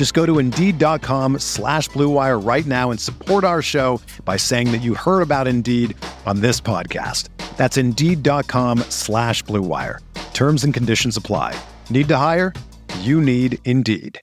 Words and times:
Just 0.00 0.14
go 0.14 0.24
to 0.24 0.38
Indeed.com 0.38 1.40
slash 1.40 1.90
BlueWire 1.90 2.42
right 2.42 2.64
now 2.64 2.90
and 2.90 2.98
support 2.98 3.44
our 3.44 3.60
show 3.60 4.00
by 4.24 4.38
saying 4.38 4.72
that 4.72 4.78
you 4.78 4.94
heard 4.94 5.20
about 5.20 5.46
Indeed 5.46 5.94
on 6.24 6.40
this 6.40 6.58
podcast. 6.58 7.28
That's 7.58 7.76
Indeed.com 7.76 8.78
slash 8.88 9.44
BlueWire. 9.44 9.98
Terms 10.32 10.64
and 10.64 10.72
conditions 10.72 11.18
apply. 11.18 11.54
Need 11.90 12.08
to 12.08 12.16
hire? 12.16 12.54
You 13.00 13.20
need 13.20 13.58
Indeed. 13.66 14.22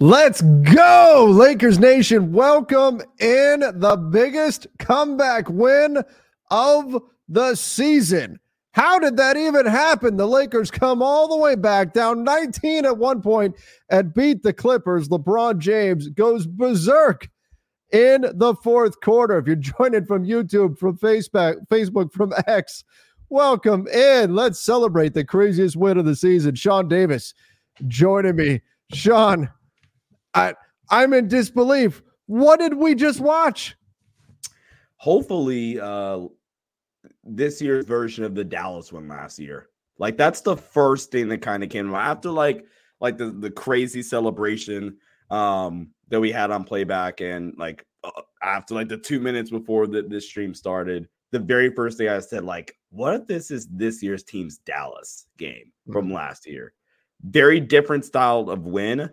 Let's 0.00 0.40
go, 0.40 1.26
Lakers 1.28 1.78
Nation. 1.78 2.32
Welcome 2.32 3.02
in 3.20 3.60
the 3.74 3.98
biggest 4.10 4.66
comeback 4.78 5.50
win 5.50 6.02
of 6.50 7.02
the 7.28 7.54
season. 7.54 8.40
How 8.76 8.98
did 8.98 9.16
that 9.16 9.38
even 9.38 9.64
happen? 9.64 10.18
The 10.18 10.28
Lakers 10.28 10.70
come 10.70 11.00
all 11.00 11.28
the 11.28 11.36
way 11.38 11.54
back 11.54 11.94
down 11.94 12.24
19 12.24 12.84
at 12.84 12.98
one 12.98 13.22
point 13.22 13.56
and 13.88 14.12
beat 14.12 14.42
the 14.42 14.52
Clippers. 14.52 15.08
LeBron 15.08 15.56
James 15.60 16.08
goes 16.10 16.46
berserk 16.46 17.30
in 17.90 18.26
the 18.34 18.54
fourth 18.62 19.00
quarter. 19.00 19.38
If 19.38 19.46
you're 19.46 19.56
joining 19.78 20.04
from 20.04 20.26
YouTube, 20.26 20.76
from 20.76 20.98
Facebook, 20.98 21.66
Facebook, 21.68 22.12
from 22.12 22.34
X, 22.46 22.84
welcome 23.30 23.86
in. 23.88 24.34
Let's 24.34 24.60
celebrate 24.60 25.14
the 25.14 25.24
craziest 25.24 25.74
win 25.74 25.96
of 25.96 26.04
the 26.04 26.14
season. 26.14 26.54
Sean 26.54 26.86
Davis 26.86 27.32
joining 27.86 28.36
me. 28.36 28.60
Sean, 28.92 29.48
I 30.34 30.52
I'm 30.90 31.14
in 31.14 31.28
disbelief. 31.28 32.02
What 32.26 32.60
did 32.60 32.74
we 32.74 32.94
just 32.94 33.20
watch? 33.20 33.74
Hopefully, 34.96 35.80
uh, 35.80 36.26
this 37.26 37.60
year's 37.60 37.84
version 37.84 38.24
of 38.24 38.34
the 38.34 38.44
Dallas 38.44 38.92
one 38.92 39.08
last 39.08 39.38
year. 39.38 39.68
Like 39.98 40.16
that's 40.16 40.40
the 40.40 40.56
first 40.56 41.10
thing 41.10 41.28
that 41.28 41.42
kind 41.42 41.62
of 41.62 41.70
came 41.70 41.94
after 41.94 42.30
like 42.30 42.66
like 43.00 43.18
the 43.18 43.30
the 43.30 43.50
crazy 43.50 44.02
celebration 44.02 44.98
um 45.30 45.90
that 46.08 46.20
we 46.20 46.30
had 46.30 46.50
on 46.50 46.64
playback 46.64 47.20
and 47.20 47.54
like 47.58 47.84
uh, 48.04 48.10
after 48.42 48.74
like 48.74 48.88
the 48.88 48.96
2 48.96 49.18
minutes 49.18 49.50
before 49.50 49.86
the, 49.86 50.02
this 50.02 50.28
stream 50.28 50.54
started 50.54 51.08
the 51.32 51.38
very 51.38 51.70
first 51.74 51.98
thing 51.98 52.08
I 52.08 52.20
said 52.20 52.44
like 52.44 52.76
what 52.90 53.14
if 53.14 53.26
this 53.26 53.50
is 53.50 53.66
this 53.68 54.02
year's 54.02 54.22
team's 54.22 54.58
Dallas 54.58 55.26
game 55.36 55.72
from 55.90 56.06
mm-hmm. 56.06 56.14
last 56.14 56.46
year 56.46 56.74
very 57.22 57.58
different 57.58 58.04
style 58.04 58.48
of 58.50 58.66
win 58.66 59.10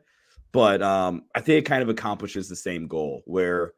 but 0.53 0.83
um, 0.83 1.23
I 1.35 1.41
think 1.41 1.57
it 1.65 1.67
kind 1.67 1.81
of 1.81 1.89
accomplishes 1.89 2.47
the 2.47 2.55
same 2.55 2.87
goal 2.87 3.23
where, 3.25 3.73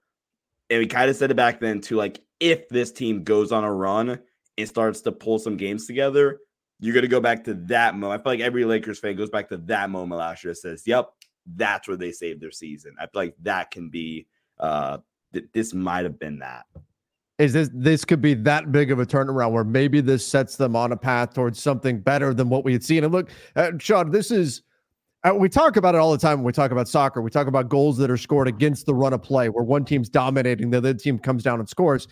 and 0.69 0.79
we 0.79 0.87
kind 0.87 1.09
of 1.09 1.15
said 1.15 1.31
it 1.31 1.35
back 1.35 1.59
then 1.59 1.79
to 1.81 1.95
like 1.95 2.19
if 2.39 2.67
this 2.69 2.91
team 2.91 3.23
goes 3.23 3.51
on 3.51 3.63
a 3.63 3.73
run 3.73 4.19
and 4.57 4.67
starts 4.67 5.01
to 5.01 5.11
pull 5.11 5.39
some 5.39 5.57
games 5.57 5.87
together, 5.87 6.39
you're 6.79 6.93
going 6.93 7.03
to 7.03 7.09
go 7.09 7.21
back 7.21 7.43
to 7.45 7.53
that 7.53 7.95
moment. 7.95 8.19
I 8.19 8.23
feel 8.23 8.33
like 8.33 8.41
every 8.41 8.65
Lakers 8.65 8.99
fan 8.99 9.15
goes 9.15 9.29
back 9.29 9.49
to 9.49 9.57
that 9.57 9.89
moment 9.89 10.19
last 10.19 10.43
year. 10.43 10.53
Says, 10.53 10.83
"Yep, 10.85 11.09
that's 11.55 11.87
where 11.87 11.97
they 11.97 12.11
saved 12.11 12.41
their 12.41 12.51
season." 12.51 12.95
I 12.99 13.03
feel 13.03 13.21
like 13.21 13.35
that 13.43 13.71
can 13.71 13.89
be. 13.89 14.27
Uh, 14.59 14.99
th- 15.33 15.45
this 15.53 15.73
might 15.73 16.03
have 16.03 16.19
been 16.19 16.39
that. 16.39 16.65
Is 17.37 17.53
this 17.53 17.69
this 17.73 18.05
could 18.05 18.21
be 18.21 18.33
that 18.33 18.71
big 18.71 18.91
of 18.91 18.99
a 18.99 19.05
turnaround 19.05 19.51
where 19.51 19.65
maybe 19.65 19.99
this 19.99 20.25
sets 20.25 20.55
them 20.55 20.75
on 20.75 20.91
a 20.91 20.97
path 20.97 21.33
towards 21.33 21.61
something 21.61 21.99
better 21.99 22.33
than 22.33 22.49
what 22.49 22.63
we 22.63 22.73
had 22.73 22.83
seen? 22.83 23.03
And 23.03 23.11
look, 23.11 23.29
uh, 23.55 23.71
Sean, 23.77 24.11
this 24.11 24.31
is 24.31 24.61
Uh, 25.25 25.33
we 25.33 25.49
talk 25.49 25.75
about 25.75 25.95
it 25.95 25.97
all 25.97 26.11
the 26.11 26.17
time 26.19 26.37
when 26.37 26.45
we 26.45 26.51
talk 26.51 26.69
about 26.69 26.87
soccer. 26.87 27.19
We 27.19 27.31
talk 27.31 27.47
about 27.47 27.67
goals 27.67 27.97
that 27.97 28.11
are 28.11 28.17
scored 28.17 28.47
against 28.47 28.85
the 28.85 28.93
run 28.93 29.11
of 29.11 29.23
play, 29.23 29.49
where 29.49 29.63
one 29.63 29.83
team's 29.83 30.07
dominating, 30.07 30.69
the 30.69 30.77
other 30.77 30.93
team 30.93 31.17
comes 31.17 31.41
down 31.41 31.59
and 31.59 31.67
scores. 31.67 32.07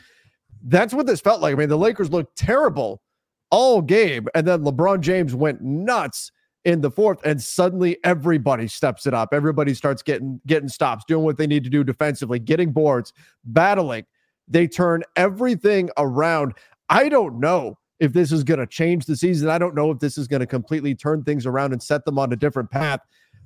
That's 0.63 0.95
what 0.95 1.05
this 1.05 1.21
felt 1.21 1.39
like. 1.39 1.53
I 1.53 1.57
mean, 1.57 1.69
the 1.69 1.77
Lakers 1.77 2.09
looked 2.09 2.35
terrible 2.35 3.03
all 3.51 3.83
game, 3.83 4.27
and 4.33 4.47
then 4.47 4.63
LeBron 4.63 5.01
James 5.01 5.35
went 5.35 5.61
nuts 5.61 6.31
in 6.65 6.81
the 6.81 6.89
fourth, 6.89 7.19
and 7.23 7.39
suddenly 7.39 7.97
everybody 8.03 8.67
steps 8.67 9.05
it 9.05 9.13
up. 9.13 9.29
Everybody 9.31 9.75
starts 9.75 10.01
getting 10.01 10.41
getting 10.47 10.69
stops, 10.69 11.03
doing 11.05 11.23
what 11.23 11.37
they 11.37 11.45
need 11.45 11.63
to 11.65 11.69
do 11.69 11.83
defensively, 11.83 12.39
getting 12.39 12.71
boards, 12.71 13.13
battling. 13.43 14.05
They 14.47 14.67
turn 14.67 15.03
everything 15.15 15.91
around. 15.97 16.53
I 16.89 17.09
don't 17.09 17.39
know 17.39 17.77
if 18.03 18.11
this 18.11 18.33
is 18.33 18.43
going 18.43 18.59
to 18.59 18.67
change 18.67 19.05
the 19.05 19.15
season. 19.15 19.49
I 19.49 19.57
don't 19.57 19.73
know 19.73 19.89
if 19.89 19.99
this 19.99 20.17
is 20.17 20.27
going 20.27 20.41
to 20.41 20.45
completely 20.45 20.93
turn 20.93 21.23
things 21.23 21.45
around 21.45 21.71
and 21.71 21.81
set 21.81 22.03
them 22.03 22.19
on 22.19 22.33
a 22.33 22.35
different 22.35 22.69
path. 22.69 22.99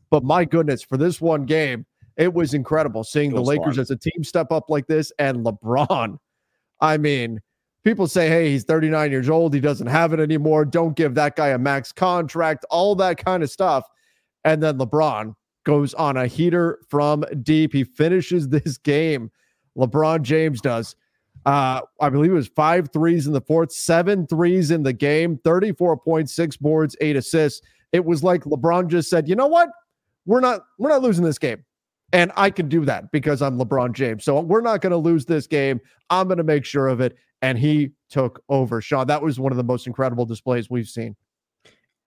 But 0.10 0.24
my 0.24 0.46
goodness, 0.46 0.82
for 0.82 0.98
this 0.98 1.22
one 1.22 1.46
game, 1.46 1.86
it 2.16 2.34
was 2.34 2.56
incredible 2.56 3.04
seeing 3.04 3.32
the 3.36 3.42
Lakers 3.42 3.76
fun. 3.76 3.82
as 3.82 3.92
a 3.92 3.96
team 3.96 4.24
step 4.24 4.52
up 4.52 4.68
like 4.68 4.88
this 4.88 5.12
and 5.20 5.46
LeBron. 5.46 6.18
I 6.82 6.98
mean, 6.98 7.40
people 7.84 8.08
say, 8.08 8.30
hey, 8.30 8.50
he's 8.50 8.64
39 8.64 9.12
years 9.12 9.30
old. 9.30 9.54
He 9.54 9.60
doesn't 9.60 9.86
have 9.86 10.12
it 10.12 10.20
anymore. 10.20 10.66
Don't 10.66 10.96
give 10.96 11.14
that 11.14 11.36
guy 11.36 11.50
a 11.50 11.60
max 11.60 11.92
contract, 11.92 12.66
all 12.72 12.96
that 12.96 13.24
kind 13.24 13.44
of 13.44 13.52
stuff. 13.52 13.86
And 14.44 14.64
then 14.64 14.80
LeBron 14.80 15.36
goes 15.66 15.94
on 15.94 16.18
a 16.18 16.26
heater 16.26 16.80
from 16.90 17.24
deep. 17.44 17.74
He 17.74 17.84
finishes 17.84 18.48
this 18.50 18.80
game. 18.80 19.30
LeBron 19.78 20.24
James 20.24 20.62
does. 20.62 20.96
Uh, 21.48 21.80
I 22.02 22.10
believe 22.10 22.32
it 22.32 22.36
was 22.36 22.50
five 22.50 22.90
threes 22.92 23.26
in 23.26 23.32
the 23.32 23.40
fourth, 23.40 23.72
seven 23.72 24.28
threes 24.28 24.70
in 24.70 24.84
the 24.84 24.92
game, 24.92 25.38
34.6 25.46 26.60
boards, 26.60 26.98
eight 27.00 27.16
assists. 27.16 27.66
It 27.94 28.04
was 28.04 28.22
like 28.22 28.44
LeBron 28.44 28.90
just 28.90 29.10
said, 29.10 29.30
you 29.30 29.36
know 29.36 29.48
what? 29.48 29.70
We're 30.26 30.42
not 30.42 30.66
we're 30.78 30.90
not 30.90 31.02
losing 31.02 31.24
this 31.24 31.40
game. 31.40 31.64
And 32.12 32.34
I 32.36 32.50
can 32.50 32.68
do 32.68 32.84
that 32.84 33.14
because 33.14 33.42
I'm 33.42 33.58
LeBron 33.58 33.94
James. 33.94 34.26
So 34.26 34.42
we're 34.42 34.60
not 34.60 34.82
going 34.82 34.92
to 34.92 34.98
lose 34.98 35.26
this 35.26 35.48
game. 35.48 35.80
I'm 36.10 36.28
going 36.28 36.38
to 36.38 36.44
make 36.44 36.66
sure 36.66 36.90
of 36.90 37.00
it. 37.00 37.16
And 37.42 37.58
he 37.58 37.92
took 38.10 38.44
over. 38.50 38.82
Sean, 38.82 39.08
that 39.08 39.22
was 39.22 39.40
one 39.40 39.54
of 39.54 39.58
the 39.58 39.64
most 39.64 39.88
incredible 39.88 40.26
displays 40.26 40.70
we've 40.70 40.90
seen. 40.90 41.16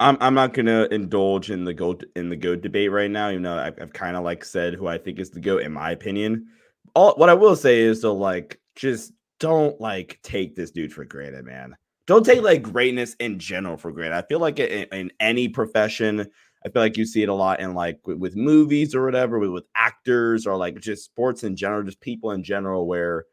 I'm 0.01 0.19
I'm 0.21 0.35
not 0.35 0.53
gonna 0.53 0.87
indulge 0.91 1.51
in 1.51 1.65
the 1.65 1.75
goat 1.75 2.05
in 2.15 2.29
the 2.29 2.37
goat 2.37 2.61
debate 2.61 2.91
right 2.91 3.11
now, 3.11 3.31
even 3.31 3.43
though 3.43 3.57
I've, 3.57 3.81
I've 3.81 3.93
kind 3.93 4.17
of 4.17 4.25
like 4.25 4.45
said 4.45 4.75
who 4.75 4.87
I 4.87 4.99
think 4.99 5.19
is 5.19 5.31
the 5.31 5.41
goat 5.41 5.63
in 5.63 5.73
my 5.73 5.93
opinion. 5.93 6.47
All 6.95 7.15
what 7.17 7.29
I 7.29 7.35
will 7.35 7.57
say 7.57 7.81
is 7.81 8.01
so 8.03 8.15
like 8.15 8.59
just 8.75 9.13
don't 9.41 9.81
like 9.81 10.21
take 10.23 10.55
this 10.55 10.71
dude 10.71 10.93
for 10.93 11.05
granted, 11.05 11.45
man. 11.45 11.77
Don't 12.07 12.25
take 12.25 12.43
like 12.43 12.63
greatness 12.63 13.15
in 13.15 13.39
general 13.39 13.77
for 13.77 13.91
granted. 13.91 14.17
I 14.17 14.27
feel 14.29 14.39
like 14.39 14.59
in, 14.59 14.87
in 14.93 15.11
any 15.19 15.49
profession, 15.49 16.27
I 16.65 16.69
feel 16.69 16.83
like 16.83 16.97
you 16.97 17.07
see 17.07 17.23
it 17.23 17.29
a 17.29 17.35
lot 17.35 17.61
in 17.61 17.75
like 17.75 18.01
with, 18.07 18.19
with 18.19 18.37
movies 18.37 18.95
or 18.95 19.05
whatever, 19.05 19.39
with, 19.39 19.51
with 19.51 19.65
actors 19.75 20.47
or 20.47 20.57
like 20.57 20.81
just 20.81 21.05
sports 21.05 21.43
in 21.43 21.57
general, 21.57 21.83
just 21.83 22.01
people 22.01 22.33
in 22.33 22.43
general, 22.43 22.87
where 22.87 23.25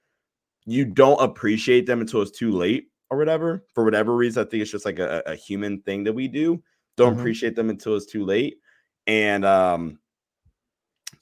you 0.65 0.85
don't 0.85 1.21
appreciate 1.21 1.85
them 1.85 2.01
until 2.01 2.21
it's 2.21 2.37
too 2.37 2.51
late 2.51 2.87
or 3.09 3.17
whatever. 3.17 3.65
For 3.73 3.83
whatever 3.83 4.15
reason, 4.15 4.45
I 4.45 4.49
think 4.49 4.61
it's 4.61 4.71
just 4.71 4.85
like 4.85 4.99
a, 4.99 5.23
a 5.25 5.35
human 5.35 5.81
thing 5.81 6.03
that 6.05 6.13
we 6.13 6.27
do. 6.27 6.61
Don't 6.95 7.11
mm-hmm. 7.11 7.19
appreciate 7.19 7.55
them 7.55 7.69
until 7.69 7.95
it's 7.95 8.05
too 8.05 8.25
late. 8.25 8.59
And 9.07 9.45
um, 9.45 9.99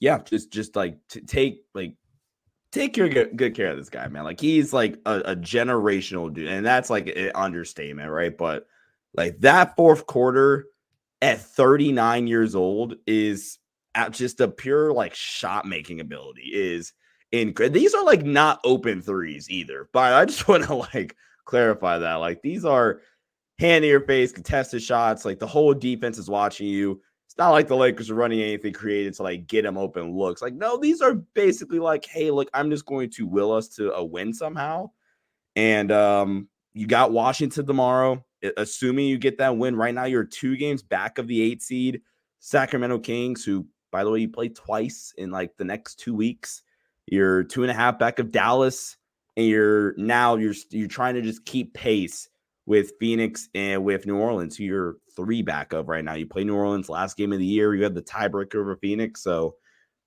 yeah, 0.00 0.18
just 0.18 0.52
just 0.52 0.76
like 0.76 0.98
to 1.10 1.20
take 1.20 1.62
like 1.74 1.94
take 2.72 2.96
your 2.96 3.08
good, 3.08 3.54
care 3.54 3.70
of 3.70 3.78
this 3.78 3.88
guy, 3.88 4.06
man. 4.08 4.24
Like 4.24 4.40
he's 4.40 4.72
like 4.72 4.98
a, 5.06 5.20
a 5.20 5.36
generational 5.36 6.32
dude, 6.32 6.48
and 6.48 6.64
that's 6.64 6.90
like 6.90 7.08
an 7.08 7.32
understatement, 7.34 8.10
right? 8.10 8.36
But 8.36 8.66
like 9.14 9.40
that 9.40 9.76
fourth 9.76 10.06
quarter 10.06 10.66
at 11.22 11.40
39 11.40 12.26
years 12.26 12.54
old 12.54 12.96
is 13.06 13.58
at 13.94 14.12
just 14.12 14.40
a 14.40 14.48
pure 14.48 14.92
like 14.92 15.14
shot 15.14 15.66
making 15.66 16.00
ability 16.00 16.50
is 16.52 16.92
in 17.32 17.54
these 17.70 17.94
are 17.94 18.04
like 18.04 18.24
not 18.24 18.60
open 18.64 19.00
threes 19.00 19.48
either 19.48 19.88
but 19.92 20.12
i 20.12 20.24
just 20.24 20.46
want 20.48 20.64
to 20.64 20.74
like 20.74 21.16
clarify 21.44 21.98
that 21.98 22.16
like 22.16 22.42
these 22.42 22.64
are 22.64 23.00
hand 23.58 23.84
in 23.84 23.90
your 23.90 24.00
face 24.02 24.32
contested 24.32 24.82
shots 24.82 25.24
like 25.24 25.38
the 25.38 25.46
whole 25.46 25.72
defense 25.72 26.18
is 26.18 26.28
watching 26.28 26.66
you 26.66 27.00
not 27.38 27.50
like 27.50 27.68
the 27.68 27.76
Lakers 27.76 28.10
are 28.10 28.14
running 28.14 28.40
anything 28.40 28.72
creative 28.72 29.16
to 29.16 29.22
like 29.22 29.46
get 29.46 29.62
them 29.62 29.76
open 29.76 30.16
looks. 30.16 30.40
Like, 30.40 30.54
no, 30.54 30.78
these 30.78 31.00
are 31.02 31.14
basically 31.14 31.78
like, 31.78 32.04
hey, 32.06 32.30
look, 32.30 32.48
I'm 32.54 32.70
just 32.70 32.86
going 32.86 33.10
to 33.10 33.26
will 33.26 33.52
us 33.52 33.68
to 33.76 33.92
a 33.92 34.04
win 34.04 34.32
somehow. 34.32 34.90
And 35.54 35.92
um, 35.92 36.48
you 36.72 36.86
got 36.86 37.12
Washington 37.12 37.66
tomorrow. 37.66 38.24
Assuming 38.56 39.06
you 39.06 39.18
get 39.18 39.38
that 39.38 39.56
win, 39.56 39.74
right 39.74 39.94
now 39.94 40.04
you're 40.04 40.22
two 40.22 40.56
games 40.56 40.82
back 40.82 41.18
of 41.18 41.26
the 41.26 41.40
eight 41.40 41.62
seed 41.62 42.02
Sacramento 42.38 42.98
Kings, 43.00 43.44
who, 43.44 43.66
by 43.90 44.04
the 44.04 44.10
way, 44.10 44.20
you 44.20 44.28
play 44.28 44.50
twice 44.50 45.12
in 45.16 45.30
like 45.30 45.56
the 45.56 45.64
next 45.64 45.96
two 45.96 46.14
weeks. 46.14 46.62
You're 47.06 47.42
two 47.44 47.62
and 47.62 47.70
a 47.70 47.74
half 47.74 47.98
back 47.98 48.18
of 48.18 48.30
Dallas, 48.30 48.98
and 49.36 49.46
you're 49.46 49.94
now 49.96 50.36
you're 50.36 50.54
you're 50.70 50.86
trying 50.86 51.14
to 51.14 51.22
just 51.22 51.44
keep 51.44 51.74
pace 51.74 52.28
with 52.66 52.92
Phoenix 53.00 53.48
and 53.54 53.84
with 53.84 54.06
New 54.06 54.18
Orleans, 54.18 54.56
who 54.56 54.64
you're 54.64 54.96
three 55.16 55.42
back 55.42 55.72
of 55.72 55.88
right 55.88 56.04
now. 56.04 56.14
You 56.14 56.26
play 56.26 56.44
New 56.44 56.54
Orleans 56.54 56.88
last 56.88 57.16
game 57.16 57.32
of 57.32 57.38
the 57.38 57.46
year. 57.46 57.74
You 57.74 57.82
had 57.82 57.94
the 57.94 58.02
tiebreaker 58.02 58.56
over 58.56 58.76
Phoenix, 58.76 59.22
so 59.22 59.56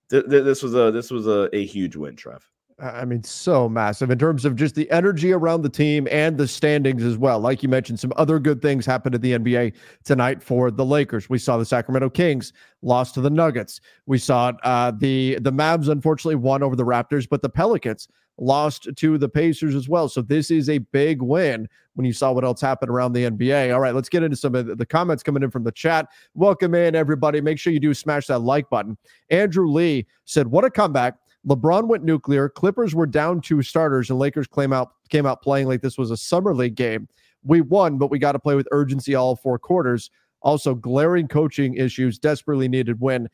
th- 0.10 0.30
th- 0.30 0.44
this 0.44 0.64
was 0.64 0.76
a 0.76 0.92
this 0.92 1.12
was 1.12 1.28
a, 1.28 1.50
a 1.54 1.66
huge 1.66 1.96
win, 1.96 2.16
Trev. 2.16 2.48
I 2.82 3.04
mean, 3.04 3.24
so 3.24 3.68
massive 3.68 4.10
in 4.10 4.18
terms 4.18 4.46
of 4.46 4.56
just 4.56 4.76
the 4.76 4.90
energy 4.90 5.34
around 5.34 5.64
the 5.64 5.70
team 5.70 6.08
and 6.10 6.38
the 6.38 6.48
standings 6.48 7.04
as 7.04 7.18
well. 7.18 7.40
Like 7.40 7.62
you 7.62 7.68
mentioned, 7.68 8.00
some 8.00 8.14
other 8.16 8.40
good 8.40 8.62
things 8.62 8.86
happened 8.86 9.16
in 9.16 9.22
the 9.22 9.34
NBA 9.34 9.74
tonight 10.06 10.42
for 10.42 10.72
the 10.72 10.86
Lakers. 10.86 11.30
We 11.30 11.40
saw 11.40 11.58
the 11.58 11.66
Sacramento 11.66 12.10
Kings 12.12 12.54
lost 12.82 13.16
to 13.16 13.22
the 13.22 13.30
Nuggets. 13.30 13.82
We 14.06 14.18
saw 14.18 14.54
uh, 14.64 14.92
the 14.92 15.40
the 15.42 15.52
Mavs 15.52 15.90
unfortunately 15.90 16.36
won 16.36 16.64
over 16.64 16.76
the 16.76 16.86
Raptors, 16.86 17.28
but 17.30 17.42
the 17.42 17.50
Pelicans 17.50 18.08
lost 18.40 18.88
to 18.96 19.18
the 19.18 19.30
Pacers 19.30 19.76
as 19.76 19.90
well. 19.90 20.10
So 20.10 20.22
this 20.22 20.50
is 20.52 20.70
a 20.70 20.78
big 20.80 21.22
win 21.22 21.68
when 21.96 22.06
you 22.06 22.14
saw 22.14 22.32
what 22.32 22.44
else 22.44 22.62
happened 22.62 22.90
around 22.90 23.14
the 23.14 23.30
NBA. 23.30 23.74
All 23.74 23.82
right, 23.82 23.94
let's 23.94 24.10
get 24.10 24.24
into 24.24 24.38
some 24.38 24.56
of 24.56 24.78
the 24.78 24.86
comments 24.86 25.24
coming 25.24 25.44
in 25.44 25.52
from 25.52 25.64
the 25.64 25.72
chat. 25.72 26.08
Welcome 26.34 26.74
in, 26.74 26.96
everybody. 26.96 27.42
Make 27.42 27.60
sure 27.60 27.74
you 27.74 27.80
do 27.80 27.94
smash 27.94 28.28
that 28.28 28.40
like 28.40 28.70
button. 28.70 28.98
Andrew 29.30 29.68
Lee 29.68 30.08
said, 30.26 30.48
What 30.48 30.66
a 30.66 30.70
comeback. 30.70 31.16
LeBron 31.48 31.88
went 31.88 32.04
nuclear. 32.04 32.50
Clippers 32.50 32.94
were 32.94 33.08
down 33.08 33.42
two 33.42 33.62
starters, 33.62 34.10
and 34.10 34.20
Lakers 34.20 34.48
came 34.48 34.74
out 34.74 34.92
came 35.10 35.26
out 35.26 35.42
playing 35.42 35.68
like 35.68 35.82
this 35.82 35.98
was 35.98 36.12
a 36.12 36.18
summer 36.18 36.54
league 36.54 36.76
game. 36.76 37.08
We 37.44 37.62
won, 37.62 37.98
but 37.98 38.12
we 38.12 38.20
got 38.20 38.34
to 38.34 38.40
play 38.40 38.56
with 38.56 38.68
urgency 38.72 39.16
all 39.16 39.36
four 39.36 39.58
quarters. 39.58 40.12
Also, 40.42 40.76
glaring 40.76 41.28
coaching 41.28 41.76
issues, 41.76 42.20
desperately 42.20 42.68
needed 42.68 43.00
win. 43.00 43.30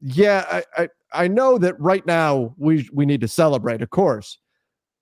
Yeah, 0.00 0.44
I, 0.50 0.82
I 0.82 0.88
I 1.12 1.28
know 1.28 1.58
that 1.58 1.78
right 1.78 2.04
now 2.06 2.54
we 2.56 2.88
we 2.92 3.06
need 3.06 3.20
to 3.20 3.28
celebrate, 3.28 3.82
of 3.82 3.90
course, 3.90 4.38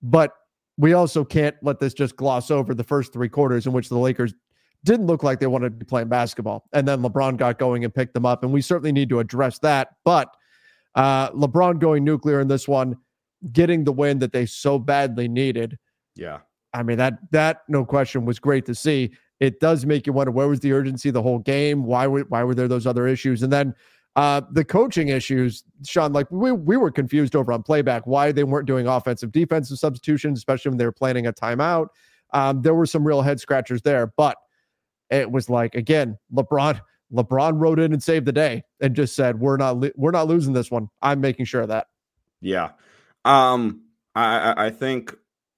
but 0.01 0.33
we 0.77 0.93
also 0.93 1.23
can't 1.23 1.55
let 1.61 1.79
this 1.79 1.93
just 1.93 2.15
gloss 2.15 2.49
over 2.49 2.73
the 2.73 2.83
first 2.83 3.13
three 3.13 3.29
quarters 3.29 3.65
in 3.65 3.73
which 3.73 3.89
the 3.89 3.97
Lakers 3.97 4.33
didn't 4.83 5.05
look 5.05 5.21
like 5.21 5.39
they 5.39 5.47
wanted 5.47 5.69
to 5.69 5.75
be 5.75 5.85
playing 5.85 6.09
basketball, 6.09 6.65
and 6.73 6.87
then 6.87 7.01
LeBron 7.01 7.37
got 7.37 7.59
going 7.59 7.83
and 7.83 7.93
picked 7.93 8.13
them 8.13 8.25
up, 8.25 8.43
and 8.43 8.51
we 8.51 8.61
certainly 8.61 8.91
need 8.91 9.09
to 9.09 9.19
address 9.19 9.59
that, 9.59 9.89
but 10.03 10.35
uh, 10.95 11.29
LeBron 11.31 11.79
going 11.79 12.03
nuclear 12.03 12.41
in 12.41 12.47
this 12.47 12.67
one, 12.67 12.97
getting 13.51 13.83
the 13.83 13.91
win 13.91 14.19
that 14.19 14.33
they 14.33 14.45
so 14.45 14.77
badly 14.77 15.27
needed. 15.27 15.77
Yeah. 16.15 16.39
I 16.73 16.83
mean, 16.83 16.97
that, 16.97 17.19
that 17.31 17.61
no 17.67 17.85
question 17.85 18.25
was 18.25 18.39
great 18.39 18.65
to 18.65 18.75
see. 18.75 19.11
It 19.39 19.59
does 19.59 19.85
make 19.85 20.05
you 20.05 20.13
wonder 20.13 20.31
where 20.31 20.47
was 20.47 20.59
the 20.59 20.71
urgency 20.71 21.09
the 21.09 21.21
whole 21.21 21.39
game? 21.39 21.83
Why 21.83 22.07
were, 22.07 22.21
why 22.21 22.43
were 22.43 22.55
there 22.55 22.67
those 22.67 22.85
other 22.85 23.07
issues? 23.07 23.43
And 23.43 23.51
then 23.51 23.73
uh, 24.15 24.41
the 24.51 24.65
coaching 24.65 25.07
issues, 25.07 25.63
Sean, 25.85 26.11
like 26.11 26.29
we, 26.31 26.51
we 26.51 26.75
were 26.75 26.91
confused 26.91 27.35
over 27.35 27.53
on 27.53 27.63
playback 27.63 28.05
why 28.05 28.31
they 28.31 28.43
weren't 28.43 28.67
doing 28.67 28.87
offensive 28.87 29.31
defensive 29.31 29.77
substitutions, 29.77 30.39
especially 30.39 30.69
when 30.69 30.77
they 30.77 30.85
were 30.85 30.91
planning 30.91 31.27
a 31.27 31.33
timeout. 31.33 31.87
Um, 32.33 32.61
there 32.61 32.73
were 32.73 32.85
some 32.85 33.05
real 33.05 33.21
head 33.21 33.39
scratchers 33.39 33.81
there, 33.81 34.13
but 34.17 34.37
it 35.09 35.31
was 35.31 35.49
like, 35.49 35.75
again, 35.75 36.17
LeBron, 36.33 36.81
LeBron 37.13 37.59
wrote 37.59 37.79
in 37.79 37.93
and 37.93 38.03
saved 38.03 38.25
the 38.25 38.31
day 38.31 38.63
and 38.79 38.95
just 38.95 39.15
said, 39.15 39.39
"We're 39.39 39.57
not 39.57 39.83
we're 39.97 40.11
not 40.11 40.27
losing 40.27 40.53
this 40.53 40.71
one. 40.71 40.87
I'm 41.01 41.19
making 41.19 41.45
sure 41.45 41.61
of 41.61 41.67
that." 41.67 41.87
Yeah, 42.39 42.69
um, 43.25 43.81
I 44.15 44.67
I 44.67 44.69
think 44.69 45.13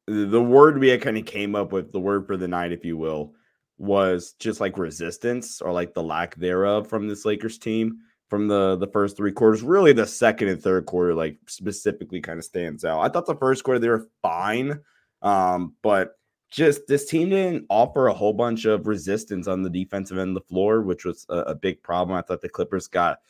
the 0.08 0.42
word 0.42 0.80
we 0.80 0.98
kind 0.98 1.18
of 1.18 1.26
came 1.26 1.56
up 1.56 1.72
with, 1.72 1.92
the 1.92 2.00
word 2.00 2.26
for 2.26 2.38
the 2.38 2.48
night, 2.48 2.72
if 2.72 2.84
you 2.84 2.98
will, 2.98 3.34
was 3.78 4.34
just 4.40 4.60
like 4.60 4.80
resistance 4.80 5.62
or 5.62 5.72
like 5.72 5.94
the 5.94 6.02
lack 6.02 6.36
thereof 6.36 6.88
from 6.88 7.08
this 7.08 7.24
Lakers 7.24 7.60
team 7.60 8.00
from 8.30 8.48
the 8.48 8.76
the 8.78 8.88
first 8.88 9.18
three 9.18 9.32
quarters. 9.32 9.62
Really, 9.62 9.94
the 9.94 10.08
second 10.08 10.50
and 10.50 10.62
third 10.62 10.86
quarter, 10.86 11.14
like 11.14 11.38
specifically, 11.48 12.22
kind 12.22 12.40
of 12.40 12.46
stands 12.46 12.86
out. 12.86 13.02
I 13.02 13.10
thought 13.10 13.26
the 13.26 13.36
first 13.36 13.64
quarter 13.64 13.80
they 13.80 13.90
were 13.90 14.10
fine, 14.22 14.80
um, 15.22 15.76
but 15.82 16.18
just 16.54 16.86
this 16.88 17.06
team 17.06 17.30
didn't 17.30 17.66
offer 17.70 18.08
a 18.08 18.14
whole 18.14 18.34
bunch 18.34 18.66
of 18.66 18.86
resistance 18.86 19.48
on 19.48 19.64
the 19.64 19.70
defensive 19.72 20.20
end 20.20 20.30
of 20.30 20.44
the 20.44 20.48
floor, 20.48 20.82
which 20.84 21.04
was 21.04 21.26
a, 21.30 21.38
a 21.38 21.56
big 21.56 21.82
problem. 21.82 22.16
I 22.16 22.22
thought 22.22 22.42
the 22.42 22.50
Clippers 22.50 22.88
got, 22.88 23.22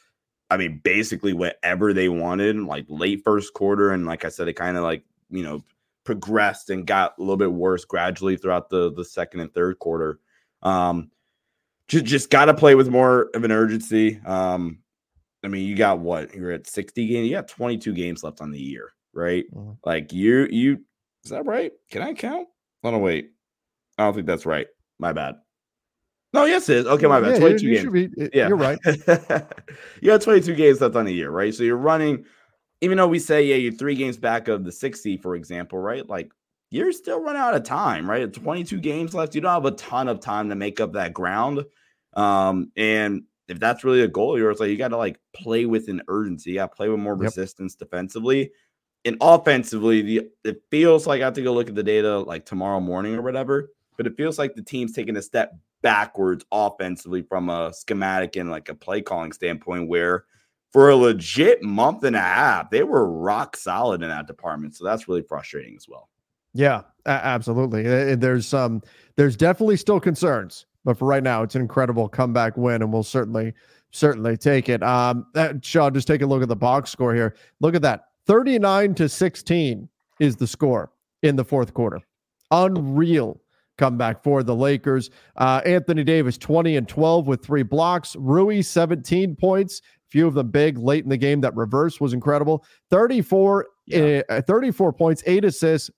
I 0.49 0.57
mean, 0.57 0.81
basically 0.83 1.31
whatever 1.31 1.93
they 1.93 2.09
wanted, 2.09 2.57
like 2.57 2.85
late 2.89 3.21
first 3.23 3.53
quarter. 3.53 3.91
And 3.91 4.05
like 4.05 4.25
I 4.25 4.29
said, 4.29 4.49
it 4.49 4.53
kind 4.53 4.75
of 4.75 4.83
like, 4.83 5.05
you 5.29 5.41
know, 5.41 5.63
progressed 6.03 6.69
and 6.69 6.85
got 6.85 7.17
a 7.17 7.21
little 7.21 7.37
bit 7.37 7.53
worse 7.53 7.85
gradually 7.85 8.35
throughout 8.35 8.69
the 8.69 8.91
the 8.91 9.05
second 9.05 9.39
and 9.39 9.53
third 9.53 9.79
quarter. 9.79 10.19
Um, 10.61 11.09
just 11.87 12.03
just 12.03 12.29
got 12.29 12.45
to 12.45 12.53
play 12.53 12.75
with 12.75 12.89
more 12.89 13.29
of 13.33 13.45
an 13.45 13.53
urgency. 13.53 14.19
Um, 14.25 14.79
I 15.43 15.47
mean, 15.47 15.67
you 15.67 15.75
got 15.75 15.99
what 15.99 16.33
you're 16.33 16.51
at 16.51 16.67
60 16.67 17.07
games, 17.07 17.27
you 17.27 17.35
got 17.35 17.47
22 17.47 17.93
games 17.93 18.23
left 18.23 18.41
on 18.41 18.51
the 18.51 18.59
year, 18.59 18.93
right? 19.13 19.45
Mm-hmm. 19.53 19.73
Like 19.83 20.13
you, 20.13 20.47
you 20.49 20.79
is 21.23 21.31
that 21.31 21.45
right? 21.45 21.71
Can 21.89 22.01
I 22.01 22.13
count? 22.13 22.47
Oh 22.83 22.91
no, 22.91 22.99
wait. 22.99 23.31
I 23.97 24.03
don't 24.03 24.13
think 24.13 24.27
that's 24.27 24.45
right. 24.45 24.67
My 24.99 25.13
bad. 25.13 25.35
No, 26.33 26.45
yes, 26.45 26.67
it 26.67 26.77
is. 26.77 26.85
Okay, 26.87 27.07
my 27.07 27.21
bad. 27.21 27.33
Yeah, 27.33 27.39
22 27.39 27.65
you, 27.65 27.71
you 27.71 27.91
games. 27.91 28.13
Be, 28.15 28.29
yeah, 28.33 28.47
you're 28.47 28.57
right. 28.57 28.79
you 30.01 30.07
got 30.07 30.21
22 30.21 30.55
games 30.55 30.81
left 30.81 30.95
on 30.95 31.05
the 31.05 31.13
year, 31.13 31.29
right? 31.29 31.53
So 31.53 31.63
you're 31.63 31.77
running, 31.77 32.25
even 32.81 32.97
though 32.97 33.07
we 33.07 33.19
say, 33.19 33.43
yeah, 33.45 33.55
you're 33.55 33.71
three 33.71 33.95
games 33.95 34.17
back 34.17 34.47
of 34.47 34.65
the 34.65 34.71
60, 34.71 35.17
for 35.17 35.35
example, 35.35 35.77
right? 35.77 36.07
Like 36.07 36.31
you're 36.71 36.91
still 36.91 37.21
running 37.21 37.41
out 37.41 37.53
of 37.53 37.63
time, 37.63 38.09
right? 38.09 38.31
22 38.31 38.79
games 38.79 39.13
left. 39.13 39.35
You 39.35 39.41
don't 39.41 39.53
have 39.53 39.65
a 39.65 39.71
ton 39.71 40.07
of 40.07 40.19
time 40.19 40.49
to 40.49 40.55
make 40.55 40.79
up 40.79 40.93
that 40.93 41.13
ground. 41.13 41.63
Um, 42.15 42.71
and 42.75 43.23
if 43.47 43.59
that's 43.59 43.83
really 43.83 44.01
a 44.01 44.07
goal, 44.07 44.37
you're 44.37 44.53
like 44.53 44.69
you 44.69 44.77
got 44.77 44.89
to 44.89 44.97
like 44.97 45.19
play 45.33 45.65
with 45.65 45.87
an 45.89 46.01
urgency. 46.07 46.53
Yeah, 46.53 46.67
play 46.67 46.89
with 46.89 46.99
more 46.99 47.13
yep. 47.13 47.23
resistance 47.23 47.75
defensively 47.75 48.51
and 49.05 49.17
offensively, 49.21 50.01
the 50.01 50.29
it 50.43 50.61
feels 50.71 51.05
like 51.05 51.21
I 51.21 51.25
have 51.25 51.33
to 51.33 51.41
go 51.41 51.53
look 51.53 51.69
at 51.69 51.75
the 51.75 51.83
data 51.83 52.19
like 52.19 52.45
tomorrow 52.45 52.79
morning 52.79 53.15
or 53.15 53.21
whatever, 53.21 53.71
but 53.97 54.07
it 54.07 54.15
feels 54.15 54.39
like 54.39 54.55
the 54.55 54.61
team's 54.61 54.93
taking 54.93 55.17
a 55.17 55.21
step 55.21 55.53
backwards 55.81 56.45
offensively 56.51 57.21
from 57.21 57.49
a 57.49 57.73
schematic 57.73 58.37
and 58.37 58.49
like 58.49 58.69
a 58.69 58.75
play 58.75 59.01
calling 59.01 59.33
standpoint 59.33 59.89
where 59.89 60.25
for 60.71 60.89
a 60.89 60.95
legit 60.95 61.61
month 61.61 62.03
and 62.03 62.15
a 62.15 62.21
half, 62.21 62.71
they 62.71 62.83
were 62.83 63.11
rock 63.11 63.57
solid 63.57 64.01
in 64.01 64.09
that 64.09 64.25
department. 64.25 64.75
So 64.75 64.85
that's 64.85 65.07
really 65.07 65.21
frustrating 65.21 65.75
as 65.75 65.87
well. 65.87 66.09
Yeah, 66.53 66.83
absolutely. 67.05 68.15
There's 68.15 68.53
um 68.53 68.81
there's 69.17 69.35
definitely 69.35 69.77
still 69.77 69.99
concerns, 69.99 70.65
but 70.85 70.97
for 70.97 71.05
right 71.05 71.23
now, 71.23 71.43
it's 71.43 71.55
an 71.55 71.61
incredible 71.61 72.09
comeback 72.09 72.57
win, 72.57 72.81
and 72.81 72.91
we'll 72.91 73.03
certainly 73.03 73.53
certainly 73.91 74.35
take 74.35 74.69
it. 74.69 74.81
Um, 74.83 75.27
Sean, 75.61 75.93
just 75.93 76.07
take 76.07 76.21
a 76.21 76.25
look 76.25 76.41
at 76.41 76.49
the 76.49 76.55
box 76.55 76.89
score 76.89 77.13
here. 77.13 77.35
Look 77.59 77.75
at 77.75 77.81
that. 77.83 78.05
39 78.25 78.95
to 78.95 79.09
16 79.09 79.87
is 80.19 80.35
the 80.35 80.47
score 80.47 80.91
in 81.21 81.35
the 81.35 81.45
fourth 81.45 81.73
quarter. 81.73 81.99
Unreal 82.51 83.39
comeback 83.77 84.23
for 84.23 84.43
the 84.43 84.55
Lakers. 84.55 85.09
Uh, 85.37 85.61
Anthony 85.65 86.03
Davis, 86.03 86.37
20 86.37 86.77
and 86.77 86.87
12 86.87 87.27
with 87.27 87.43
three 87.43 87.63
blocks. 87.63 88.15
Rui, 88.15 88.61
17 88.61 89.35
points. 89.35 89.81
Few 90.09 90.27
of 90.27 90.35
them 90.35 90.49
big 90.49 90.77
late 90.77 91.03
in 91.03 91.09
the 91.09 91.17
game. 91.17 91.41
That 91.41 91.55
reverse 91.55 91.99
was 91.99 92.13
incredible. 92.13 92.63
34, 92.91 93.67
yeah. 93.87 94.21
uh, 94.29 94.41
34 94.41 94.93
points, 94.93 95.23
eight 95.25 95.43
assists, 95.43 95.89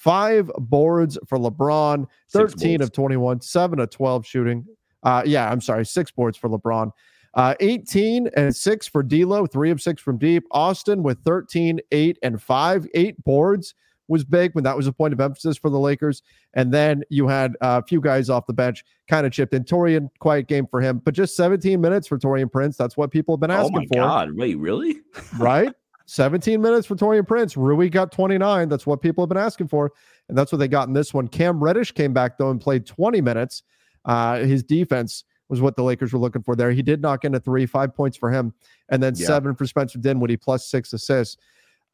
five 0.00 0.50
boards 0.56 1.18
for 1.26 1.36
LeBron, 1.36 2.06
13 2.30 2.80
of 2.80 2.90
21, 2.90 3.42
seven 3.42 3.78
of 3.80 3.90
12 3.90 4.24
shooting. 4.24 4.64
Uh, 5.02 5.22
yeah, 5.26 5.50
I'm 5.50 5.60
sorry, 5.60 5.84
six 5.84 6.10
boards 6.10 6.38
for 6.38 6.48
LeBron. 6.48 6.90
Uh, 7.34 7.54
18 7.60 8.28
and 8.34 8.54
6 8.56 8.88
for 8.88 9.02
D'Lo, 9.02 9.46
3 9.46 9.70
of 9.70 9.80
6 9.80 10.02
from 10.02 10.16
deep. 10.18 10.44
Austin 10.50 11.02
with 11.02 11.22
13, 11.24 11.80
8 11.92 12.18
and 12.22 12.42
5. 12.42 12.86
Eight 12.94 13.22
boards 13.22 13.74
was 14.08 14.24
big 14.24 14.54
when 14.54 14.64
that 14.64 14.76
was 14.76 14.86
a 14.86 14.92
point 14.92 15.12
of 15.12 15.20
emphasis 15.20 15.56
for 15.56 15.70
the 15.70 15.78
Lakers. 15.78 16.22
And 16.54 16.72
then 16.72 17.04
you 17.10 17.28
had 17.28 17.54
a 17.60 17.84
few 17.84 18.00
guys 18.00 18.30
off 18.30 18.46
the 18.46 18.52
bench 18.54 18.84
kind 19.06 19.26
of 19.26 19.32
chipped 19.32 19.54
in. 19.54 19.64
Taurean, 19.64 20.08
quiet 20.18 20.48
game 20.48 20.66
for 20.66 20.80
him, 20.80 21.00
but 21.04 21.14
just 21.14 21.36
17 21.36 21.80
minutes 21.80 22.08
for 22.08 22.18
Taurean 22.18 22.50
Prince. 22.50 22.76
That's 22.76 22.96
what 22.96 23.10
people 23.10 23.36
have 23.36 23.40
been 23.40 23.52
asking 23.52 23.86
for. 23.86 23.98
Oh 23.98 24.02
my 24.02 24.08
God. 24.08 24.32
Wait, 24.34 24.58
really? 24.58 24.98
right? 25.38 25.72
17 26.10 26.60
minutes 26.60 26.88
for 26.88 26.96
Taurean 26.96 27.24
Prince. 27.24 27.56
Rui 27.56 27.88
got 27.88 28.10
29. 28.10 28.68
That's 28.68 28.84
what 28.84 29.00
people 29.00 29.22
have 29.22 29.28
been 29.28 29.38
asking 29.38 29.68
for. 29.68 29.92
And 30.28 30.36
that's 30.36 30.50
what 30.50 30.58
they 30.58 30.66
got 30.66 30.88
in 30.88 30.94
this 30.94 31.14
one. 31.14 31.28
Cam 31.28 31.62
Reddish 31.62 31.92
came 31.92 32.12
back, 32.12 32.36
though, 32.36 32.50
and 32.50 32.60
played 32.60 32.84
20 32.84 33.20
minutes. 33.20 33.62
Uh, 34.04 34.38
his 34.38 34.64
defense 34.64 35.22
was 35.48 35.60
what 35.60 35.76
the 35.76 35.84
Lakers 35.84 36.12
were 36.12 36.18
looking 36.18 36.42
for 36.42 36.56
there. 36.56 36.72
He 36.72 36.82
did 36.82 37.00
knock 37.00 37.24
in 37.24 37.32
a 37.36 37.38
three, 37.38 37.64
five 37.64 37.94
points 37.94 38.16
for 38.16 38.28
him, 38.28 38.52
and 38.88 39.00
then 39.00 39.14
yeah. 39.16 39.26
seven 39.26 39.54
for 39.54 39.66
Spencer 39.66 40.00
Dinwiddie 40.00 40.36
plus 40.36 40.66
six 40.66 40.92
assists. 40.92 41.36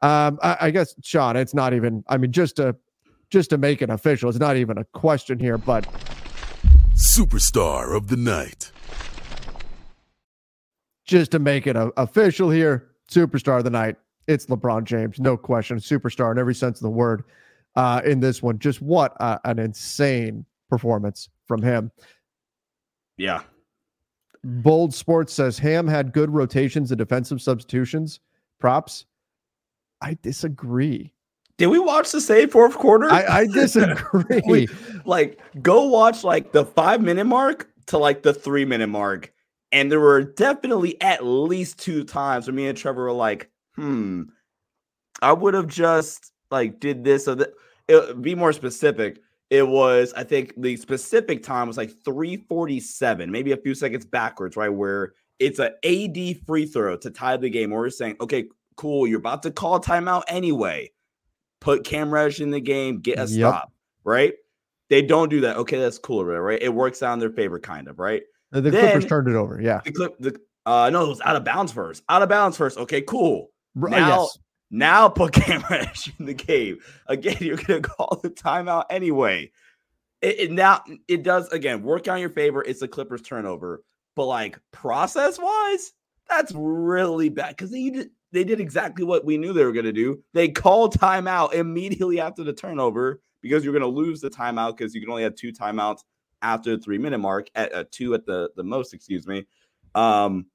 Um, 0.01 0.39
I, 0.41 0.57
I, 0.61 0.71
guess 0.71 0.95
Sean, 1.03 1.35
it's 1.35 1.53
not 1.53 1.73
even. 1.73 2.03
I 2.07 2.17
mean, 2.17 2.31
just 2.31 2.55
to 2.55 2.75
just 3.29 3.51
to 3.51 3.57
make 3.57 3.83
it 3.83 3.89
official, 3.89 4.29
it's 4.29 4.39
not 4.39 4.57
even 4.57 4.79
a 4.79 4.85
question 4.85 5.39
here. 5.39 5.57
But 5.57 5.87
superstar 6.95 7.95
of 7.95 8.07
the 8.07 8.17
night, 8.17 8.71
just 11.05 11.31
to 11.31 11.39
make 11.39 11.67
it 11.67 11.75
a, 11.75 11.91
official 11.97 12.49
here, 12.49 12.89
superstar 13.11 13.57
of 13.57 13.63
the 13.63 13.69
night. 13.71 13.95
It's 14.27 14.45
LeBron 14.47 14.83
James, 14.83 15.19
no 15.19 15.37
question, 15.37 15.77
superstar 15.77 16.31
in 16.31 16.37
every 16.37 16.55
sense 16.55 16.79
of 16.79 16.83
the 16.83 16.89
word. 16.89 17.23
uh, 17.77 18.01
in 18.03 18.19
this 18.19 18.41
one. 18.41 18.57
Just 18.59 18.81
what 18.81 19.15
uh, 19.21 19.37
an 19.45 19.59
insane 19.59 20.43
performance 20.69 21.29
from 21.45 21.61
him. 21.61 21.91
Yeah. 23.17 23.43
Bold 24.43 24.93
Sports 24.93 25.33
says 25.33 25.57
Ham 25.59 25.87
had 25.87 26.11
good 26.11 26.29
rotations 26.31 26.91
and 26.91 26.97
defensive 26.97 27.41
substitutions. 27.41 28.19
Props. 28.59 29.05
I 30.01 30.17
disagree. 30.21 31.13
Did 31.57 31.67
we 31.67 31.79
watch 31.79 32.11
the 32.11 32.21
same 32.21 32.49
fourth 32.49 32.75
quarter? 32.75 33.09
I, 33.11 33.25
I 33.41 33.47
disagree. 33.53 34.41
we, 34.45 34.67
like, 35.05 35.39
go 35.61 35.83
watch 35.85 36.23
like 36.23 36.51
the 36.51 36.65
five 36.65 37.01
minute 37.01 37.25
mark 37.25 37.69
to 37.87 37.97
like 37.97 38.23
the 38.23 38.33
three 38.33 38.65
minute 38.65 38.87
mark. 38.87 39.31
And 39.71 39.91
there 39.91 39.99
were 39.99 40.23
definitely 40.23 40.99
at 41.01 41.25
least 41.25 41.79
two 41.79 42.03
times 42.03 42.47
where 42.47 42.53
me 42.53 42.67
and 42.67 42.77
Trevor 42.77 43.03
were 43.03 43.11
like, 43.11 43.49
hmm, 43.77 44.23
I 45.21 45.33
would 45.33 45.53
have 45.53 45.67
just 45.67 46.31
like 46.51 46.79
did 46.79 47.03
this 47.03 47.27
or 47.27 47.35
that. 47.35 47.53
It, 47.87 48.21
be 48.21 48.35
more 48.35 48.51
specific. 48.51 49.21
It 49.49 49.65
was, 49.65 50.13
I 50.13 50.25
think 50.25 50.53
the 50.57 50.75
specific 50.75 51.41
time 51.41 51.67
was 51.67 51.77
like 51.77 51.91
347, 52.03 53.31
maybe 53.31 53.53
a 53.53 53.57
few 53.57 53.73
seconds 53.73 54.05
backwards, 54.05 54.57
right? 54.57 54.67
Where 54.67 55.13
it's 55.39 55.59
an 55.59 55.71
AD 55.85 56.45
free 56.45 56.65
throw 56.65 56.97
to 56.97 57.09
tie 57.09 57.37
the 57.37 57.49
game. 57.49 57.69
Where 57.69 57.79
we're 57.79 57.89
saying, 57.89 58.17
okay, 58.19 58.47
cool, 58.75 59.07
you're 59.07 59.19
about 59.19 59.43
to 59.43 59.51
call 59.51 59.79
timeout 59.79 60.23
anyway. 60.27 60.91
Put 61.61 61.85
Cam 61.85 62.13
Reddish 62.13 62.41
in 62.41 62.51
the 62.51 62.59
game, 62.59 62.99
get 62.99 63.17
a 63.17 63.21
yep. 63.21 63.29
stop, 63.29 63.71
right? 64.03 64.33
They 64.89 65.01
don't 65.01 65.29
do 65.29 65.41
that. 65.41 65.57
Okay, 65.57 65.79
that's 65.79 65.97
cool, 65.97 66.25
right? 66.25 66.61
It 66.61 66.73
works 66.73 67.01
out 67.01 67.13
in 67.13 67.19
their 67.19 67.29
favor, 67.29 67.59
kind 67.59 67.87
of, 67.87 67.99
right? 67.99 68.23
The, 68.51 68.61
the 68.61 68.71
Clippers 68.71 69.05
turned 69.05 69.27
it 69.27 69.35
over. 69.35 69.61
Yeah. 69.61 69.81
The 69.83 69.91
clip, 69.91 70.15
the 70.19 70.39
uh, 70.65 70.89
no, 70.89 71.05
it 71.05 71.09
was 71.09 71.21
out 71.21 71.35
of 71.35 71.45
bounds 71.45 71.71
first. 71.71 72.03
Out 72.09 72.21
of 72.21 72.29
bounds 72.29 72.57
first. 72.57 72.77
Okay, 72.77 73.01
cool. 73.01 73.49
Now, 73.75 74.21
yes. 74.21 74.37
now 74.71 75.09
put 75.09 75.33
Cam 75.33 75.63
Reddish 75.69 76.11
in 76.19 76.25
the 76.25 76.33
game. 76.33 76.79
Again, 77.07 77.37
you're 77.41 77.57
gonna 77.57 77.81
call 77.81 78.19
the 78.21 78.29
timeout 78.29 78.85
anyway. 78.89 79.51
It, 80.21 80.39
it 80.39 80.51
now 80.51 80.83
it 81.07 81.23
does 81.23 81.47
again 81.49 81.83
work 81.83 82.07
out 82.07 82.15
in 82.15 82.21
your 82.21 82.29
favor. 82.29 82.63
It's 82.63 82.79
the 82.79 82.87
Clippers 82.87 83.21
turnover, 83.21 83.83
but 84.15 84.25
like 84.25 84.59
process 84.71 85.39
wise, 85.39 85.93
that's 86.27 86.51
really 86.55 87.29
bad 87.29 87.49
because 87.49 87.71
they 87.71 87.89
did 87.89 88.09
they 88.31 88.43
did 88.43 88.59
exactly 88.59 89.05
what 89.05 89.25
we 89.25 89.37
knew 89.37 89.53
they 89.53 89.63
were 89.63 89.71
gonna 89.71 89.93
do. 89.93 90.23
They 90.33 90.49
called 90.49 90.97
timeout 90.97 91.53
immediately 91.53 92.19
after 92.19 92.43
the 92.43 92.53
turnover 92.53 93.21
because 93.41 93.63
you're 93.63 93.73
gonna 93.73 93.87
lose 93.87 94.21
the 94.21 94.29
timeout 94.29 94.77
because 94.77 94.93
you 94.93 95.01
can 95.01 95.09
only 95.09 95.23
have 95.23 95.35
two 95.35 95.51
timeouts 95.51 95.99
after 96.41 96.75
the 96.75 96.81
three 96.81 96.97
minute 96.97 97.19
mark 97.19 97.47
at 97.55 97.73
uh, 97.73 97.85
two 97.91 98.13
at 98.13 98.25
the 98.25 98.49
the 98.55 98.63
most. 98.63 98.93
Excuse 98.93 99.27
me. 99.27 99.45
Um, 99.95 100.47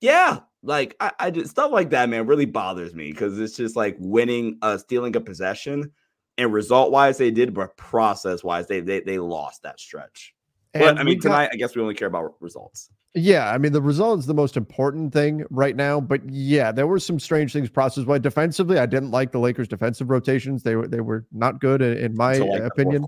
yeah, 0.00 0.40
like 0.62 0.96
I, 1.00 1.12
I 1.18 1.30
just 1.30 1.50
stuff 1.50 1.72
like 1.72 1.90
that, 1.90 2.08
man, 2.08 2.26
really 2.26 2.46
bothers 2.46 2.94
me 2.94 3.10
because 3.10 3.38
it's 3.38 3.56
just 3.56 3.76
like 3.76 3.96
winning, 3.98 4.58
uh, 4.62 4.78
stealing 4.78 5.16
a 5.16 5.20
possession, 5.20 5.92
and 6.38 6.52
result 6.52 6.92
wise 6.92 7.18
they 7.18 7.30
did, 7.30 7.54
but 7.54 7.76
process 7.76 8.44
wise 8.44 8.66
they 8.66 8.80
they 8.80 9.00
they 9.00 9.18
lost 9.18 9.62
that 9.62 9.80
stretch. 9.80 10.34
And 10.74 10.82
but 10.82 10.98
I 10.98 11.02
mean, 11.02 11.20
tonight 11.20 11.46
got, 11.46 11.54
I 11.54 11.56
guess 11.56 11.74
we 11.74 11.82
only 11.82 11.94
care 11.94 12.08
about 12.08 12.34
results. 12.40 12.90
Yeah, 13.14 13.50
I 13.50 13.58
mean 13.58 13.72
the 13.72 13.82
result 13.82 14.20
is 14.20 14.26
the 14.26 14.34
most 14.34 14.56
important 14.56 15.12
thing 15.12 15.44
right 15.50 15.74
now. 15.74 16.00
But 16.00 16.28
yeah, 16.28 16.72
there 16.72 16.86
were 16.86 16.98
some 16.98 17.18
strange 17.18 17.52
things 17.52 17.70
process 17.70 18.04
wise. 18.04 18.20
Defensively, 18.20 18.78
I 18.78 18.86
didn't 18.86 19.10
like 19.10 19.32
the 19.32 19.40
Lakers' 19.40 19.68
defensive 19.68 20.10
rotations. 20.10 20.62
They 20.62 20.76
were 20.76 20.86
they 20.86 21.00
were 21.00 21.26
not 21.32 21.60
good 21.60 21.82
in, 21.82 21.96
in 21.96 22.16
my 22.16 22.34
like 22.34 22.62
opinion. 22.62 23.06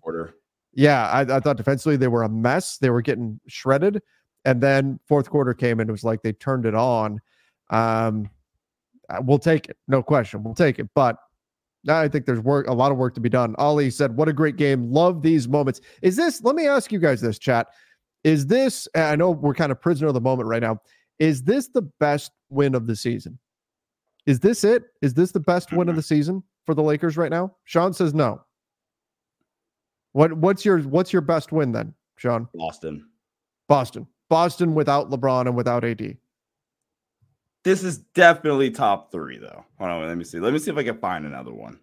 Yeah, 0.74 1.06
I, 1.06 1.20
I 1.20 1.40
thought 1.40 1.58
defensively 1.58 1.96
they 1.96 2.08
were 2.08 2.22
a 2.22 2.28
mess. 2.28 2.78
They 2.78 2.90
were 2.90 3.02
getting 3.02 3.38
shredded. 3.46 4.02
And 4.44 4.60
then 4.60 4.98
fourth 5.06 5.30
quarter 5.30 5.54
came 5.54 5.80
and 5.80 5.88
it 5.88 5.92
was 5.92 6.04
like 6.04 6.22
they 6.22 6.32
turned 6.32 6.66
it 6.66 6.74
on. 6.74 7.20
Um, 7.72 8.30
uh, 9.08 9.20
we'll 9.24 9.38
take 9.38 9.68
it, 9.68 9.76
no 9.88 10.02
question. 10.02 10.44
We'll 10.44 10.54
take 10.54 10.78
it. 10.78 10.88
But 10.94 11.16
I 11.88 12.06
think 12.06 12.26
there's 12.26 12.40
work, 12.40 12.68
a 12.68 12.72
lot 12.72 12.92
of 12.92 12.98
work 12.98 13.14
to 13.14 13.20
be 13.20 13.28
done. 13.28 13.54
Ollie 13.58 13.90
said, 13.90 14.16
"What 14.16 14.28
a 14.28 14.32
great 14.32 14.56
game! 14.56 14.92
Love 14.92 15.22
these 15.22 15.48
moments." 15.48 15.80
Is 16.02 16.16
this? 16.16 16.42
Let 16.42 16.54
me 16.54 16.66
ask 16.68 16.92
you 16.92 17.00
guys 17.00 17.20
this, 17.20 17.38
chat. 17.38 17.68
Is 18.22 18.46
this? 18.46 18.86
I 18.94 19.16
know 19.16 19.32
we're 19.32 19.54
kind 19.54 19.72
of 19.72 19.80
prisoner 19.80 20.08
of 20.08 20.14
the 20.14 20.20
moment 20.20 20.48
right 20.48 20.62
now. 20.62 20.80
Is 21.18 21.42
this 21.42 21.68
the 21.68 21.82
best 21.82 22.30
win 22.50 22.74
of 22.74 22.86
the 22.86 22.94
season? 22.94 23.38
Is 24.26 24.38
this 24.38 24.62
it? 24.62 24.84
Is 25.00 25.14
this 25.14 25.32
the 25.32 25.40
best 25.40 25.72
win 25.72 25.88
of 25.88 25.96
the 25.96 26.02
season 26.02 26.42
for 26.64 26.74
the 26.74 26.82
Lakers 26.82 27.16
right 27.16 27.30
now? 27.30 27.56
Sean 27.64 27.92
says 27.92 28.14
no. 28.14 28.40
What 30.12 30.32
What's 30.34 30.64
your 30.64 30.80
What's 30.82 31.12
your 31.12 31.22
best 31.22 31.50
win 31.50 31.72
then, 31.72 31.94
Sean? 32.16 32.48
Boston. 32.54 33.04
Boston. 33.68 34.06
Boston 34.28 34.74
without 34.74 35.10
LeBron 35.10 35.46
and 35.46 35.56
without 35.56 35.84
AD. 35.84 36.16
This 37.64 37.84
is 37.84 37.98
definitely 37.98 38.70
top 38.70 39.12
three, 39.12 39.38
though. 39.38 39.64
Hold 39.78 39.90
on, 39.90 40.08
let 40.08 40.16
me 40.16 40.24
see. 40.24 40.40
Let 40.40 40.52
me 40.52 40.58
see 40.58 40.70
if 40.70 40.76
I 40.76 40.82
can 40.82 40.98
find 40.98 41.24
another 41.24 41.52
one. 41.52 41.78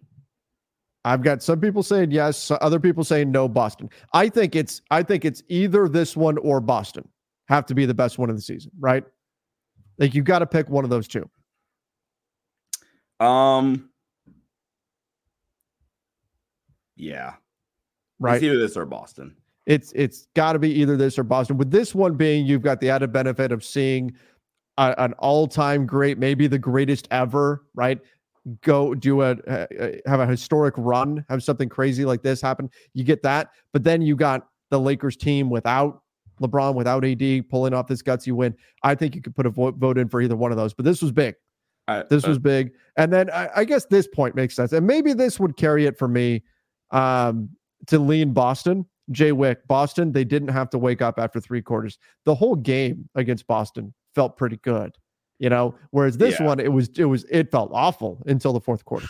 I've 1.04 1.22
got 1.22 1.42
some 1.42 1.60
people 1.60 1.82
saying 1.82 2.10
yes, 2.10 2.52
other 2.60 2.78
people 2.78 3.04
saying 3.04 3.30
no. 3.30 3.48
Boston. 3.48 3.88
I 4.12 4.28
think 4.28 4.54
it's 4.54 4.82
I 4.90 5.02
think 5.02 5.24
it's 5.24 5.42
either 5.48 5.88
this 5.88 6.16
one 6.16 6.36
or 6.38 6.60
Boston 6.60 7.08
have 7.48 7.64
to 7.66 7.74
be 7.74 7.86
the 7.86 7.94
best 7.94 8.18
one 8.18 8.28
of 8.28 8.36
the 8.36 8.42
season, 8.42 8.70
right? 8.78 9.04
Like 9.98 10.14
you've 10.14 10.26
got 10.26 10.40
to 10.40 10.46
pick 10.46 10.68
one 10.68 10.84
of 10.84 10.90
those 10.90 11.08
two. 11.08 11.28
Um. 13.18 13.88
Yeah. 16.96 17.34
Right. 18.18 18.36
It's 18.36 18.44
either 18.44 18.58
this 18.58 18.76
or 18.76 18.84
Boston. 18.84 19.34
It's 19.64 19.92
it's 19.94 20.26
got 20.34 20.52
to 20.52 20.58
be 20.58 20.70
either 20.80 20.96
this 20.98 21.18
or 21.18 21.22
Boston. 21.22 21.56
With 21.56 21.70
this 21.70 21.94
one 21.94 22.14
being, 22.14 22.44
you've 22.44 22.62
got 22.62 22.80
the 22.80 22.90
added 22.90 23.12
benefit 23.12 23.52
of 23.52 23.64
seeing 23.64 24.14
a, 24.78 24.94
an 24.98 25.12
all-time 25.14 25.86
great, 25.86 26.18
maybe 26.18 26.46
the 26.46 26.58
greatest 26.58 27.08
ever, 27.10 27.64
right? 27.74 28.00
Go 28.62 28.94
do 28.94 29.22
a, 29.22 29.36
have 30.06 30.20
a 30.20 30.26
historic 30.26 30.74
run, 30.76 31.24
have 31.28 31.42
something 31.42 31.68
crazy 31.68 32.04
like 32.04 32.22
this 32.22 32.40
happen. 32.40 32.70
You 32.94 33.04
get 33.04 33.22
that, 33.22 33.50
but 33.72 33.84
then 33.84 34.02
you 34.02 34.16
got 34.16 34.48
the 34.70 34.80
Lakers 34.80 35.16
team 35.16 35.50
without 35.50 36.02
LeBron, 36.40 36.74
without 36.74 37.04
AD, 37.04 37.48
pulling 37.50 37.74
off 37.74 37.86
this 37.86 38.02
gutsy 38.02 38.32
win. 38.32 38.54
I 38.82 38.94
think 38.94 39.14
you 39.14 39.20
could 39.20 39.36
put 39.36 39.46
a 39.46 39.50
vote, 39.50 39.76
vote 39.76 39.98
in 39.98 40.08
for 40.08 40.20
either 40.22 40.36
one 40.36 40.50
of 40.50 40.56
those. 40.56 40.72
But 40.72 40.84
this 40.84 41.02
was 41.02 41.12
big. 41.12 41.34
I, 41.86 42.04
this 42.08 42.24
was 42.24 42.38
big, 42.38 42.72
and 42.96 43.12
then 43.12 43.30
I, 43.30 43.48
I, 43.56 43.64
guess 43.64 43.84
this 43.86 44.06
point 44.06 44.36
makes 44.36 44.54
sense, 44.54 44.72
and 44.72 44.86
maybe 44.86 45.12
this 45.12 45.40
would 45.40 45.56
carry 45.56 45.86
it 45.86 45.98
for 45.98 46.06
me 46.06 46.44
um, 46.92 47.48
to 47.88 47.98
lean 47.98 48.32
Boston 48.32 48.86
Jay 49.10 49.32
Wick, 49.32 49.66
Boston, 49.66 50.12
they 50.12 50.24
didn't 50.24 50.48
have 50.48 50.70
to 50.70 50.78
wake 50.78 51.02
up 51.02 51.18
after 51.18 51.40
three 51.40 51.62
quarters. 51.62 51.98
The 52.24 52.34
whole 52.34 52.56
game 52.56 53.08
against 53.14 53.46
Boston 53.46 53.92
felt 54.14 54.36
pretty 54.36 54.56
good, 54.58 54.96
you 55.38 55.48
know. 55.48 55.74
Whereas 55.90 56.18
this 56.18 56.38
yeah. 56.38 56.46
one, 56.46 56.60
it 56.60 56.72
was 56.72 56.88
it 56.96 57.04
was 57.04 57.24
it 57.30 57.50
felt 57.50 57.70
awful 57.72 58.22
until 58.26 58.52
the 58.52 58.60
fourth 58.60 58.84
quarter. 58.84 59.08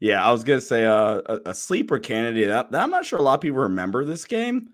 Yeah, 0.00 0.24
I 0.24 0.32
was 0.32 0.44
gonna 0.44 0.60
say 0.60 0.84
uh, 0.84 1.20
a, 1.26 1.40
a 1.46 1.54
sleeper 1.54 1.98
candidate. 1.98 2.48
That, 2.48 2.72
that 2.72 2.82
I'm 2.82 2.90
not 2.90 3.06
sure 3.06 3.18
a 3.18 3.22
lot 3.22 3.34
of 3.34 3.40
people 3.40 3.60
remember 3.60 4.04
this 4.04 4.24
game, 4.24 4.70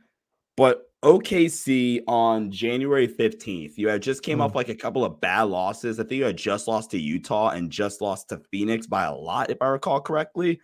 but 0.57 0.89
OKC 1.05 2.03
on 2.09 2.51
January 2.51 3.07
15th, 3.07 3.77
you 3.77 3.89
had 3.89 4.03
just 4.03 4.23
came 4.23 4.39
mm. 4.39 4.43
off 4.43 4.57
like 4.57 4.69
a 4.69 4.75
couple 4.75 5.05
of 5.05 5.21
bad 5.21 5.43
losses. 5.43 6.01
I 6.01 6.03
think 6.03 6.19
you 6.19 6.25
had 6.25 6.37
just 6.37 6.67
lost 6.67 6.91
to 6.91 6.99
Utah 6.99 7.51
and 7.51 7.71
just 7.71 8.01
lost 8.01 8.31
to 8.31 8.41
Phoenix 8.51 8.87
by 8.87 9.05
a 9.05 9.15
lot, 9.15 9.51
if 9.51 9.63
I 9.63 9.69
recall 9.69 10.01
correctly. 10.01 10.61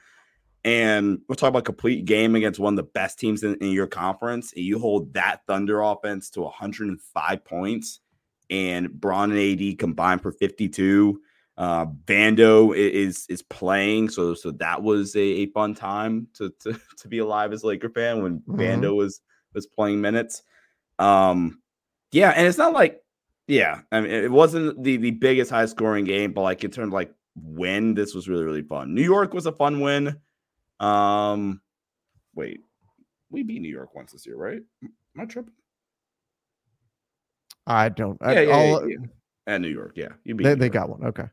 And 0.64 1.21
we're 1.28 1.37
talking 1.37 1.50
about 1.50 1.66
complete 1.66 2.04
game 2.06 2.35
against 2.35 2.59
one 2.59 2.73
of 2.73 2.76
the 2.76 2.90
best 2.94 3.18
teams 3.18 3.44
in, 3.44 3.54
in 3.56 3.71
your 3.71 3.87
conference. 3.87 4.52
And 4.54 4.64
you 4.64 4.78
hold 4.78 5.12
that 5.14 5.42
Thunder 5.47 5.83
offense 5.83 6.30
to 6.30 6.40
105 6.40 7.44
points, 7.44 8.00
and 8.51 8.93
Bron 8.93 9.33
and 9.33 9.61
AD 9.61 9.79
combined 9.79 10.23
for 10.23 10.33
52. 10.33 11.21
Uh, 11.57 11.87
Vando 12.07 12.77
is 12.77 13.27
is 13.29 13.43
playing, 13.43 14.09
so 14.09 14.35
so 14.35 14.51
that 14.51 14.83
was 14.83 15.15
a, 15.15 15.21
a 15.21 15.47
fun 15.47 15.75
time 15.75 16.27
to, 16.35 16.53
to 16.61 16.79
to 16.99 17.09
be 17.09 17.19
alive 17.19 17.53
as 17.53 17.63
a 17.63 17.67
Laker 17.69 17.91
fan 17.91 18.23
when 18.23 18.41
mm-hmm. 18.41 18.61
Vando 18.61 18.97
was 18.97 19.21
was 19.55 19.67
playing 19.67 20.01
minutes. 20.01 20.43
Um, 20.99 21.61
yeah, 22.11 22.31
and 22.31 22.47
it's 22.47 22.59
not 22.59 22.73
like 22.73 23.01
yeah, 23.47 23.83
I 23.93 24.01
mean 24.01 24.11
it 24.11 24.33
wasn't 24.33 24.83
the 24.83 24.97
the 24.97 25.13
biggest 25.13 25.51
high 25.51 25.67
scoring 25.67 26.05
game, 26.05 26.33
but 26.33 26.43
like 26.43 26.65
in 26.65 26.73
terms 26.73 26.89
of 26.89 26.93
like 26.93 27.13
when 27.37 27.95
this 27.95 28.15
was 28.15 28.29
really 28.29 28.45
really 28.45 28.63
fun. 28.63 28.95
New 28.95 29.03
York 29.03 29.33
was 29.33 29.47
a 29.47 29.53
fun 29.53 29.81
win. 29.81 30.17
Um, 30.81 31.61
wait, 32.35 32.61
we 33.31 33.45
beat 33.45 33.61
New 33.61 33.71
York 33.71 33.95
once 33.95 34.13
this 34.13 34.27
year, 34.27 34.37
right? 34.37 34.61
Am 34.83 35.21
I 35.21 35.25
tripping? 35.27 35.55
I 37.66 37.88
don't. 37.88 38.18
Yeah, 38.21 38.28
I, 38.28 38.42
yeah, 38.42 38.78
yeah. 38.87 38.97
At 39.47 39.61
New 39.61 39.68
York, 39.68 39.92
yeah, 39.97 40.09
you 40.25 40.35
beat. 40.35 40.44
They, 40.44 40.54
they 40.54 40.68
got 40.68 40.88
one. 40.88 41.04
Okay. 41.04 41.25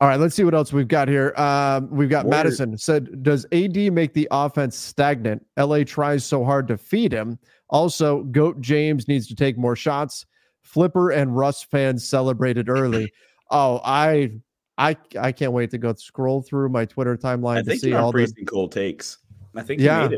All 0.00 0.08
right, 0.08 0.18
let's 0.18 0.34
see 0.34 0.42
what 0.42 0.52
else 0.52 0.72
we've 0.72 0.88
got 0.88 1.06
here. 1.06 1.32
Um, 1.36 1.88
we've 1.88 2.10
got 2.10 2.24
Warrior. 2.24 2.44
Madison 2.44 2.76
said, 2.76 3.22
"Does 3.22 3.46
AD 3.52 3.76
make 3.92 4.14
the 4.14 4.26
offense 4.32 4.76
stagnant? 4.76 5.46
LA 5.56 5.84
tries 5.84 6.24
so 6.24 6.44
hard 6.44 6.66
to 6.68 6.76
feed 6.76 7.12
him. 7.12 7.38
Also, 7.70 8.24
Goat 8.24 8.60
James 8.60 9.06
needs 9.06 9.28
to 9.28 9.36
take 9.36 9.56
more 9.56 9.76
shots. 9.76 10.26
Flipper 10.62 11.10
and 11.10 11.36
Russ 11.36 11.62
fans 11.62 12.08
celebrated 12.08 12.68
early. 12.68 13.12
oh, 13.52 13.80
I 13.84 14.32
I 14.76 14.96
I 15.20 15.30
can't 15.30 15.52
wait 15.52 15.70
to 15.70 15.78
go 15.78 15.94
scroll 15.94 16.42
through 16.42 16.70
my 16.70 16.84
Twitter 16.84 17.16
timeline 17.16 17.64
to 17.64 17.76
see 17.76 17.92
all 17.92 18.10
the 18.10 18.26
cold 18.46 18.72
takes. 18.72 19.18
I 19.54 19.62
think 19.62 19.80
yeah, 19.80 20.08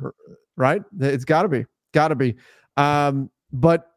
right. 0.56 0.82
It's 0.98 1.24
got 1.24 1.42
to 1.42 1.48
be, 1.48 1.66
got 1.92 2.08
to 2.08 2.14
be. 2.14 2.36
Um, 2.78 3.30
but 3.52 3.90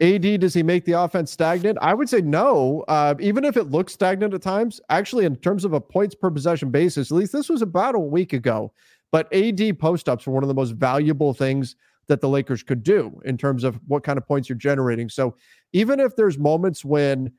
AD, 0.00 0.40
does 0.40 0.54
he 0.54 0.62
make 0.62 0.84
the 0.84 0.92
offense 0.92 1.30
stagnant? 1.30 1.78
I 1.80 1.94
would 1.94 2.08
say 2.08 2.20
no. 2.20 2.84
Uh, 2.88 3.14
even 3.18 3.44
if 3.44 3.56
it 3.56 3.70
looks 3.70 3.92
stagnant 3.92 4.34
at 4.34 4.42
times, 4.42 4.80
actually, 4.90 5.24
in 5.24 5.36
terms 5.36 5.64
of 5.64 5.72
a 5.72 5.80
points 5.80 6.14
per 6.14 6.30
possession 6.30 6.70
basis, 6.70 7.10
at 7.10 7.16
least 7.16 7.32
this 7.32 7.48
was 7.48 7.62
about 7.62 7.94
a 7.94 7.98
week 7.98 8.32
ago. 8.32 8.72
But 9.12 9.32
AD 9.32 9.78
post 9.78 10.08
ups 10.08 10.26
were 10.26 10.32
one 10.32 10.42
of 10.42 10.48
the 10.48 10.54
most 10.54 10.72
valuable 10.72 11.32
things 11.32 11.76
that 12.08 12.20
the 12.20 12.28
Lakers 12.28 12.62
could 12.62 12.82
do 12.82 13.20
in 13.24 13.36
terms 13.36 13.64
of 13.64 13.80
what 13.86 14.04
kind 14.04 14.18
of 14.18 14.26
points 14.26 14.48
you're 14.48 14.58
generating. 14.58 15.08
So 15.08 15.34
even 15.72 15.98
if 16.00 16.14
there's 16.14 16.38
moments 16.38 16.84
when 16.84 17.32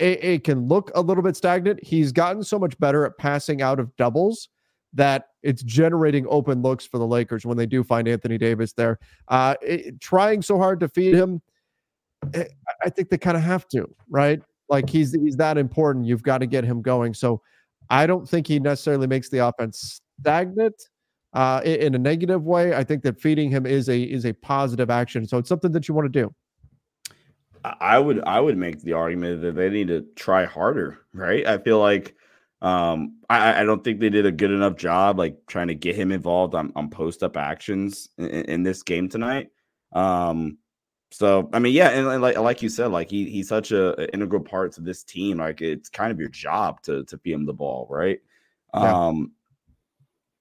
AA 0.00 0.38
can 0.42 0.66
look 0.66 0.90
a 0.94 1.00
little 1.00 1.22
bit 1.22 1.36
stagnant, 1.36 1.82
he's 1.82 2.10
gotten 2.12 2.42
so 2.42 2.58
much 2.58 2.78
better 2.78 3.04
at 3.04 3.16
passing 3.18 3.62
out 3.62 3.78
of 3.78 3.94
doubles 3.96 4.48
that 4.94 5.26
it's 5.42 5.62
generating 5.62 6.26
open 6.28 6.62
looks 6.62 6.86
for 6.86 6.98
the 6.98 7.06
Lakers 7.06 7.44
when 7.44 7.56
they 7.56 7.66
do 7.66 7.84
find 7.84 8.08
Anthony 8.08 8.38
Davis 8.38 8.72
there. 8.72 8.98
Uh, 9.28 9.54
it, 9.60 10.00
trying 10.00 10.40
so 10.40 10.56
hard 10.56 10.80
to 10.80 10.88
feed 10.88 11.14
him, 11.14 11.42
I 12.84 12.90
think 12.90 13.10
they 13.10 13.18
kind 13.18 13.36
of 13.36 13.42
have 13.42 13.68
to, 13.68 13.86
right? 14.08 14.40
Like 14.68 14.88
he's 14.88 15.12
he's 15.12 15.36
that 15.36 15.58
important. 15.58 16.06
You've 16.06 16.22
got 16.22 16.38
to 16.38 16.46
get 16.46 16.64
him 16.64 16.82
going. 16.82 17.14
So 17.14 17.42
I 17.90 18.06
don't 18.06 18.28
think 18.28 18.46
he 18.46 18.58
necessarily 18.58 19.06
makes 19.06 19.28
the 19.28 19.38
offense 19.46 20.00
stagnant 20.20 20.88
uh, 21.32 21.60
in 21.64 21.94
a 21.94 21.98
negative 21.98 22.44
way. 22.44 22.74
I 22.74 22.84
think 22.84 23.02
that 23.02 23.20
feeding 23.20 23.50
him 23.50 23.66
is 23.66 23.88
a 23.88 24.00
is 24.00 24.24
a 24.24 24.32
positive 24.32 24.90
action. 24.90 25.26
So 25.26 25.38
it's 25.38 25.48
something 25.48 25.72
that 25.72 25.88
you 25.88 25.94
want 25.94 26.12
to 26.12 26.22
do. 26.22 26.34
I 27.80 27.98
would 27.98 28.22
I 28.24 28.40
would 28.40 28.58
make 28.58 28.82
the 28.82 28.92
argument 28.92 29.42
that 29.42 29.54
they 29.54 29.70
need 29.70 29.88
to 29.88 30.02
try 30.16 30.44
harder, 30.44 30.98
right? 31.12 31.46
I 31.46 31.58
feel 31.58 31.78
like 31.78 32.14
um, 32.60 33.16
I, 33.28 33.60
I, 33.60 33.64
don't 33.64 33.84
think 33.84 34.00
they 34.00 34.08
did 34.08 34.24
a 34.24 34.32
good 34.32 34.50
enough 34.50 34.76
job, 34.76 35.18
like 35.18 35.36
trying 35.46 35.68
to 35.68 35.74
get 35.74 35.96
him 35.96 36.10
involved 36.10 36.54
on, 36.54 36.72
on 36.74 36.88
post 36.88 37.22
up 37.22 37.36
actions 37.36 38.08
in, 38.16 38.26
in, 38.26 38.62
this 38.62 38.82
game 38.82 39.10
tonight. 39.10 39.50
Um, 39.92 40.56
so 41.14 41.48
I 41.52 41.60
mean, 41.60 41.74
yeah, 41.74 41.90
and, 41.90 42.08
and, 42.08 42.20
like 42.20 42.36
like 42.36 42.60
you 42.60 42.68
said, 42.68 42.88
like 42.88 43.08
he 43.08 43.30
he's 43.30 43.48
such 43.48 43.70
a, 43.70 44.00
a, 44.00 44.12
integral 44.12 44.42
part 44.42 44.72
to 44.72 44.80
this 44.80 45.04
team. 45.04 45.38
Like 45.38 45.62
it's 45.62 45.88
kind 45.88 46.10
of 46.10 46.18
your 46.18 46.28
job 46.28 46.82
to 46.82 47.04
to 47.04 47.18
feed 47.18 47.34
him 47.34 47.46
the 47.46 47.52
ball, 47.52 47.86
right? 47.88 48.18
Yeah. 48.74 49.06
Um, 49.06 49.30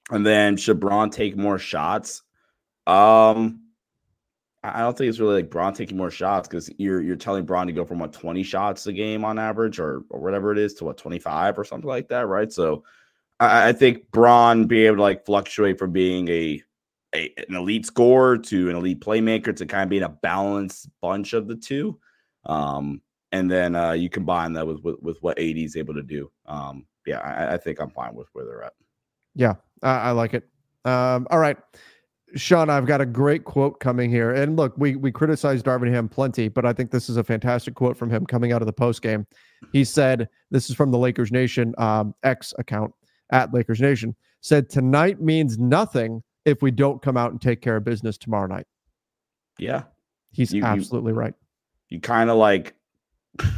and 0.10 0.25
then 0.25 0.58
should 0.58 0.80
Bron 0.80 1.12
take 1.12 1.38
more 1.38 1.60
shots? 1.60 2.24
Um, 2.88 3.62
I 4.63 4.80
don't 4.80 4.98
think 4.98 5.10
it's 5.10 5.20
really 5.20 5.36
like 5.36 5.51
Bron 5.51 5.75
taking 5.75 5.96
more 5.96 6.10
shots 6.10 6.48
because 6.48 6.72
you're 6.80 7.03
you're 7.03 7.18
telling 7.18 7.46
Bron 7.46 7.68
to 7.68 7.74
go 7.74 7.86
from 7.86 8.00
what 8.00 8.12
20 8.12 8.42
shots 8.42 8.88
a 8.88 8.94
game 8.94 9.24
on 9.24 9.38
average 9.38 9.77
or, 9.77 10.03
or 10.10 10.22
whatever 10.22 10.51
it 10.51 10.58
is 10.58 10.74
to 10.75 10.86
what 10.86 10.98
25 10.98 11.60
or 11.60 11.63
something 11.63 11.88
like 11.88 12.08
that, 12.08 12.25
right? 12.25 12.51
So 12.51 12.84
I, 13.39 13.70
I 13.70 13.74
think 13.74 14.10
Bron 14.10 14.65
being 14.65 14.88
able 14.88 14.96
to 14.96 15.01
like 15.03 15.24
fluctuate 15.24 15.77
from 15.77 15.92
being 15.92 16.27
a, 16.30 16.63
a 17.15 17.34
an 17.48 17.55
elite 17.55 17.86
scorer 17.86 18.38
to 18.38 18.70
an 18.70 18.75
elite 18.75 19.01
playmaker 19.01 19.55
to 19.55 19.65
kind 19.65 19.84
of 19.84 19.89
being 19.89 20.03
a 20.03 20.10
balanced 20.10 20.89
bunch 21.01 21.34
of 21.34 21.48
the 21.48 21.55
two. 21.55 22.00
Um, 22.46 23.01
and 23.32 23.50
then 23.50 23.75
uh, 23.75 23.93
you 23.93 24.10
combine 24.10 24.53
that 24.53 24.67
with, 24.67 24.84
with, 24.84 25.01
with 25.01 25.17
what 25.22 25.39
AD 25.39 25.58
is 25.58 25.75
able 25.75 25.96
to 25.96 26.03
do. 26.03 26.29
Um, 26.46 26.86
yeah, 27.05 27.20
I, 27.20 27.55
I, 27.55 27.58
think 27.58 27.79
I'm 27.79 27.89
fine 27.89 28.13
with 28.13 28.27
where 28.34 28.46
they're 28.46 28.63
at. 28.63 28.74
Yeah, 29.34 29.55
I, 29.82 29.96
I 29.96 30.12
like 30.12 30.34
it. 30.34 30.48
Um, 30.86 31.27
all 31.32 31.39
right. 31.39 31.58
Sean, 32.36 32.70
I've 32.70 32.86
got 32.86 33.01
a 33.01 33.05
great 33.05 33.43
quote 33.43 33.79
coming 33.79 34.10
here. 34.10 34.32
And 34.32 34.55
look, 34.58 34.74
we 34.77 34.96
we 34.96 35.12
criticized 35.12 35.65
Darvin 35.65 35.91
Ham 35.91 36.10
plenty, 36.10 36.48
but 36.48 36.65
I 36.65 36.74
think 36.74 36.89
this 36.89 37.10
is 37.10 37.17
a 37.17 37.24
fantastic 37.24 37.75
quote 37.75 37.96
from 37.96 38.10
him 38.10 38.25
coming 38.25 38.51
out 38.51 38.62
of 38.62 38.65
the 38.65 38.74
post 38.74 39.03
game. 39.03 39.27
He 39.72 39.84
said, 39.84 40.27
"This 40.50 40.70
is 40.70 40.75
from 40.75 40.89
the 40.89 40.98
Lakers 40.98 41.32
Nation 41.32 41.75
um, 41.77 42.15
X 42.24 42.53
account 42.58 42.91
at 43.32 43.53
Lakers 43.53 43.82
Nation." 43.82 44.15
Said 44.41 44.67
tonight 44.67 45.22
means 45.22 45.60
nothing 45.60 46.24
if 46.46 46.62
we 46.62 46.72
don't 46.72 47.02
come 47.02 47.18
out 47.18 47.32
and 47.32 47.42
take 47.42 47.62
care 47.62 47.78
of 47.78 47.84
business 47.84 48.18
tomorrow 48.18 48.48
night. 48.48 48.68
Yeah, 49.60 49.84
he's 50.32 50.54
you, 50.54 50.64
absolutely 50.64 51.14
you, 51.14 51.20
right. 51.20 51.34
You 51.90 52.00
kind 52.00 52.30
of 52.30 52.38
like. 52.38 52.76
I 53.40 53.50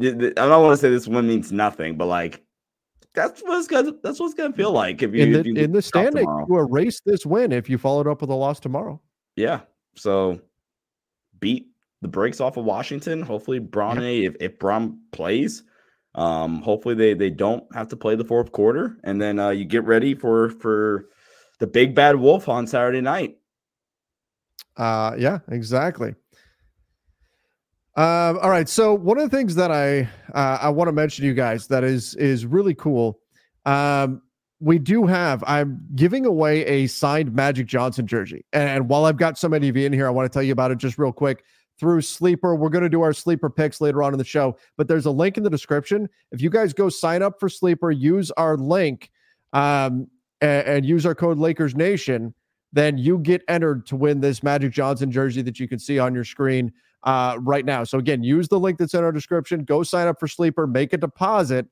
don't 0.00 0.36
want 0.36 0.72
to 0.72 0.76
say 0.76 0.90
this 0.90 1.08
one 1.08 1.26
means 1.26 1.52
nothing, 1.52 1.96
but 1.96 2.06
like 2.06 2.44
that's 3.16 3.40
what's 3.40 3.66
gonna 3.66 3.92
that's 4.02 4.20
what's 4.20 4.34
gonna 4.34 4.52
feel 4.52 4.70
like 4.70 5.02
if 5.02 5.14
you 5.14 5.22
in 5.22 5.32
the, 5.32 5.40
if 5.40 5.46
you 5.46 5.54
in 5.54 5.72
the 5.72 5.80
standing 5.80 6.28
you 6.48 6.58
erase 6.58 7.00
this 7.06 7.24
win 7.24 7.50
if 7.50 7.70
you 7.70 7.78
followed 7.78 8.06
up 8.06 8.20
with 8.20 8.30
a 8.30 8.34
loss 8.34 8.60
tomorrow. 8.60 9.00
Yeah. 9.34 9.60
So 9.96 10.38
beat 11.40 11.68
the 12.02 12.08
brakes 12.08 12.40
off 12.40 12.58
of 12.58 12.66
Washington. 12.66 13.22
Hopefully 13.22 13.58
Bron 13.58 14.00
yeah. 14.00 14.28
if, 14.28 14.36
if 14.38 14.58
Bron 14.58 15.00
plays, 15.12 15.62
um, 16.14 16.60
hopefully 16.60 16.94
they 16.94 17.14
they 17.14 17.30
don't 17.30 17.64
have 17.74 17.88
to 17.88 17.96
play 17.96 18.14
the 18.14 18.24
fourth 18.24 18.52
quarter. 18.52 18.98
And 19.02 19.20
then 19.20 19.38
uh, 19.38 19.50
you 19.50 19.64
get 19.64 19.84
ready 19.84 20.14
for 20.14 20.50
for 20.50 21.08
the 21.58 21.66
big 21.66 21.94
bad 21.94 22.16
wolf 22.16 22.48
on 22.48 22.66
Saturday 22.66 23.00
night. 23.00 23.38
Uh 24.76 25.14
yeah, 25.18 25.38
exactly. 25.48 26.14
Um, 27.96 28.38
all 28.42 28.50
right. 28.50 28.68
So 28.68 28.92
one 28.92 29.18
of 29.18 29.28
the 29.28 29.34
things 29.34 29.54
that 29.54 29.72
I 29.72 30.02
uh, 30.34 30.58
I 30.60 30.68
want 30.68 30.88
to 30.88 30.92
mention 30.92 31.22
to 31.22 31.26
you 31.26 31.34
guys 31.34 31.66
that 31.68 31.82
is 31.82 32.14
is 32.16 32.44
really 32.44 32.74
cool. 32.74 33.18
Um, 33.64 34.20
we 34.60 34.78
do 34.78 35.06
have. 35.06 35.42
I'm 35.46 35.80
giving 35.94 36.26
away 36.26 36.64
a 36.66 36.86
signed 36.88 37.34
Magic 37.34 37.66
Johnson 37.66 38.06
jersey, 38.06 38.44
and 38.52 38.88
while 38.88 39.06
I've 39.06 39.16
got 39.16 39.38
so 39.38 39.48
many 39.48 39.68
of 39.68 39.76
you 39.76 39.86
in 39.86 39.94
here, 39.94 40.06
I 40.06 40.10
want 40.10 40.30
to 40.30 40.34
tell 40.34 40.42
you 40.42 40.52
about 40.52 40.70
it 40.70 40.78
just 40.78 40.98
real 40.98 41.12
quick. 41.12 41.42
Through 41.78 42.02
Sleeper, 42.02 42.54
we're 42.54 42.70
going 42.70 42.84
to 42.84 42.90
do 42.90 43.02
our 43.02 43.12
Sleeper 43.12 43.50
picks 43.50 43.82
later 43.82 44.02
on 44.02 44.12
in 44.12 44.18
the 44.18 44.24
show, 44.24 44.56
but 44.78 44.88
there's 44.88 45.04
a 45.04 45.10
link 45.10 45.36
in 45.36 45.42
the 45.42 45.50
description. 45.50 46.08
If 46.32 46.40
you 46.40 46.48
guys 46.48 46.72
go 46.72 46.88
sign 46.88 47.22
up 47.22 47.38
for 47.38 47.50
Sleeper, 47.50 47.90
use 47.90 48.30
our 48.32 48.56
link, 48.56 49.10
um, 49.52 50.08
and, 50.40 50.66
and 50.66 50.86
use 50.86 51.06
our 51.06 51.14
code 51.14 51.38
Lakers 51.38 51.74
Nation, 51.74 52.34
then 52.72 52.98
you 52.98 53.18
get 53.18 53.42
entered 53.48 53.86
to 53.86 53.96
win 53.96 54.20
this 54.20 54.42
Magic 54.42 54.72
Johnson 54.72 55.10
jersey 55.10 55.42
that 55.42 55.58
you 55.58 55.68
can 55.68 55.78
see 55.78 55.98
on 55.98 56.14
your 56.14 56.24
screen 56.24 56.72
uh, 57.04 57.36
right 57.40 57.64
now. 57.64 57.84
So 57.84 57.98
again, 57.98 58.22
use 58.22 58.48
the 58.48 58.58
link 58.58 58.78
that's 58.78 58.94
in 58.94 59.04
our 59.04 59.12
description. 59.12 59.64
Go 59.64 59.82
sign 59.82 60.08
up 60.08 60.18
for 60.18 60.28
Sleeper, 60.28 60.66
make 60.66 60.92
a 60.92 60.98
deposit, 60.98 61.66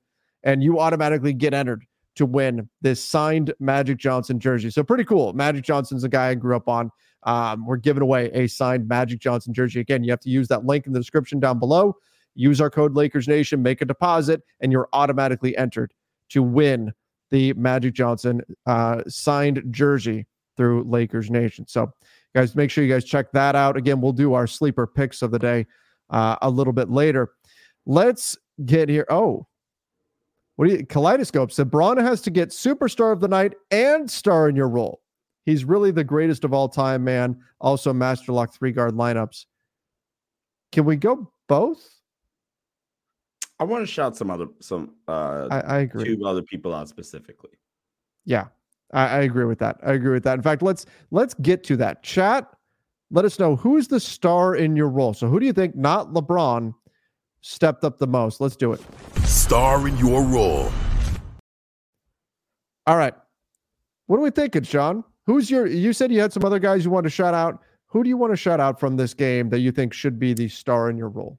and 0.44 0.62
you 0.62 0.78
automatically 0.78 1.32
get 1.32 1.52
entered 1.52 1.84
to 2.14 2.26
win 2.26 2.68
this 2.80 3.02
signed 3.02 3.52
Magic 3.58 3.98
Johnson 3.98 4.38
jersey. 4.38 4.70
So 4.70 4.84
pretty 4.84 5.04
cool. 5.04 5.32
Magic 5.32 5.64
Johnson's 5.64 6.04
a 6.04 6.08
guy 6.08 6.28
I 6.28 6.34
grew 6.34 6.54
up 6.54 6.68
on. 6.68 6.90
Um, 7.24 7.66
we're 7.66 7.78
giving 7.78 8.02
away 8.02 8.30
a 8.32 8.46
signed 8.46 8.86
Magic 8.86 9.18
Johnson 9.18 9.52
jersey. 9.52 9.80
Again, 9.80 10.04
you 10.04 10.12
have 10.12 10.20
to 10.20 10.30
use 10.30 10.46
that 10.48 10.64
link 10.64 10.86
in 10.86 10.92
the 10.92 11.00
description 11.00 11.40
down 11.40 11.58
below. 11.58 11.96
Use 12.36 12.60
our 12.60 12.70
code 12.70 12.94
Lakers 12.94 13.26
Nation, 13.26 13.62
make 13.62 13.80
a 13.80 13.84
deposit, 13.84 14.42
and 14.60 14.70
you're 14.70 14.88
automatically 14.92 15.56
entered 15.56 15.92
to 16.30 16.42
win 16.42 16.92
the 17.34 17.52
Magic 17.54 17.94
Johnson 17.94 18.40
uh, 18.64 19.02
signed 19.08 19.60
jersey 19.70 20.24
through 20.56 20.84
Lakers 20.84 21.32
Nation. 21.32 21.66
So 21.66 21.92
guys, 22.32 22.54
make 22.54 22.70
sure 22.70 22.84
you 22.84 22.92
guys 22.92 23.04
check 23.04 23.32
that 23.32 23.56
out. 23.56 23.76
Again, 23.76 24.00
we'll 24.00 24.12
do 24.12 24.34
our 24.34 24.46
sleeper 24.46 24.86
picks 24.86 25.20
of 25.20 25.32
the 25.32 25.40
day 25.40 25.66
uh, 26.10 26.36
a 26.42 26.48
little 26.48 26.72
bit 26.72 26.90
later. 26.90 27.32
Let's 27.86 28.38
get 28.64 28.88
here. 28.88 29.04
Oh, 29.10 29.48
what 30.54 30.68
do 30.68 30.74
you 30.74 30.86
kaleidoscope 30.86 31.50
said 31.50 31.72
Bron 31.72 31.96
has 31.96 32.20
to 32.20 32.30
get 32.30 32.50
superstar 32.50 33.12
of 33.12 33.18
the 33.18 33.26
night 33.26 33.54
and 33.72 34.08
star 34.08 34.48
in 34.48 34.54
your 34.54 34.68
role. 34.68 35.00
He's 35.44 35.64
really 35.64 35.90
the 35.90 36.04
greatest 36.04 36.44
of 36.44 36.54
all 36.54 36.68
time, 36.68 37.02
man. 37.02 37.36
Also, 37.60 37.92
master 37.92 38.30
lock 38.30 38.54
three 38.54 38.70
guard 38.70 38.94
lineups. 38.94 39.46
Can 40.70 40.84
we 40.84 40.94
go 40.94 41.32
both? 41.48 41.84
I 43.58 43.64
want 43.64 43.82
to 43.82 43.86
shout 43.86 44.16
some 44.16 44.30
other 44.30 44.46
some 44.60 44.94
uh 45.08 45.48
I, 45.50 45.60
I 45.60 45.78
agree. 45.80 46.16
two 46.16 46.24
other 46.26 46.42
people 46.42 46.74
out 46.74 46.88
specifically. 46.88 47.52
Yeah. 48.24 48.46
I, 48.92 49.06
I 49.06 49.20
agree 49.22 49.44
with 49.44 49.58
that. 49.58 49.78
I 49.82 49.92
agree 49.92 50.12
with 50.12 50.24
that. 50.24 50.34
In 50.34 50.42
fact, 50.42 50.62
let's 50.62 50.86
let's 51.10 51.34
get 51.34 51.64
to 51.64 51.76
that. 51.78 52.02
Chat, 52.02 52.48
let 53.10 53.24
us 53.24 53.38
know 53.38 53.56
who 53.56 53.76
is 53.76 53.88
the 53.88 54.00
star 54.00 54.54
in 54.56 54.76
your 54.76 54.88
role. 54.88 55.14
So 55.14 55.28
who 55.28 55.40
do 55.40 55.46
you 55.46 55.52
think, 55.52 55.74
not 55.74 56.12
LeBron, 56.12 56.74
stepped 57.40 57.84
up 57.84 57.98
the 57.98 58.06
most? 58.06 58.40
Let's 58.40 58.56
do 58.56 58.72
it. 58.72 58.80
Star 59.24 59.86
in 59.88 59.96
your 59.98 60.22
role. 60.22 60.70
All 62.86 62.96
right. 62.96 63.14
What 64.06 64.18
are 64.18 64.22
we 64.22 64.30
thinking, 64.30 64.62
Sean? 64.62 65.02
Who's 65.26 65.50
your 65.50 65.66
you 65.66 65.92
said 65.92 66.12
you 66.12 66.20
had 66.20 66.32
some 66.32 66.44
other 66.44 66.58
guys 66.58 66.84
you 66.84 66.90
want 66.90 67.04
to 67.04 67.10
shout 67.10 67.34
out. 67.34 67.62
Who 67.86 68.02
do 68.02 68.08
you 68.08 68.16
want 68.16 68.32
to 68.32 68.36
shout 68.36 68.60
out 68.60 68.78
from 68.78 68.96
this 68.96 69.14
game 69.14 69.48
that 69.50 69.60
you 69.60 69.72
think 69.72 69.92
should 69.92 70.18
be 70.18 70.34
the 70.34 70.48
star 70.48 70.90
in 70.90 70.96
your 70.96 71.08
role? 71.08 71.38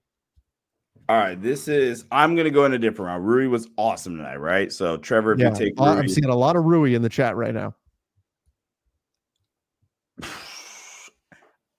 All 1.07 1.17
right, 1.17 1.39
this 1.39 1.67
is. 1.67 2.05
I'm 2.11 2.35
gonna 2.35 2.49
go 2.49 2.65
in 2.65 2.73
a 2.73 2.79
different 2.79 3.07
round. 3.09 3.27
Rui 3.27 3.47
was 3.47 3.67
awesome 3.77 4.17
tonight, 4.17 4.37
right? 4.37 4.71
So 4.71 4.97
Trevor, 4.97 5.33
if 5.33 5.39
yeah, 5.39 5.49
you 5.49 5.55
take, 5.55 5.79
Rui, 5.79 5.89
I'm 5.89 6.07
seeing 6.07 6.25
a 6.25 6.35
lot 6.35 6.55
of 6.55 6.63
Rui 6.63 6.95
in 6.95 7.03
the 7.03 7.09
chat 7.09 7.35
right 7.35 7.53
now. 7.53 7.75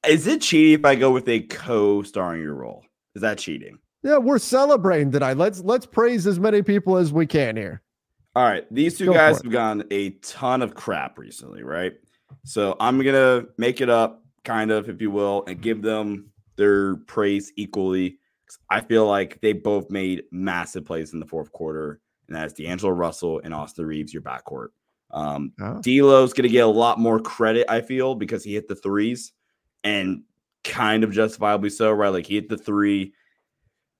Is 0.08 0.28
it 0.28 0.42
cheating 0.42 0.74
if 0.74 0.84
I 0.84 0.94
go 0.94 1.10
with 1.10 1.28
a 1.28 1.40
co-starring 1.40 2.40
your 2.40 2.54
role? 2.54 2.84
Is 3.16 3.22
that 3.22 3.38
cheating? 3.38 3.78
Yeah, 4.04 4.18
we're 4.18 4.38
celebrating 4.38 5.10
tonight. 5.10 5.36
Let's 5.36 5.60
let's 5.60 5.86
praise 5.86 6.28
as 6.28 6.38
many 6.38 6.62
people 6.62 6.96
as 6.96 7.12
we 7.12 7.26
can 7.26 7.56
here. 7.56 7.82
All 8.36 8.44
right, 8.44 8.64
these 8.72 8.96
two 8.96 9.06
go 9.06 9.14
guys 9.14 9.42
have 9.42 9.50
gotten 9.50 9.82
a 9.90 10.10
ton 10.10 10.62
of 10.62 10.76
crap 10.76 11.18
recently, 11.18 11.64
right? 11.64 11.94
So 12.44 12.76
I'm 12.78 13.02
gonna 13.02 13.46
make 13.58 13.80
it 13.80 13.90
up, 13.90 14.22
kind 14.44 14.70
of, 14.70 14.88
if 14.88 15.00
you 15.00 15.10
will, 15.10 15.42
and 15.48 15.60
give 15.60 15.82
them 15.82 16.30
their 16.54 16.96
praise 16.96 17.52
equally. 17.56 18.18
I 18.70 18.80
feel 18.80 19.06
like 19.06 19.40
they 19.40 19.52
both 19.52 19.90
made 19.90 20.24
massive 20.30 20.84
plays 20.84 21.12
in 21.12 21.20
the 21.20 21.26
fourth 21.26 21.52
quarter, 21.52 22.00
and 22.28 22.36
that's 22.36 22.52
D'Angelo 22.52 22.92
Russell 22.92 23.40
and 23.44 23.54
Austin 23.54 23.86
Reaves, 23.86 24.12
your 24.12 24.22
backcourt. 24.22 24.68
Um, 25.10 25.52
oh. 25.60 25.80
D'Lo's 25.82 26.32
going 26.32 26.48
to 26.48 26.52
get 26.52 26.64
a 26.64 26.70
lot 26.70 26.98
more 26.98 27.20
credit, 27.20 27.66
I 27.68 27.80
feel, 27.80 28.14
because 28.14 28.42
he 28.42 28.54
hit 28.54 28.68
the 28.68 28.74
threes, 28.74 29.32
and 29.84 30.22
kind 30.64 31.04
of 31.04 31.12
justifiably 31.12 31.70
so, 31.70 31.92
right? 31.92 32.08
Like 32.08 32.26
he 32.26 32.34
hit 32.34 32.48
the 32.48 32.58
three, 32.58 33.14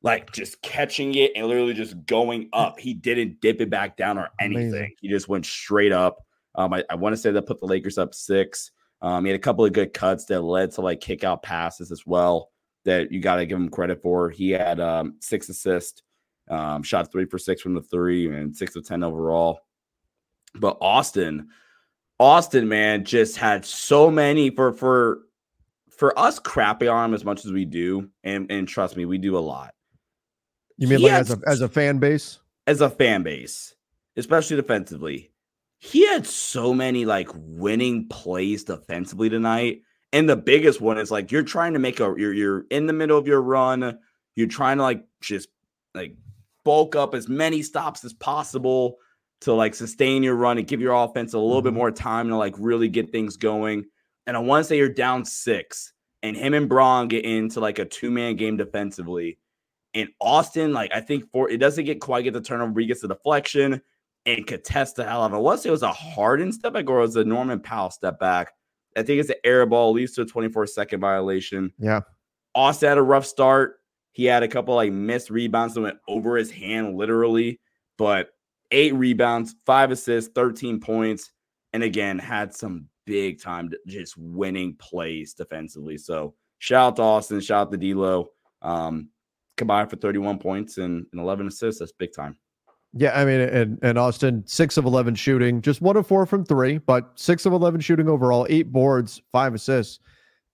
like 0.03 0.33
just 0.33 0.61
catching 0.63 1.15
it 1.15 1.33
and 1.37 1.47
literally 1.47 1.75
just 1.75 2.05
going 2.07 2.49
up. 2.53 2.79
He 2.81 2.93
didn't 2.93 3.41
dip 3.41 3.61
it 3.61 3.71
back 3.71 3.97
down 3.97 4.19
or 4.19 4.31
anything. 4.41 4.69
Amazing. 4.69 4.95
He 5.01 5.09
just 5.09 5.29
went 5.29 5.47
straight 5.47 5.93
up. 5.93 6.19
Um, 6.57 6.73
I, 6.73 6.83
I 6.91 6.97
want 6.97 7.13
to 7.13 7.17
say 7.17 7.31
that 7.31 7.47
put 7.47 7.61
the 7.61 7.67
Lakers 7.67 7.99
up 7.99 8.15
six. 8.15 8.73
Um, 9.01 9.25
he 9.25 9.31
had 9.31 9.39
a 9.39 9.43
couple 9.43 9.65
of 9.65 9.73
good 9.73 9.93
cuts 9.93 10.25
that 10.27 10.41
led 10.41 10.73
to 10.73 10.81
like 10.81 11.01
kick 11.01 11.23
out 11.23 11.43
passes 11.43 11.93
as 11.93 12.05
well 12.07 12.51
that 12.87 13.13
you 13.13 13.21
got 13.21 13.37
to 13.37 13.47
give 13.47 13.59
him 13.59 13.69
credit 13.69 14.01
for. 14.01 14.31
He 14.31 14.51
had 14.51 14.81
um, 14.81 15.17
six 15.21 15.49
assists, 15.49 16.03
um, 16.49 16.83
shot 16.83 17.13
three 17.13 17.27
for 17.27 17.39
six 17.39 17.61
from 17.61 17.75
the 17.75 17.83
three, 17.83 18.29
and 18.29 18.57
six 18.57 18.75
of 18.75 18.87
10 18.87 19.05
overall. 19.05 19.61
But 20.55 20.79
Austin, 20.81 21.49
Austin, 22.19 22.69
man, 22.69 23.05
just 23.05 23.37
had 23.37 23.65
so 23.65 24.11
many 24.11 24.51
for 24.51 24.73
for 24.73 25.21
for 25.91 26.19
us 26.19 26.39
crapping 26.39 26.93
on 26.93 27.11
him 27.11 27.15
as 27.15 27.25
much 27.25 27.45
as 27.45 27.53
we 27.53 27.65
do, 27.65 28.09
and 28.25 28.51
and 28.51 28.67
trust 28.67 28.97
me, 28.97 29.05
we 29.05 29.19
do 29.19 29.37
a 29.37 29.41
lot. 29.41 29.75
You 30.79 30.89
mean 30.89 31.01
he 31.01 31.05
like 31.05 31.21
as 31.21 31.31
a 31.31 31.39
as 31.47 31.61
a 31.61 31.69
fan 31.69 31.99
base? 31.99 32.39
As 32.67 32.81
a 32.81 32.89
fan 32.89 33.23
base, 33.23 33.75
especially 34.17 34.57
defensively. 34.57 35.31
He 35.79 36.07
had 36.07 36.27
so 36.27 36.73
many 36.73 37.05
like 37.05 37.29
winning 37.35 38.09
plays 38.09 38.65
defensively 38.65 39.29
tonight. 39.29 39.83
And 40.13 40.29
the 40.29 40.37
biggest 40.37 40.81
one 40.81 40.99
is 40.99 41.11
like 41.11 41.33
you're 41.33 41.43
trying 41.43 41.73
to 41.75 41.79
make 41.79 42.01
a 42.01 42.15
you're 42.17 42.33
you're 42.33 42.65
in 42.71 42.87
the 42.87 42.93
middle 42.93 43.19
of 43.19 43.27
your 43.27 43.43
run, 43.43 43.99
you're 44.35 44.47
trying 44.47 44.79
to 44.79 44.83
like 44.83 45.05
just 45.21 45.49
like 45.95 46.17
bulk 46.65 46.97
up 46.97 47.15
as 47.15 47.29
many 47.29 47.63
stops 47.63 48.05
as 48.05 48.13
possible 48.13 48.97
to 49.41 49.53
like 49.53 49.75
sustain 49.75 50.23
your 50.23 50.35
run 50.35 50.59
and 50.59 50.67
give 50.67 50.81
your 50.81 50.95
offense 50.95 51.35
a 51.35 51.39
little 51.39 51.59
mm-hmm. 51.59 51.69
bit 51.69 51.75
more 51.75 51.91
time 51.91 52.29
to 52.29 52.37
like 52.37 52.55
really 52.59 52.89
get 52.89 53.11
things 53.11 53.37
going. 53.37 53.85
And 54.27 54.37
I 54.37 54.41
want 54.41 54.65
to 54.65 54.69
say 54.69 54.77
you're 54.77 54.89
down 54.89 55.25
six, 55.25 55.93
and 56.23 56.37
him 56.37 56.55
and 56.55 56.69
Bron 56.69 57.09
get 57.09 57.25
into 57.25 57.61
like 57.61 57.79
a 57.79 57.85
two 57.85 58.11
man 58.11 58.37
game 58.37 58.57
defensively. 58.57 59.39
And 59.95 60.09
Austin, 60.21 60.73
like 60.73 60.93
I 60.95 61.01
think 61.01 61.31
for 61.31 61.51
it 61.51 61.59
doesn't 61.59 61.85
get 61.85 62.01
quite 62.01 62.23
get 62.23 62.33
the 62.33 62.41
turnover, 62.41 62.81
he 62.81 62.87
gets 62.87 63.03
the 63.03 63.09
deflection 63.09 63.81
and 64.27 64.47
contest 64.47 64.97
the 64.97 65.05
hell 65.05 65.23
out 65.23 65.27
of 65.27 65.33
it. 65.35 65.37
I 65.37 65.39
want 65.39 65.59
to 65.59 65.63
say 65.63 65.69
it 65.69 65.73
was 65.73 65.83
a 65.83 65.93
Harden 65.93 66.53
step 66.53 66.73
back 66.73 66.91
or 66.91 66.99
it 66.99 67.03
was 67.03 67.17
a 67.17 67.25
Norman 67.25 67.61
Powell 67.61 67.91
step 67.91 68.19
back. 68.19 68.53
I 68.97 69.03
think 69.03 69.21
it's 69.21 69.31
an 69.31 69.37
air 69.45 69.67
ball, 69.67 69.93
leads 69.93 70.13
to 70.15 70.23
a 70.23 70.27
24 70.27 70.67
second 70.67 71.01
violation. 71.01 71.73
Yeah. 71.79 72.01
Austin 72.55 72.89
had 72.89 72.99
a 72.99 73.03
rough 73.03 73.27
start. 73.27 73.77
He 74.13 74.25
had 74.25 74.43
a 74.43 74.49
couple 74.49 74.75
like 74.75 74.93
missed 74.93 75.29
rebounds 75.29 75.75
that 75.75 75.83
went 75.83 75.99
over 76.09 76.37
his 76.37 76.51
hand, 76.51 76.97
literally, 76.97 77.61
but 77.99 78.31
eight 78.71 78.95
rebounds, 78.95 79.55
five 79.67 79.91
assists, 79.91 80.33
13 80.35 80.81
points, 80.81 81.31
and 81.75 81.83
again 81.83 82.19
had 82.19 82.55
some 82.55 82.87
big 83.05 83.41
time 83.41 83.71
just 83.87 84.17
winning 84.17 84.75
plays 84.77 85.35
defensively. 85.35 85.99
So 85.99 86.35
shout 86.59 86.89
out 86.89 86.97
to 86.97 87.03
Austin, 87.03 87.41
shout 87.41 87.69
out 87.69 87.73
to 87.73 87.77
D'Lo. 87.77 88.29
Um, 88.63 89.11
combined 89.57 89.91
for 89.91 89.97
31 89.97 90.39
points 90.39 90.79
and, 90.79 91.07
and 91.13 91.21
11 91.21 91.47
assists. 91.49 91.81
That's 91.81 91.93
big 91.93 92.13
time. 92.15 92.37
Yeah, 92.99 93.19
I 93.19 93.25
mean, 93.27 93.41
and, 93.41 93.79
and 93.83 93.99
Austin, 93.99 94.43
six 94.47 94.77
of 94.77 94.87
11 94.87 95.17
shooting, 95.17 95.61
just 95.61 95.83
one 95.83 95.97
of 95.97 96.07
four 96.07 96.25
from 96.25 96.45
three, 96.45 96.79
but 96.79 97.11
six 97.15 97.45
of 97.45 97.53
11 97.53 97.81
shooting 97.81 98.09
overall, 98.09 98.47
eight 98.49 98.73
boards, 98.73 99.21
five 99.33 99.55
assists. 99.55 100.01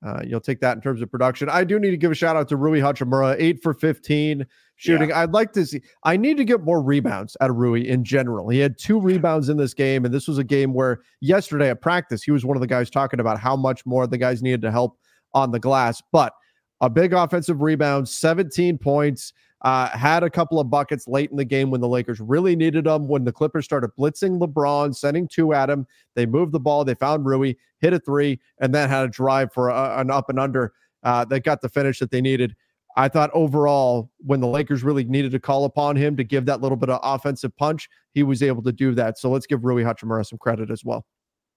Uh, 0.04 0.20
you'll 0.26 0.40
take 0.40 0.58
that 0.60 0.76
in 0.76 0.82
terms 0.82 1.00
of 1.00 1.08
production. 1.08 1.48
I 1.48 1.62
do 1.62 1.78
need 1.78 1.92
to 1.92 1.96
give 1.96 2.10
a 2.10 2.14
shout 2.14 2.34
out 2.34 2.48
to 2.48 2.56
Rui 2.56 2.80
Hachimura, 2.80 3.36
eight 3.38 3.62
for 3.62 3.72
15 3.72 4.44
shooting. 4.74 5.10
Yeah. 5.10 5.20
I'd 5.20 5.30
like 5.30 5.52
to 5.52 5.64
see, 5.64 5.82
I 6.02 6.16
need 6.16 6.36
to 6.38 6.44
get 6.44 6.62
more 6.62 6.82
rebounds 6.82 7.36
out 7.40 7.50
of 7.50 7.56
Rui 7.56 7.86
in 7.86 8.02
general. 8.02 8.48
He 8.48 8.58
had 8.58 8.76
two 8.76 9.00
rebounds 9.00 9.48
in 9.48 9.56
this 9.56 9.74
game, 9.74 10.04
and 10.04 10.12
this 10.12 10.26
was 10.26 10.38
a 10.38 10.44
game 10.44 10.74
where 10.74 11.02
yesterday 11.20 11.70
at 11.70 11.80
practice, 11.80 12.24
he 12.24 12.32
was 12.32 12.44
one 12.44 12.56
of 12.56 12.60
the 12.60 12.66
guys 12.66 12.90
talking 12.90 13.20
about 13.20 13.38
how 13.38 13.54
much 13.54 13.86
more 13.86 14.08
the 14.08 14.18
guys 14.18 14.42
needed 14.42 14.62
to 14.62 14.72
help 14.72 14.98
on 15.34 15.52
the 15.52 15.60
glass. 15.60 16.02
But 16.10 16.32
a 16.80 16.90
big 16.90 17.12
offensive 17.12 17.62
rebound, 17.62 18.08
17 18.08 18.78
points. 18.78 19.32
Uh, 19.62 19.88
had 19.90 20.24
a 20.24 20.30
couple 20.30 20.58
of 20.58 20.68
buckets 20.68 21.06
late 21.06 21.30
in 21.30 21.36
the 21.36 21.44
game 21.44 21.70
when 21.70 21.80
the 21.80 21.88
Lakers 21.88 22.20
really 22.20 22.56
needed 22.56 22.84
them. 22.84 23.06
When 23.06 23.24
the 23.24 23.32
Clippers 23.32 23.64
started 23.64 23.90
blitzing 23.96 24.40
LeBron, 24.40 24.94
sending 24.94 25.28
two 25.28 25.52
at 25.52 25.70
him, 25.70 25.86
they 26.16 26.26
moved 26.26 26.52
the 26.52 26.58
ball. 26.58 26.84
They 26.84 26.94
found 26.94 27.26
Rui, 27.26 27.54
hit 27.80 27.92
a 27.92 28.00
three, 28.00 28.40
and 28.60 28.74
then 28.74 28.88
had 28.88 29.04
a 29.04 29.08
drive 29.08 29.52
for 29.52 29.68
a, 29.68 30.00
an 30.00 30.10
up 30.10 30.28
and 30.28 30.40
under 30.40 30.72
uh, 31.04 31.24
that 31.26 31.44
got 31.44 31.60
the 31.60 31.68
finish 31.68 32.00
that 32.00 32.10
they 32.10 32.20
needed. 32.20 32.56
I 32.96 33.08
thought 33.08 33.30
overall, 33.32 34.10
when 34.18 34.40
the 34.40 34.48
Lakers 34.48 34.82
really 34.82 35.04
needed 35.04 35.30
to 35.32 35.40
call 35.40 35.64
upon 35.64 35.94
him 35.96 36.16
to 36.16 36.24
give 36.24 36.44
that 36.46 36.60
little 36.60 36.76
bit 36.76 36.90
of 36.90 36.98
offensive 37.02 37.56
punch, 37.56 37.88
he 38.14 38.24
was 38.24 38.42
able 38.42 38.62
to 38.64 38.72
do 38.72 38.94
that. 38.96 39.16
So 39.16 39.30
let's 39.30 39.46
give 39.46 39.64
Rui 39.64 39.84
Hachimura 39.84 40.26
some 40.26 40.38
credit 40.38 40.70
as 40.70 40.84
well. 40.84 41.06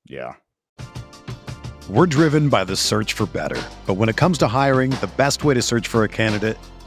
Yeah. 0.05 0.35
We're 1.89 2.05
driven 2.05 2.49
by 2.49 2.63
the 2.63 2.75
search 2.75 3.13
for 3.13 3.25
better. 3.25 3.61
But 3.85 3.95
when 3.95 4.09
it 4.09 4.15
comes 4.15 4.37
to 4.39 4.47
hiring, 4.47 4.91
the 4.91 5.11
best 5.17 5.43
way 5.43 5.55
to 5.55 5.61
search 5.61 5.87
for 5.87 6.03
a 6.03 6.07
candidate 6.07 6.57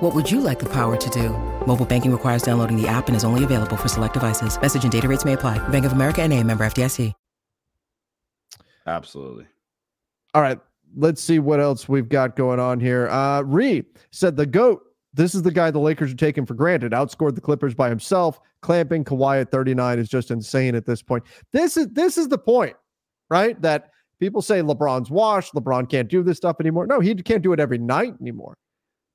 What 0.00 0.14
would 0.14 0.30
you 0.30 0.40
like 0.40 0.58
the 0.58 0.68
power 0.68 0.96
to 0.96 1.10
do? 1.10 1.30
Mobile 1.66 1.86
banking 1.86 2.10
requires 2.12 2.42
downloading 2.42 2.80
the 2.80 2.88
app 2.88 3.08
and 3.08 3.16
is 3.16 3.24
only 3.24 3.44
available 3.44 3.76
for 3.76 3.88
select 3.88 4.14
devices. 4.14 4.60
Message 4.60 4.82
and 4.82 4.90
data 4.90 5.06
rates 5.06 5.24
may 5.24 5.34
apply. 5.34 5.58
Bank 5.68 5.84
of 5.84 5.92
America 5.92 6.22
and 6.22 6.32
a 6.32 6.42
member 6.42 6.64
FDIC. 6.64 7.12
Absolutely. 8.86 9.46
All 10.34 10.40
right. 10.42 10.58
Let's 10.96 11.22
see 11.22 11.38
what 11.38 11.60
else 11.60 11.88
we've 11.88 12.08
got 12.08 12.36
going 12.36 12.58
on 12.58 12.80
here. 12.80 13.08
Uh, 13.08 13.42
Ree 13.42 13.84
said 14.10 14.36
the 14.36 14.46
GOAT. 14.46 14.80
This 15.12 15.34
is 15.34 15.42
the 15.42 15.50
guy 15.50 15.70
the 15.70 15.78
Lakers 15.78 16.12
are 16.12 16.16
taking 16.16 16.46
for 16.46 16.54
granted. 16.54 16.92
Outscored 16.92 17.34
the 17.34 17.40
Clippers 17.40 17.74
by 17.74 17.90
himself. 17.90 18.40
Clamping 18.62 19.04
Kawhi 19.04 19.42
at 19.42 19.50
39 19.50 19.98
is 19.98 20.08
just 20.08 20.30
insane 20.30 20.74
at 20.74 20.86
this 20.86 21.02
point. 21.02 21.24
This 21.52 21.76
is 21.76 21.88
this 21.88 22.16
is 22.16 22.28
the 22.28 22.38
point, 22.38 22.74
right? 23.30 23.60
That– 23.60 23.90
People 24.20 24.42
say 24.42 24.60
LeBron's 24.60 25.10
washed. 25.10 25.54
LeBron 25.54 25.88
can't 25.88 26.08
do 26.08 26.22
this 26.22 26.36
stuff 26.36 26.56
anymore. 26.60 26.86
No, 26.86 27.00
he 27.00 27.14
can't 27.14 27.42
do 27.42 27.52
it 27.52 27.60
every 27.60 27.78
night 27.78 28.14
anymore. 28.20 28.56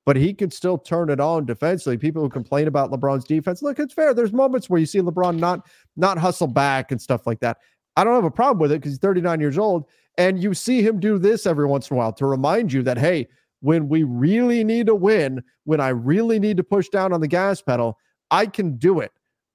But 0.06 0.18
he 0.18 0.34
can 0.34 0.52
still 0.52 0.78
turn 0.78 1.10
it 1.10 1.20
on 1.20 1.46
defensively. 1.46 1.98
People 1.98 2.22
who 2.22 2.30
complain 2.30 2.68
about 2.68 2.92
LeBron's 2.92 3.24
defense, 3.24 3.62
look, 3.62 3.80
it's 3.80 3.94
fair. 3.94 4.14
There's 4.14 4.34
moments 4.34 4.70
where 4.70 4.80
you 4.80 4.86
see 4.86 5.00
LeBron 5.00 5.40
not 5.40 5.66
not 5.96 6.18
hustle 6.18 6.48
back 6.48 6.92
and 6.92 7.02
stuff 7.02 7.26
like 7.26 7.40
that. 7.40 7.58
I 7.96 8.04
don't 8.04 8.16
have 8.16 8.24
a 8.24 8.32
problem 8.32 8.60
with 8.60 8.72
it 8.72 8.80
because 8.80 8.94
he's 8.94 9.00
39 9.00 9.40
years 9.40 9.58
old, 9.58 9.86
and 10.18 10.42
you 10.42 10.54
see 10.54 10.82
him 10.82 11.00
do 11.00 11.18
this 11.18 11.46
every 11.46 11.68
once 11.68 11.90
in 11.90 11.96
a 11.96 11.98
while 11.98 12.14
to 12.14 12.26
remind 12.26 12.74
you 12.74 12.84
that 12.84 12.98
hey, 12.98 13.28
when 13.62 13.88
we 13.88 14.04
really 14.04 14.64
need 14.64 14.88
to 14.88 14.96
win, 14.96 15.42
when 15.64 15.80
I 15.80 15.90
really 15.90 16.38
need 16.38 16.58
to 16.58 16.64
push 16.64 16.90
down 16.90 17.14
on 17.14 17.22
the 17.22 17.28
gas 17.28 17.62
pedal, 17.62 17.98
I 18.30 18.46
can 18.46 18.76
do 18.78 19.00
it. 19.00 19.12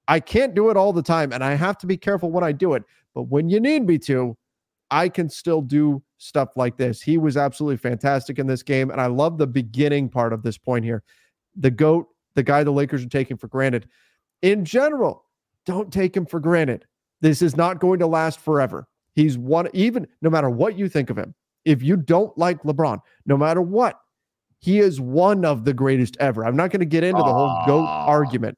I 0.07 0.19
can't 0.19 0.55
do 0.55 0.71
it 0.71 0.77
all 0.77 0.93
the 0.93 1.03
time, 1.03 1.31
and 1.31 1.43
I 1.43 1.53
have 1.53 1.77
to 1.79 1.87
be 1.87 1.95
careful 1.95 2.31
when 2.31 2.43
I 2.43 2.51
do 2.51 2.73
it. 2.73 2.83
But 3.13 3.23
when 3.23 3.49
you 3.49 3.59
need 3.59 3.85
me 3.85 3.99
to, 3.99 4.35
I 4.89 5.09
can 5.09 5.29
still 5.29 5.61
do 5.61 6.01
stuff 6.19 6.49
like 6.55 6.77
this. 6.77 7.01
He 7.01 7.17
was 7.17 7.37
absolutely 7.37 7.77
fantastic 7.77 8.37
in 8.37 8.45
this 8.45 8.61
game. 8.61 8.91
And 8.91 9.01
I 9.01 9.07
love 9.07 9.37
the 9.37 9.47
beginning 9.47 10.09
part 10.09 10.33
of 10.33 10.43
this 10.43 10.57
point 10.57 10.85
here. 10.85 11.01
the 11.55 11.71
GOAT, 11.71 12.07
the 12.35 12.43
guy 12.43 12.63
the 12.63 12.71
Lakers 12.71 13.03
are 13.03 13.09
taking 13.09 13.37
for 13.37 13.47
granted. 13.47 13.87
In 14.41 14.63
general, 14.63 15.25
don't 15.65 15.91
take 15.91 16.15
him 16.15 16.25
for 16.25 16.39
granted. 16.39 16.85
This 17.21 17.41
is 17.41 17.57
not 17.57 17.79
going 17.79 17.99
to 17.99 18.07
last 18.07 18.39
forever. 18.39 18.87
He's 19.15 19.37
one, 19.37 19.67
even 19.73 20.07
no 20.21 20.29
matter 20.29 20.49
what 20.49 20.77
you 20.77 20.87
think 20.87 21.09
of 21.09 21.17
him. 21.17 21.33
If 21.65 21.83
you 21.83 21.97
don't 21.97 22.35
like 22.37 22.61
LeBron, 22.63 22.99
no 23.25 23.37
matter 23.37 23.61
what, 23.61 23.99
he 24.59 24.79
is 24.79 25.01
one 25.01 25.43
of 25.43 25.65
the 25.65 25.73
greatest 25.73 26.15
ever. 26.19 26.45
I'm 26.45 26.55
not 26.55 26.71
going 26.71 26.79
to 26.79 26.85
get 26.85 27.03
into 27.03 27.21
the 27.21 27.33
whole 27.33 27.63
GOAT 27.65 27.85
argument, 27.85 28.57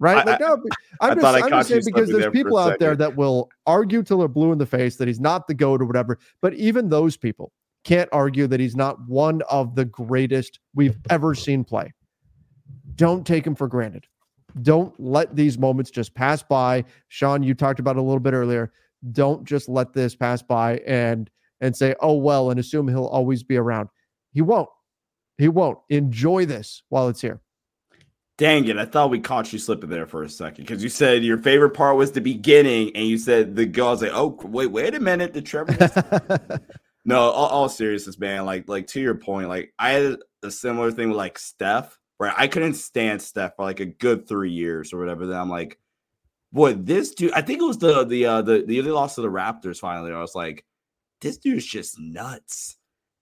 right? 0.00 0.26
I- 0.26 0.30
Like, 0.32 0.40
no, 0.40 0.54
I'm 0.54 0.60
I 1.00 1.14
just, 1.14 1.20
thought 1.20 1.34
I 1.34 1.40
I'm 1.44 1.50
just 1.50 1.68
saying 1.68 1.82
because 1.84 2.08
there's 2.08 2.22
there 2.22 2.30
people 2.30 2.56
out 2.58 2.78
there 2.78 2.96
that 2.96 3.16
will 3.16 3.50
argue 3.66 4.02
till 4.02 4.18
they're 4.18 4.28
blue 4.28 4.52
in 4.52 4.58
the 4.58 4.66
face 4.66 4.96
that 4.96 5.08
he's 5.08 5.20
not 5.20 5.46
the 5.46 5.54
GOAT 5.54 5.80
or 5.82 5.84
whatever. 5.84 6.18
But 6.40 6.54
even 6.54 6.88
those 6.88 7.16
people 7.16 7.52
can't 7.84 8.08
argue 8.12 8.46
that 8.46 8.60
he's 8.60 8.76
not 8.76 8.98
one 9.08 9.42
of 9.50 9.74
the 9.74 9.84
greatest 9.84 10.60
we've 10.74 10.96
ever 11.10 11.34
seen 11.34 11.64
play. 11.64 11.92
Don't 12.96 13.26
take 13.26 13.46
him 13.46 13.54
for 13.54 13.68
granted. 13.68 14.06
Don't 14.62 14.98
let 15.00 15.34
these 15.34 15.58
moments 15.58 15.90
just 15.90 16.14
pass 16.14 16.42
by. 16.42 16.84
Sean, 17.08 17.42
you 17.42 17.54
talked 17.54 17.80
about 17.80 17.96
it 17.96 17.98
a 17.98 18.02
little 18.02 18.20
bit 18.20 18.34
earlier. 18.34 18.72
Don't 19.12 19.44
just 19.44 19.68
let 19.68 19.92
this 19.92 20.14
pass 20.14 20.42
by 20.42 20.78
and 20.86 21.28
and 21.60 21.76
say, 21.76 21.94
"Oh 22.00 22.14
well," 22.14 22.50
and 22.50 22.60
assume 22.60 22.88
he'll 22.88 23.06
always 23.06 23.42
be 23.42 23.56
around. 23.56 23.88
He 24.32 24.42
won't. 24.42 24.68
He 25.38 25.48
won't. 25.48 25.78
Enjoy 25.88 26.46
this 26.46 26.82
while 26.88 27.08
it's 27.08 27.20
here. 27.20 27.40
Dang 28.36 28.66
it! 28.66 28.76
I 28.76 28.84
thought 28.84 29.10
we 29.10 29.20
caught 29.20 29.52
you 29.52 29.60
slipping 29.60 29.90
there 29.90 30.06
for 30.06 30.24
a 30.24 30.28
second 30.28 30.64
because 30.64 30.82
you 30.82 30.88
said 30.88 31.22
your 31.22 31.38
favorite 31.38 31.70
part 31.70 31.96
was 31.96 32.10
the 32.10 32.20
beginning, 32.20 32.90
and 32.96 33.06
you 33.06 33.16
said 33.16 33.54
the 33.54 33.64
girls 33.64 34.02
like, 34.02 34.10
"Oh, 34.12 34.36
wait, 34.42 34.72
wait 34.72 34.94
a 34.94 35.00
minute, 35.00 35.32
the 35.32 35.40
Trevor." 35.40 36.60
no, 37.04 37.20
all, 37.20 37.46
all 37.46 37.68
seriousness, 37.68 38.18
man. 38.18 38.44
Like, 38.44 38.68
like 38.68 38.88
to 38.88 39.00
your 39.00 39.14
point, 39.14 39.48
like 39.48 39.72
I 39.78 39.90
had 39.90 40.16
a 40.42 40.50
similar 40.50 40.90
thing 40.90 41.08
with 41.10 41.16
like 41.16 41.38
Steph, 41.38 41.96
where 42.18 42.34
I 42.36 42.48
couldn't 42.48 42.74
stand 42.74 43.22
Steph 43.22 43.54
for 43.54 43.64
like 43.64 43.78
a 43.78 43.86
good 43.86 44.26
three 44.26 44.50
years 44.50 44.92
or 44.92 44.98
whatever. 44.98 45.26
Then 45.26 45.38
I'm 45.38 45.48
like, 45.50 45.78
boy, 46.52 46.74
this 46.74 47.14
dude. 47.14 47.32
I 47.34 47.40
think 47.42 47.60
it 47.62 47.66
was 47.66 47.78
the 47.78 48.04
the 48.04 48.26
uh, 48.26 48.42
the 48.42 48.64
the 48.66 48.80
other 48.80 48.90
loss 48.92 49.14
to 49.14 49.20
the 49.20 49.28
Raptors. 49.28 49.78
Finally, 49.78 50.10
I 50.12 50.20
was 50.20 50.34
like, 50.34 50.64
this 51.20 51.36
dude's 51.36 51.66
just 51.66 52.00
nuts, 52.00 52.78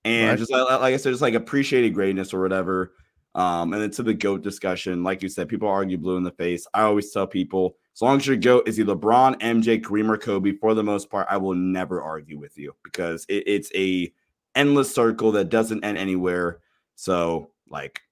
and 0.06 0.30
Right. 0.30 0.38
just 0.38 0.50
like, 0.50 0.70
like 0.80 0.94
I 0.94 0.96
said, 0.96 1.10
just 1.10 1.20
like 1.20 1.34
appreciated 1.34 1.92
greatness 1.92 2.32
or 2.32 2.40
whatever. 2.40 2.94
Um, 3.34 3.72
and 3.72 3.80
then 3.80 3.90
to 3.92 4.02
the 4.02 4.14
GOAT 4.14 4.42
discussion, 4.42 5.02
like 5.02 5.22
you 5.22 5.28
said, 5.28 5.48
people 5.48 5.68
argue 5.68 5.96
blue 5.96 6.16
in 6.16 6.22
the 6.22 6.32
face. 6.32 6.66
I 6.74 6.82
always 6.82 7.10
tell 7.10 7.26
people, 7.26 7.76
as 7.94 8.02
long 8.02 8.18
as 8.18 8.26
your 8.26 8.36
GOAT 8.36 8.68
is 8.68 8.78
either 8.78 8.94
LeBron, 8.94 9.40
MJ, 9.40 9.80
Kareem, 9.80 10.10
or 10.10 10.18
Kobe, 10.18 10.52
for 10.52 10.74
the 10.74 10.82
most 10.82 11.10
part, 11.10 11.26
I 11.30 11.38
will 11.38 11.54
never 11.54 12.02
argue 12.02 12.38
with 12.38 12.58
you 12.58 12.74
because 12.84 13.24
it, 13.28 13.44
it's 13.46 13.70
a 13.74 14.12
endless 14.54 14.94
circle 14.94 15.32
that 15.32 15.48
doesn't 15.48 15.82
end 15.82 15.96
anywhere. 15.96 16.60
So, 16.94 17.50
like, 17.70 18.02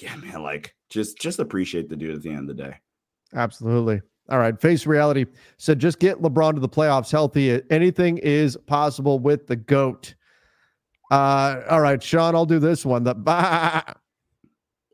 yeah, 0.00 0.14
man, 0.16 0.42
like 0.42 0.74
just 0.90 1.18
just 1.18 1.38
appreciate 1.38 1.88
the 1.88 1.96
dude 1.96 2.14
at 2.14 2.22
the 2.22 2.30
end 2.30 2.50
of 2.50 2.56
the 2.56 2.62
day. 2.62 2.76
Absolutely. 3.34 4.02
All 4.28 4.38
right. 4.38 4.60
Face 4.60 4.86
reality 4.86 5.26
said 5.56 5.78
just 5.78 5.98
get 5.98 6.20
LeBron 6.20 6.54
to 6.54 6.60
the 6.60 6.68
playoffs 6.68 7.10
healthy. 7.10 7.60
Anything 7.70 8.18
is 8.18 8.56
possible 8.66 9.18
with 9.18 9.46
the 9.46 9.56
GOAT. 9.56 10.14
Uh, 11.10 11.62
all 11.68 11.80
right, 11.80 12.00
Sean, 12.00 12.36
I'll 12.36 12.46
do 12.46 12.60
this 12.60 12.84
one. 12.86 13.02
The 13.02 13.14
bah. 13.16 13.82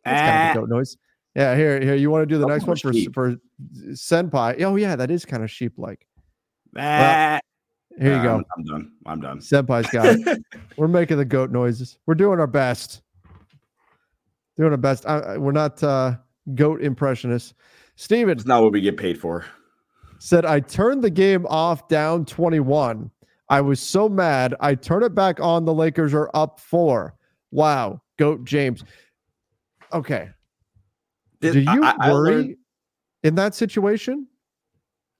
That's 0.07 0.21
kind 0.23 0.51
of 0.51 0.57
a 0.57 0.61
goat 0.67 0.75
noise. 0.75 0.97
Yeah, 1.35 1.55
here, 1.55 1.81
here. 1.81 1.95
You 1.95 2.11
want 2.11 2.23
to 2.23 2.27
do 2.27 2.39
the 2.39 2.47
next 2.47 2.67
one 2.67 2.77
for 2.79 2.93
sheep. 2.95 3.13
for 3.13 3.35
Senpai? 3.91 4.63
Oh 4.63 4.77
yeah, 4.77 4.97
that 4.97 5.11
is 5.11 5.25
kind 5.27 5.43
of 5.45 5.51
sheep 5.51 5.75
like. 5.77 6.07
Ah. 6.79 7.39
Here 7.99 8.17
you 8.17 8.23
go. 8.23 8.35
I'm, 8.37 8.45
I'm 8.57 8.65
done. 8.65 8.93
I'm 9.07 9.21
done. 9.21 9.39
Senpai's 9.41 9.89
got 9.91 10.07
it. 10.07 10.43
We're 10.77 10.89
making 10.89 11.17
the 11.17 11.25
goat 11.25 11.51
noises. 11.51 11.97
We're 12.07 12.15
doing 12.15 12.41
our 12.41 12.47
best. 12.47 13.03
Doing 14.59 14.71
our 14.73 14.77
best. 14.79 15.07
I, 15.07 15.19
I- 15.19 15.37
we're 15.39 15.53
not 15.53 15.83
uh, 15.83 16.17
goat 16.55 16.83
impressionists. 16.83 17.55
Steven, 17.97 18.37
It's 18.37 18.47
not 18.47 18.63
what 18.63 18.73
we 18.73 18.81
get 18.83 18.97
paid 18.99 19.19
for. 19.19 19.47
said, 20.19 20.45
I 20.45 20.61
turned 20.61 21.03
the 21.03 21.09
game 21.11 21.47
off 21.47 21.89
down 21.89 22.27
21. 22.27 23.11
I 23.49 23.61
was 23.63 23.81
so 23.81 24.09
mad. 24.09 24.55
I 24.61 24.75
turn 24.75 25.03
it 25.03 25.15
back 25.15 25.41
on. 25.41 25.65
The 25.65 25.73
Lakers 25.73 26.13
are 26.13 26.31
up 26.35 26.61
four. 26.61 27.15
Wow. 27.51 28.03
Goat 28.19 28.45
James. 28.45 28.85
Okay. 29.93 30.31
This- 31.41 31.53
Do 31.55 31.61
you 31.61 31.83
I- 31.85 31.91
I- 31.91 31.97
I 32.09 32.13
worry 32.13 32.35
learned- 32.35 32.57
in 33.23 33.35
that 33.37 33.55
situation? 33.55 34.27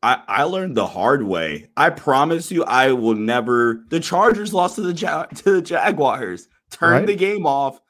I, 0.03 0.23
I 0.29 0.43
learned 0.45 0.77
the 0.77 0.87
hard 0.87 1.23
way. 1.23 1.69
I 1.77 1.91
promise 1.91 2.51
you, 2.53 2.63
I 2.65 2.93
will 2.93 3.15
never. 3.15 3.85
The 3.89 3.99
Chargers 3.99 4.53
lost 4.55 4.77
to 4.77 4.83
the 4.83 4.93
ja- 4.93 5.25
to 5.37 5.53
the 5.55 5.63
Jaguars. 5.63 6.49
Turned 6.71 6.93
Right. 6.93 7.07
the 7.07 7.17
game 7.17 7.47
off, 7.47 7.81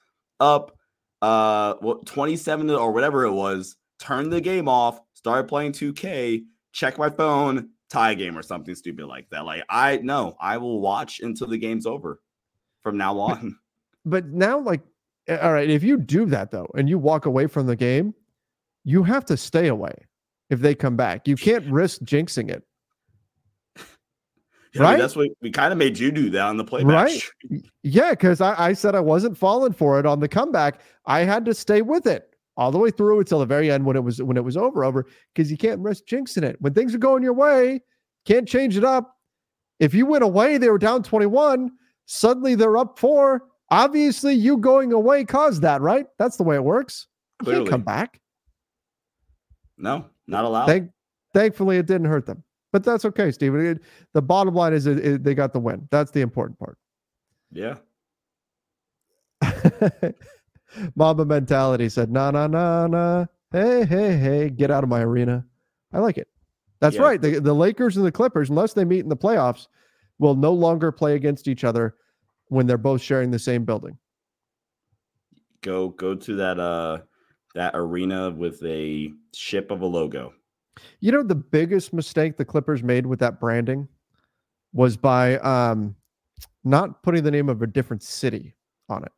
up, 0.41 0.77
uh, 1.23 1.75
what 1.81 2.07
twenty 2.07 2.37
seven 2.37 2.71
or 2.71 2.93
whatever 2.93 3.25
it 3.25 3.33
was. 3.33 3.77
Turned 3.99 4.33
the 4.33 4.41
game 4.41 4.69
off. 4.69 5.01
Started 5.15 5.49
playing 5.49 5.73
two 5.73 5.93
K. 5.93 6.45
Check 6.73 6.97
my 6.99 7.11
phone. 7.11 7.71
Tie 7.91 8.15
game 8.15 8.37
or 8.39 8.43
something 8.43 8.75
stupid 8.75 9.07
like 9.07 9.29
that. 9.31 9.45
Like 9.45 9.65
I 9.69 9.99
no, 9.99 10.37
I 10.41 10.59
will 10.59 10.81
watch 10.81 11.21
until 11.21 11.49
the 11.49 11.59
game's 11.59 11.87
over. 11.87 12.21
From 12.83 12.97
now 12.97 13.19
on, 13.19 13.59
But 14.05 14.27
now, 14.27 14.59
like, 14.61 14.81
all 15.29 15.53
right, 15.53 15.69
if 15.69 15.83
you 15.83 15.97
do 15.97 16.27
that 16.27 16.51
though, 16.51 16.71
and 16.77 16.89
you 16.89 16.99
walk 16.99 17.27
away 17.27 17.47
from 17.47 17.67
the 17.67 17.77
game, 17.77 18.15
you 18.85 19.03
have 19.03 19.25
to 19.27 19.37
stay 19.37 19.69
away 19.69 19.95
if 20.51 20.61
they 20.61 20.75
come 20.75 20.97
back. 20.97 21.27
You 21.27 21.37
can't 21.37 21.67
risk 21.71 22.03
jinxing 22.03 22.51
it. 22.51 22.63
Yeah, 23.77 23.83
I 23.83 24.85
mean, 24.85 24.93
Right? 24.93 24.99
that's 24.99 25.17
what 25.17 25.29
we 25.41 25.51
kind 25.51 25.73
of 25.73 25.79
made 25.79 25.99
you 25.99 26.11
do 26.11 26.29
that 26.31 26.43
on 26.43 26.57
the 26.57 26.65
playback. 26.65 26.93
Right. 26.93 27.23
Yeah, 27.83 28.11
because 28.11 28.41
I, 28.41 28.69
I 28.69 28.73
said 28.75 28.95
I 28.95 29.01
wasn't 29.01 29.39
falling 29.39 29.73
for 29.73 29.99
it 29.99 30.07
on 30.07 30.21
the 30.21 30.29
comeback. 30.29 30.81
I 31.07 31.21
had 31.21 31.45
to 31.47 31.55
stay 31.55 31.83
with 31.83 32.07
it 32.07 32.35
all 32.57 32.71
the 32.71 32.79
way 32.79 32.91
through 32.91 33.21
until 33.21 33.39
the 33.39 33.47
very 33.47 33.71
end 33.71 33.85
when 33.85 33.97
it 33.97 34.05
was 34.05 34.23
when 34.23 34.37
it 34.37 34.45
was 34.45 34.57
over 34.57 34.85
over 34.85 35.07
because 35.35 35.51
you 35.51 35.57
can't 35.57 35.81
risk 35.81 36.05
jinxing 36.05 36.43
it. 36.43 36.57
When 36.61 36.75
things 36.75 36.95
are 36.95 36.99
going 36.99 37.23
your 37.23 37.33
way, 37.33 37.81
can't 38.27 38.47
change 38.49 38.77
it 38.77 38.85
up. 38.85 39.17
If 39.79 39.95
you 39.95 40.07
went 40.07 40.25
away, 40.25 40.59
they 40.59 40.71
were 40.71 40.79
down 40.79 41.03
21, 41.03 41.71
suddenly 42.07 42.55
they're 42.55 42.77
up 42.79 42.99
four. 42.99 43.43
Obviously, 43.71 44.35
you 44.35 44.59
going 44.59 44.93
away 44.93 45.25
caused 45.25 45.63
that, 45.63 45.81
right? 45.81 46.07
That's 46.19 46.37
the 46.37 46.45
way 46.45 46.55
it 46.57 46.65
works. 46.65 47.07
You 47.45 47.53
can't 47.53 47.69
come 47.69 47.83
back. 47.83 48.21
No, 49.77 50.07
not 50.27 50.45
allowed. 50.45 50.67
Thank, 50.67 50.91
thankfully, 51.35 51.77
it 51.79 51.87
didn't 51.87 52.07
hurt 52.07 52.27
them. 52.27 52.43
But 52.73 52.85
that's 52.85 53.05
okay, 53.05 53.31
Steven. 53.31 53.65
It- 53.67 53.83
the 54.15 54.23
bottom 54.23 54.55
line 54.55 54.73
is 54.73 54.87
it, 54.87 55.05
it- 55.05 55.23
they 55.25 55.35
got 55.35 55.53
the 55.53 55.59
win. 55.61 55.89
That's 55.91 56.11
the 56.11 56.21
important 56.21 56.59
part. 56.59 56.79
yeah. 57.53 57.77
Mama 60.95 61.25
mentality 61.25 61.89
said, 61.89 62.11
"Na 62.11 62.31
na 62.31 62.47
na 62.47 62.87
na, 62.87 63.27
hey 63.53 63.85
hey 63.85 64.17
hey, 64.17 64.51
get 64.51 64.71
out 64.71 64.83
of 64.85 64.91
my 64.91 65.01
arena." 65.01 65.45
I 65.93 66.01
like 66.01 66.19
it. 66.19 66.29
That's 66.81 66.97
Yeah. 66.97 67.03
right. 67.03 67.21
The, 67.21 67.39
the 67.41 67.55
Lakers 67.55 67.97
and 67.97 68.05
the 68.05 68.13
Clippers, 68.13 68.51
unless 68.51 68.73
they 68.75 68.85
meet 68.85 69.01
in 69.01 69.09
the 69.09 69.17
playoffs, 69.17 69.69
will 70.19 70.35
no 70.35 70.53
longer 70.53 70.93
play 70.93 71.15
against 71.15 71.49
each 71.49 71.65
other 71.65 71.95
when 72.49 72.67
they're 72.67 72.79
both 72.79 73.03
sharing 73.03 73.31
the 73.31 73.39
same 73.39 73.65
building. 73.65 73.99
go 75.63 75.89
go 75.89 76.15
to 76.15 76.37
that 76.37 76.61
uh 76.61 76.99
that 77.57 77.73
arena 77.75 78.31
with 78.31 78.63
a 78.65 79.11
ship 79.35 79.71
of 79.71 79.81
a 79.81 79.87
logo. 79.87 80.33
You 81.01 81.11
know, 81.11 81.23
the 81.23 81.35
biggest 81.35 81.93
mistake 81.93 82.37
the 82.37 82.45
Clippers 82.45 82.83
made 82.83 83.07
with 83.07 83.19
that 83.21 83.41
branding 83.41 83.89
was 84.75 84.97
by 84.97 85.39
um, 85.39 85.97
not 86.65 87.03
putting 87.03 87.25
the 87.25 87.31
name 87.31 87.49
of 87.49 87.63
a 87.63 87.67
different 87.67 88.03
city 88.03 88.55
on 88.91 89.05
it, 89.05 89.13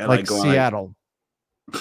And 0.00 0.08
like, 0.08 0.26
going 0.26 0.42
Seattle. 0.42 0.96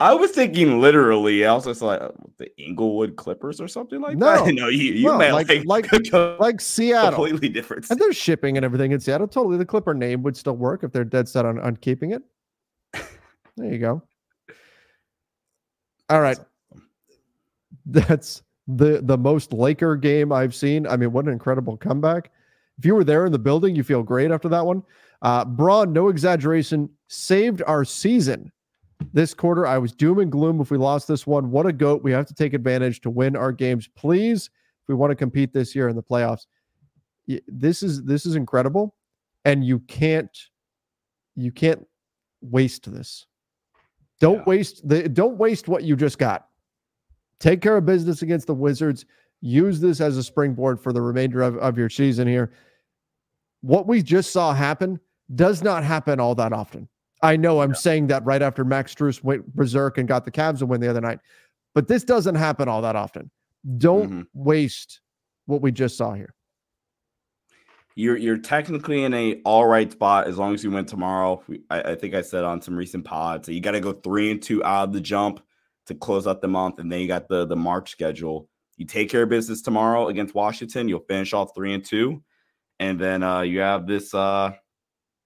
I 0.00 0.14
was 0.14 0.30
thinking 0.30 0.80
literally. 0.80 1.44
I 1.44 1.54
was 1.54 1.64
just 1.64 1.82
like 1.82 2.00
uh, 2.00 2.10
the 2.38 2.48
Inglewood 2.60 3.16
Clippers 3.16 3.60
or 3.60 3.68
something 3.68 4.00
like 4.00 4.16
No, 4.18 4.44
that. 4.44 4.52
No, 4.54 4.68
you 4.68 4.92
you 4.94 5.06
no, 5.06 5.18
meant 5.18 5.34
like- 5.34 5.48
like 5.48 5.64
like- 5.66 5.92
like 6.12 6.40
like 6.40 6.60
Seattle. 6.60 7.10
completely 7.24 7.48
different. 7.48 7.90
And 7.90 7.98
there's 8.00 8.16
shipping 8.16 8.56
and 8.56 8.64
everything 8.64 8.92
in 8.92 9.00
Seattle. 9.00 9.28
Totally, 9.28 9.56
the 9.58 9.66
Clipper 9.66 9.94
name 9.94 10.22
would 10.22 10.36
still 10.36 10.56
work 10.56 10.82
if 10.84 10.92
they're 10.92 11.04
dead 11.04 11.28
set 11.28 11.44
on, 11.44 11.58
on 11.60 11.76
keeping 11.76 12.12
it. 12.12 12.22
There 13.58 13.72
you 13.72 13.78
go. 13.78 14.02
All 16.10 16.20
right, 16.20 16.38
that's 17.86 18.42
the 18.68 19.00
the 19.02 19.16
most 19.16 19.52
Laker 19.52 19.96
game 19.96 20.30
I've 20.32 20.54
seen. 20.54 20.86
I 20.86 20.96
mean, 20.96 21.10
what 21.12 21.24
an 21.24 21.32
incredible 21.32 21.76
comeback! 21.76 22.30
If 22.78 22.84
you 22.84 22.94
were 22.94 23.04
there 23.04 23.24
in 23.26 23.32
the 23.32 23.38
building, 23.38 23.74
you 23.74 23.82
feel 23.82 24.02
great 24.02 24.30
after 24.30 24.48
that 24.50 24.64
one. 24.66 24.82
Uh, 25.22 25.44
Bron, 25.46 25.92
no 25.92 26.08
exaggeration, 26.08 26.90
saved 27.08 27.62
our 27.66 27.84
season 27.84 28.52
this 29.12 29.34
quarter. 29.34 29.66
I 29.66 29.78
was 29.78 29.92
doom 29.92 30.18
and 30.18 30.30
gloom 30.32 30.60
if 30.60 30.70
we 30.70 30.78
lost 30.78 31.08
this 31.08 31.26
one. 31.26 31.50
What 31.50 31.66
a 31.66 31.72
goat! 31.72 32.02
We 32.02 32.12
have 32.12 32.26
to 32.26 32.34
take 32.34 32.54
advantage 32.54 33.00
to 33.02 33.10
win 33.10 33.36
our 33.36 33.52
games, 33.52 33.88
please. 33.94 34.46
If 34.46 34.88
we 34.88 34.94
want 34.94 35.10
to 35.10 35.16
compete 35.16 35.52
this 35.52 35.74
year 35.74 35.88
in 35.88 35.96
the 35.96 36.02
playoffs 36.02 36.46
this 37.48 37.82
is 37.82 38.04
this 38.04 38.24
is 38.24 38.36
incredible 38.36 38.94
and 39.44 39.64
you 39.64 39.80
can't 39.80 40.38
you 41.34 41.50
can't 41.50 41.84
waste 42.40 42.90
this 42.90 43.26
don't 44.20 44.36
Yeah. 44.38 44.44
waste 44.46 44.88
the 44.88 45.08
don't 45.08 45.36
waste 45.36 45.66
what 45.68 45.82
you 45.82 45.96
just 45.96 46.18
got 46.18 46.48
take 47.40 47.60
care 47.60 47.76
of 47.76 47.84
business 47.84 48.22
against 48.22 48.46
the 48.46 48.54
wizards 48.54 49.06
use 49.40 49.80
this 49.80 50.00
as 50.00 50.16
a 50.16 50.22
springboard 50.22 50.80
for 50.80 50.92
the 50.92 51.02
remainder 51.02 51.42
of, 51.42 51.56
of 51.58 51.76
your 51.76 51.90
season 51.90 52.28
here 52.28 52.52
what 53.60 53.86
we 53.88 54.02
just 54.02 54.30
saw 54.30 54.54
happen 54.54 55.00
does 55.34 55.62
not 55.64 55.82
happen 55.82 56.20
all 56.20 56.34
that 56.36 56.52
often 56.52 56.88
I 57.22 57.36
know 57.36 57.60
I'm 57.60 57.70
yeah. 57.70 57.76
saying 57.76 58.06
that 58.08 58.24
right 58.24 58.42
after 58.42 58.64
Max 58.64 58.94
Strus 58.94 59.22
went 59.22 59.54
berserk 59.54 59.98
and 59.98 60.06
got 60.06 60.24
the 60.24 60.30
Cavs 60.30 60.62
a 60.62 60.66
win 60.66 60.80
the 60.80 60.88
other 60.88 61.00
night, 61.00 61.18
but 61.74 61.88
this 61.88 62.04
doesn't 62.04 62.34
happen 62.34 62.68
all 62.68 62.82
that 62.82 62.96
often. 62.96 63.30
Don't 63.78 64.10
mm-hmm. 64.10 64.22
waste 64.34 65.00
what 65.46 65.62
we 65.62 65.72
just 65.72 65.96
saw 65.96 66.12
here. 66.12 66.34
You're 67.98 68.18
you're 68.18 68.38
technically 68.38 69.04
in 69.04 69.14
a 69.14 69.40
all 69.44 69.66
right 69.66 69.90
spot 69.90 70.26
as 70.26 70.36
long 70.36 70.52
as 70.52 70.62
you 70.62 70.70
win 70.70 70.84
tomorrow. 70.84 71.42
I, 71.70 71.80
I 71.80 71.94
think 71.94 72.14
I 72.14 72.20
said 72.20 72.44
on 72.44 72.60
some 72.60 72.76
recent 72.76 73.06
pods, 73.06 73.46
so 73.46 73.52
you 73.52 73.60
got 73.60 73.70
to 73.70 73.80
go 73.80 73.92
three 73.92 74.30
and 74.30 74.42
two 74.42 74.62
out 74.62 74.88
of 74.88 74.92
the 74.92 75.00
jump 75.00 75.40
to 75.86 75.94
close 75.94 76.26
out 76.26 76.42
the 76.42 76.48
month, 76.48 76.78
and 76.78 76.92
then 76.92 77.00
you 77.00 77.08
got 77.08 77.26
the 77.28 77.46
the 77.46 77.56
March 77.56 77.90
schedule. 77.90 78.50
You 78.76 78.84
take 78.84 79.08
care 79.08 79.22
of 79.22 79.30
business 79.30 79.62
tomorrow 79.62 80.08
against 80.08 80.34
Washington, 80.34 80.90
you'll 80.90 81.00
finish 81.08 81.32
off 81.32 81.54
three 81.54 81.72
and 81.72 81.82
two, 81.82 82.22
and 82.78 83.00
then 83.00 83.22
uh, 83.22 83.40
you 83.40 83.60
have 83.60 83.86
this 83.86 84.12
uh, 84.12 84.52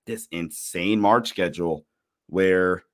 this 0.07 0.29
insane 0.31 1.01
March 1.01 1.29
schedule 1.29 1.85
where 2.29 2.85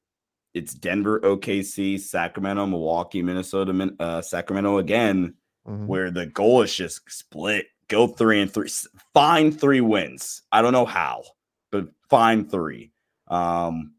it's 0.55 0.75
Denver, 0.75 1.21
OKC, 1.21 2.01
Sacramento, 2.01 2.67
Milwaukee, 2.67 3.23
Minnesota, 3.23 3.95
uh, 4.01 4.23
Sacramento 4.23 4.79
again, 4.79 5.35
mm-hmm. 5.67 5.87
where 5.87 6.11
the 6.11 6.27
goal 6.27 6.63
is 6.63 6.75
just 6.75 7.03
split. 7.11 7.67
Go 7.89 8.07
three 8.09 8.41
and 8.41 8.53
three, 8.53 8.71
find 9.15 9.59
three 9.59 9.81
wins. 9.81 10.43
I 10.51 10.63
don't 10.63 10.73
know 10.73 10.87
how, 10.87 11.23
but 11.71 11.89
find 12.09 12.51
three. 12.51 12.91
Um, 13.29 13.93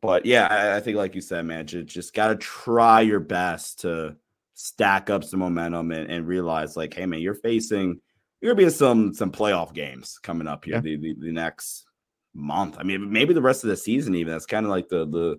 but 0.00 0.26
yeah, 0.26 0.48
I, 0.50 0.76
I 0.76 0.80
think 0.80 0.96
like 0.96 1.14
you 1.14 1.20
said, 1.20 1.46
man, 1.46 1.66
just, 1.66 1.86
just 1.86 2.14
got 2.14 2.28
to 2.28 2.36
try 2.36 3.00
your 3.00 3.20
best 3.20 3.80
to 3.80 4.16
stack 4.54 5.08
up 5.08 5.24
some 5.24 5.40
momentum 5.40 5.92
and, 5.92 6.10
and, 6.10 6.26
realize, 6.26 6.76
like, 6.76 6.94
hey, 6.94 7.06
man, 7.06 7.20
you're 7.20 7.34
facing 7.34 8.00
you're 8.42 8.54
gonna 8.54 8.66
be 8.66 8.70
some 8.70 9.14
some 9.14 9.30
playoff 9.30 9.72
games 9.72 10.18
coming 10.18 10.48
up 10.48 10.64
here 10.64 10.74
yeah. 10.74 10.80
the, 10.80 10.96
the, 10.96 11.14
the 11.20 11.32
next 11.32 11.86
month. 12.34 12.76
I 12.78 12.82
mean, 12.82 13.12
maybe 13.12 13.34
the 13.34 13.42
rest 13.42 13.64
of 13.64 13.70
the 13.70 13.76
season 13.76 14.14
even. 14.14 14.32
That's 14.32 14.46
kind 14.46 14.66
of 14.66 14.70
like 14.70 14.88
the 14.88 15.06
the 15.06 15.38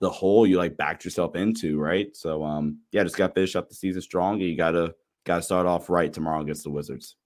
the 0.00 0.10
hole 0.10 0.46
you 0.46 0.58
like 0.58 0.76
backed 0.76 1.04
yourself 1.04 1.36
into, 1.36 1.78
right? 1.78 2.14
So 2.14 2.44
um 2.44 2.80
yeah, 2.92 3.02
just 3.02 3.16
got 3.16 3.28
to 3.28 3.34
finish 3.34 3.56
up 3.56 3.68
the 3.68 3.74
season 3.74 4.02
strong. 4.02 4.40
You 4.40 4.56
gotta 4.56 4.94
gotta 5.24 5.42
start 5.42 5.66
off 5.66 5.88
right 5.88 6.12
tomorrow 6.12 6.40
against 6.40 6.64
the 6.64 6.70
Wizards. 6.70 7.16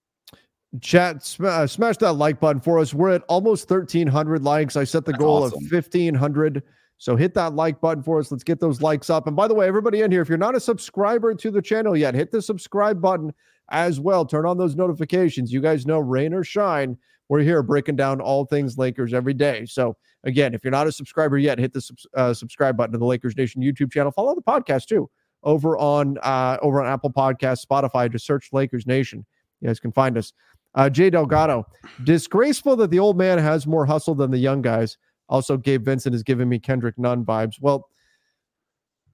Chat, 0.79 1.23
sm- 1.23 1.45
uh, 1.45 1.67
smash 1.67 1.97
that 1.97 2.13
like 2.13 2.39
button 2.39 2.61
for 2.61 2.79
us. 2.79 2.93
We're 2.93 3.09
at 3.09 3.23
almost 3.27 3.69
1,300 3.69 4.41
likes. 4.41 4.77
I 4.77 4.85
set 4.85 5.03
the 5.03 5.11
That's 5.11 5.21
goal 5.21 5.43
awesome. 5.43 5.65
of 5.65 5.71
1,500. 5.71 6.63
So 6.97 7.17
hit 7.17 7.33
that 7.33 7.55
like 7.55 7.81
button 7.81 8.03
for 8.03 8.19
us. 8.19 8.31
Let's 8.31 8.45
get 8.45 8.61
those 8.61 8.81
likes 8.81 9.09
up. 9.09 9.27
And 9.27 9.35
by 9.35 9.49
the 9.49 9.53
way, 9.53 9.67
everybody 9.67 10.01
in 10.01 10.11
here, 10.11 10.21
if 10.21 10.29
you're 10.29 10.37
not 10.37 10.55
a 10.55 10.61
subscriber 10.61 11.35
to 11.35 11.51
the 11.51 11.61
channel 11.61 11.97
yet, 11.97 12.13
hit 12.13 12.31
the 12.31 12.41
subscribe 12.41 13.01
button 13.01 13.33
as 13.69 13.99
well. 13.99 14.25
Turn 14.25 14.45
on 14.45 14.57
those 14.57 14.75
notifications. 14.75 15.51
You 15.51 15.61
guys 15.61 15.85
know, 15.85 15.99
rain 15.99 16.33
or 16.33 16.43
shine, 16.43 16.97
we're 17.31 17.39
here 17.39 17.63
breaking 17.63 17.95
down 17.95 18.19
all 18.19 18.43
things 18.43 18.77
Lakers 18.77 19.13
every 19.13 19.33
day. 19.33 19.65
So, 19.65 19.95
again, 20.25 20.53
if 20.53 20.65
you're 20.65 20.71
not 20.71 20.85
a 20.85 20.91
subscriber 20.91 21.37
yet, 21.37 21.57
hit 21.57 21.71
the 21.71 21.89
uh, 22.13 22.33
subscribe 22.33 22.75
button 22.75 22.91
to 22.91 22.99
the 22.99 23.05
Lakers 23.05 23.37
Nation 23.37 23.61
YouTube 23.61 23.89
channel. 23.89 24.11
Follow 24.11 24.35
the 24.35 24.41
podcast 24.41 24.87
too 24.87 25.09
over 25.41 25.77
on 25.77 26.17
uh, 26.23 26.57
over 26.61 26.81
on 26.81 26.91
Apple 26.91 27.09
Podcasts, 27.09 27.65
Spotify. 27.65 28.11
Just 28.11 28.25
search 28.25 28.49
Lakers 28.51 28.85
Nation. 28.85 29.25
You 29.61 29.69
guys 29.69 29.79
can 29.79 29.93
find 29.93 30.17
us. 30.17 30.33
Uh, 30.75 30.89
Jay 30.89 31.09
Delgado, 31.09 31.65
disgraceful 32.03 32.75
that 32.75 32.91
the 32.91 32.99
old 32.99 33.17
man 33.17 33.37
has 33.37 33.65
more 33.65 33.85
hustle 33.85 34.13
than 34.13 34.29
the 34.29 34.37
young 34.37 34.61
guys. 34.61 34.97
Also, 35.29 35.55
Gabe 35.55 35.85
Vincent 35.85 36.13
is 36.13 36.23
giving 36.23 36.49
me 36.49 36.59
Kendrick 36.59 36.97
Nunn 36.97 37.23
vibes. 37.23 37.61
Well, 37.61 37.87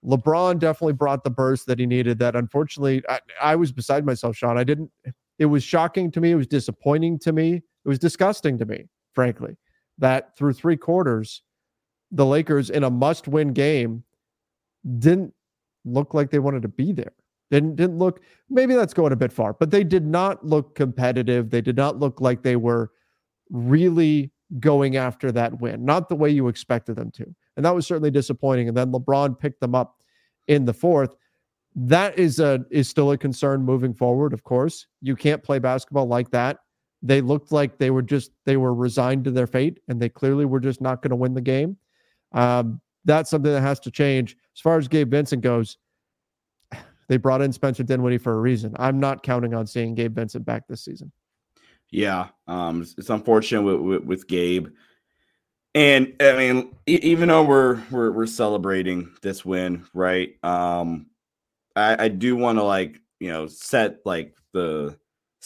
LeBron 0.04 0.58
definitely 0.58 0.94
brought 0.94 1.24
the 1.24 1.30
burst 1.30 1.68
that 1.68 1.78
he 1.78 1.86
needed. 1.86 2.18
That 2.18 2.36
unfortunately, 2.36 3.04
I, 3.08 3.20
I 3.40 3.56
was 3.56 3.72
beside 3.72 4.08
myself, 4.08 4.36
Sean. 4.36 4.58
I 4.58 4.64
didn't. 4.64 4.90
It 5.38 5.46
was 5.46 5.64
shocking 5.64 6.10
to 6.14 6.20
me. 6.20 6.32
It 6.32 6.36
was 6.36 6.48
disappointing 6.48 7.20
to 7.20 7.32
me. 7.32 7.62
It 7.88 7.90
was 7.90 8.00
disgusting 8.00 8.58
to 8.58 8.66
me, 8.66 8.90
frankly, 9.14 9.56
that 9.98 10.36
through 10.36 10.54
three 10.54 10.76
quarters, 10.76 11.42
the 12.12 12.26
Lakers 12.26 12.70
in 12.70 12.84
a 12.84 12.90
must 12.90 13.30
win 13.30 13.54
game 13.54 14.04
didn't 15.00 15.34
look 15.86 16.14
like 16.14 16.30
they 16.30 16.40
wanted 16.40 16.64
to 16.64 16.68
be 16.68 16.92
there. 16.92 17.14
Didn't 17.50 17.78
didn't 17.78 17.98
look 17.98 18.20
maybe 18.50 18.76
that's 18.76 18.94
going 18.94 19.14
a 19.14 19.16
bit 19.16 19.32
far, 19.32 19.54
but 19.54 19.72
they 19.72 19.86
did 19.86 20.06
not 20.06 20.46
look 20.46 20.76
competitive. 20.76 21.50
They 21.50 21.62
did 21.62 21.78
not 21.78 21.98
look 21.98 22.20
like 22.20 22.44
they 22.44 22.58
were 22.58 22.92
really 23.50 24.34
going 24.60 24.98
after 24.98 25.32
that 25.32 25.62
win, 25.62 25.86
not 25.86 26.10
the 26.10 26.16
way 26.16 26.30
you 26.30 26.50
expected 26.50 26.98
them 26.98 27.10
to. 27.12 27.26
And 27.56 27.66
that 27.66 27.74
was 27.74 27.88
certainly 27.88 28.12
disappointing. 28.12 28.68
And 28.68 28.76
then 28.76 28.92
LeBron 28.92 29.40
picked 29.40 29.62
them 29.62 29.76
up 29.76 30.04
in 30.50 30.66
the 30.66 30.74
fourth. 30.74 31.16
That 31.74 32.20
is 32.20 32.42
a 32.42 32.66
is 32.70 32.90
still 32.90 33.12
a 33.12 33.18
concern 33.18 33.64
moving 33.64 33.94
forward, 33.94 34.34
of 34.34 34.44
course. 34.44 34.88
You 35.02 35.16
can't 35.16 35.42
play 35.42 35.60
basketball 35.60 36.08
like 36.08 36.32
that 36.32 36.58
they 37.02 37.22
looked 37.22 37.52
like 37.52 37.78
they 37.78 37.92
were 37.92 38.02
just 38.02 38.32
they 38.46 38.58
were 38.58 38.74
resigned 38.74 39.26
to 39.26 39.32
their 39.32 39.48
fate, 39.48 39.80
and 39.88 40.02
they 40.02 40.10
clearly 40.10 40.46
were 40.46 40.60
just 40.60 40.82
not 40.82 41.02
going 41.02 41.12
to 41.12 41.16
win 41.16 41.34
the 41.34 41.42
game. 41.42 41.78
Um, 42.32 42.82
that's 43.06 43.30
something 43.30 43.52
that 43.52 43.62
has 43.62 43.80
to 43.82 43.92
change. 43.92 44.36
As 44.56 44.62
far 44.62 44.78
as 44.78 44.88
Gabe 44.88 45.12
Vincent 45.12 45.42
goes, 45.42 45.78
they 47.08 47.18
brought 47.18 47.42
in 47.42 47.54
Spencer 47.54 47.84
Dinwiddie 47.84 48.18
for 48.18 48.34
a 48.34 48.40
reason. 48.40 48.76
I'm 48.78 49.00
not 49.00 49.24
counting 49.24 49.54
on 49.54 49.68
seeing 49.68 49.96
Gabe 49.96 50.16
Vincent 50.16 50.46
back 50.46 50.68
this 50.68 50.84
season. 50.84 51.12
Yeah, 51.90 52.28
um, 52.48 52.82
it's 52.82 53.10
unfortunate 53.10 53.62
with, 53.62 53.80
with, 53.80 54.04
with 54.04 54.28
Gabe. 54.28 54.68
And 55.74 56.16
I 56.20 56.36
mean, 56.36 56.76
even 56.88 57.30
though 57.30 57.44
we're 57.44 57.82
we're 57.92 58.12
we're 58.12 58.26
celebrating 58.26 59.12
this 59.22 59.46
win, 59.46 59.86
right? 59.94 60.34
Um, 60.44 61.08
I, 61.76 62.06
I 62.06 62.08
do 62.08 62.36
want 62.36 62.58
to 62.58 62.64
like 62.64 63.00
you 63.20 63.32
know 63.32 63.46
set 63.48 64.00
like 64.04 64.36
the 64.54 64.98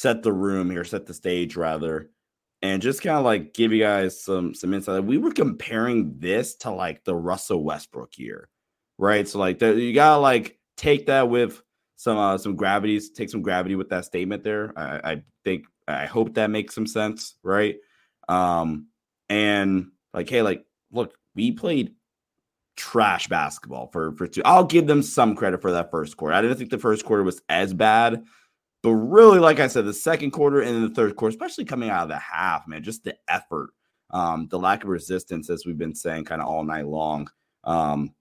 set 0.02 0.24
the 0.24 0.34
room 0.34 0.72
here, 0.72 0.84
set 0.84 1.06
the 1.06 1.14
stage 1.14 1.56
rather, 1.56 2.10
and 2.64 2.82
just 2.82 3.04
kind 3.04 3.18
of 3.18 3.24
like 3.24 3.54
give 3.54 3.72
you 3.72 3.84
guys 3.84 4.24
some 4.24 4.56
some 4.56 4.74
insight. 4.74 5.04
We 5.04 5.20
were 5.20 5.32
comparing 5.32 6.18
this 6.18 6.56
to 6.58 6.72
like 6.72 7.04
the 7.04 7.16
Russell 7.16 7.64
Westbrook 7.64 8.18
year, 8.18 8.50
right? 8.98 9.28
So 9.28 9.38
like 9.38 9.60
the, 9.60 9.74
you 9.76 9.94
gotta 9.94 10.20
like 10.20 10.58
take 10.76 11.06
that 11.06 11.30
with 11.30 11.62
some 11.98 12.18
uh, 12.18 12.38
some 12.40 12.56
gravities, 12.56 13.12
take 13.12 13.30
some 13.30 13.44
gravity 13.44 13.76
with 13.76 13.90
that 13.90 14.06
statement 14.06 14.44
there. 14.44 14.74
I, 14.76 15.12
I 15.12 15.24
think 15.46 15.66
I 15.88 16.08
hope 16.08 16.34
that 16.34 16.50
makes 16.50 16.74
some 16.74 16.88
sense, 16.88 17.36
right? 17.44 17.76
Um, 18.28 18.88
and 19.30 19.92
like, 20.16 20.30
hey, 20.30 20.42
like, 20.42 20.66
look, 20.92 21.14
we 21.36 21.52
played 21.52 21.94
trash 22.76 23.28
basketball 23.28 23.88
for 23.92 24.16
for 24.16 24.26
two. 24.26 24.42
I'll 24.46 24.66
give 24.66 24.88
them 24.88 25.04
some 25.04 25.36
credit 25.36 25.62
for 25.62 25.74
that 25.74 25.92
first 25.92 26.18
quarter. 26.18 26.34
I 26.34 26.42
didn't 26.42 26.58
think 26.58 26.72
the 26.72 26.80
first 26.80 27.06
quarter 27.06 27.22
was 27.22 27.42
as 27.50 27.72
bad, 27.72 28.24
but 28.84 28.92
really, 28.92 29.40
like 29.40 29.60
I 29.60 29.68
said, 29.68 29.86
the 29.86 29.94
second 29.94 30.32
quarter 30.32 30.62
and 30.62 30.84
the 30.84 30.94
third 30.94 31.16
quarter, 31.16 31.32
especially 31.32 31.66
coming 31.66 31.90
out 31.90 32.04
of 32.04 32.10
the 32.10 32.18
half, 32.18 32.68
man, 32.68 32.84
just 32.84 33.04
the 33.04 33.16
effort, 33.28 33.70
um, 34.10 34.48
the 34.50 34.58
lack 34.58 34.84
of 34.84 34.90
resistance, 34.90 35.50
as 35.50 35.66
we've 35.66 35.78
been 35.78 35.94
saying 35.94 36.26
kind 36.26 36.42
of 36.42 36.48
all 36.48 36.64
night 36.64 36.88
long. 36.88 37.30
Um, 37.64 38.14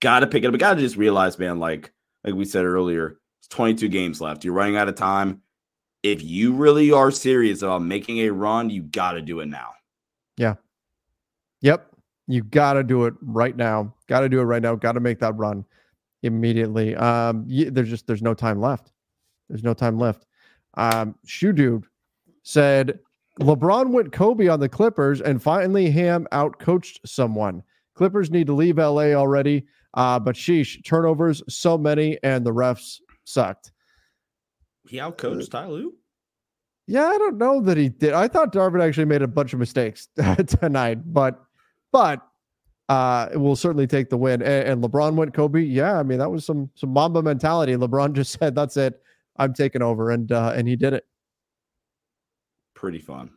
gotta 0.00 0.26
pick 0.26 0.44
it 0.44 0.52
up. 0.52 0.58
Gotta 0.58 0.80
just 0.80 0.96
realize, 0.96 1.38
man, 1.38 1.58
like 1.58 1.92
like 2.24 2.34
we 2.34 2.44
said 2.44 2.64
earlier, 2.64 3.18
it's 3.40 3.48
22 3.48 3.88
games 3.88 4.20
left. 4.20 4.44
You're 4.44 4.54
running 4.54 4.76
out 4.76 4.88
of 4.88 4.94
time. 4.94 5.42
If 6.02 6.22
you 6.22 6.52
really 6.52 6.92
are 6.92 7.10
serious 7.10 7.62
about 7.62 7.82
making 7.82 8.18
a 8.18 8.30
run, 8.30 8.70
you 8.70 8.82
gotta 8.82 9.20
do 9.20 9.40
it 9.40 9.46
now. 9.46 9.72
Yeah. 10.36 10.54
Yep. 11.62 11.88
You 12.28 12.42
gotta 12.42 12.84
do 12.84 13.06
it 13.06 13.14
right 13.20 13.56
now. 13.56 13.94
Gotta 14.06 14.28
do 14.28 14.40
it 14.40 14.44
right 14.44 14.62
now. 14.62 14.76
Gotta 14.76 15.00
make 15.00 15.18
that 15.20 15.36
run 15.36 15.64
immediately. 16.22 16.94
Um, 16.94 17.44
there's 17.48 17.88
just 17.88 18.06
there's 18.06 18.22
no 18.22 18.34
time 18.34 18.60
left. 18.60 18.92
There's 19.48 19.64
no 19.64 19.74
time 19.74 19.98
left. 19.98 20.26
Um, 20.74 21.14
Shoe 21.24 21.52
Dude 21.52 21.86
said 22.42 22.98
LeBron 23.40 23.90
went 23.90 24.12
Kobe 24.12 24.48
on 24.48 24.60
the 24.60 24.68
Clippers 24.68 25.20
and 25.20 25.42
finally 25.42 25.90
Ham 25.90 26.26
out 26.32 26.58
coached 26.58 27.00
someone. 27.06 27.62
Clippers 27.94 28.30
need 28.30 28.46
to 28.46 28.52
leave 28.52 28.78
LA 28.78 29.12
already. 29.14 29.66
Uh, 29.94 30.18
but 30.18 30.36
sheesh, 30.36 30.84
turnovers 30.84 31.42
so 31.48 31.78
many, 31.78 32.18
and 32.22 32.44
the 32.44 32.52
refs 32.52 33.00
sucked. 33.24 33.72
He 34.88 35.00
out 35.00 35.16
coached 35.16 35.50
Ty 35.50 35.66
Lue? 35.68 35.94
Yeah, 36.86 37.06
I 37.06 37.18
don't 37.18 37.38
know 37.38 37.60
that 37.62 37.76
he 37.76 37.88
did. 37.88 38.12
I 38.12 38.28
thought 38.28 38.52
Darvin 38.52 38.86
actually 38.86 39.06
made 39.06 39.22
a 39.22 39.26
bunch 39.26 39.52
of 39.52 39.58
mistakes 39.58 40.08
tonight, 40.46 41.12
but 41.12 41.42
but 41.90 42.20
uh 42.88 43.28
will 43.34 43.56
certainly 43.56 43.86
take 43.86 44.10
the 44.10 44.16
win. 44.16 44.42
And, 44.42 44.68
and, 44.68 44.84
LeBron 44.84 45.14
went 45.14 45.34
Kobe. 45.34 45.62
Yeah, 45.62 45.98
I 45.98 46.04
mean 46.04 46.18
that 46.18 46.30
was 46.30 46.46
some 46.46 46.70
some 46.76 46.90
Mamba 46.90 47.22
mentality. 47.22 47.74
LeBron 47.74 48.12
just 48.12 48.38
said, 48.38 48.54
"That's 48.54 48.76
it. 48.76 49.02
I'm 49.38 49.54
taking 49.54 49.82
over, 49.82 50.10
and 50.10 50.30
uh, 50.30 50.52
and 50.54 50.66
he 50.68 50.76
did 50.76 50.92
it. 50.92 51.04
Pretty 52.74 52.98
fun. 52.98 53.30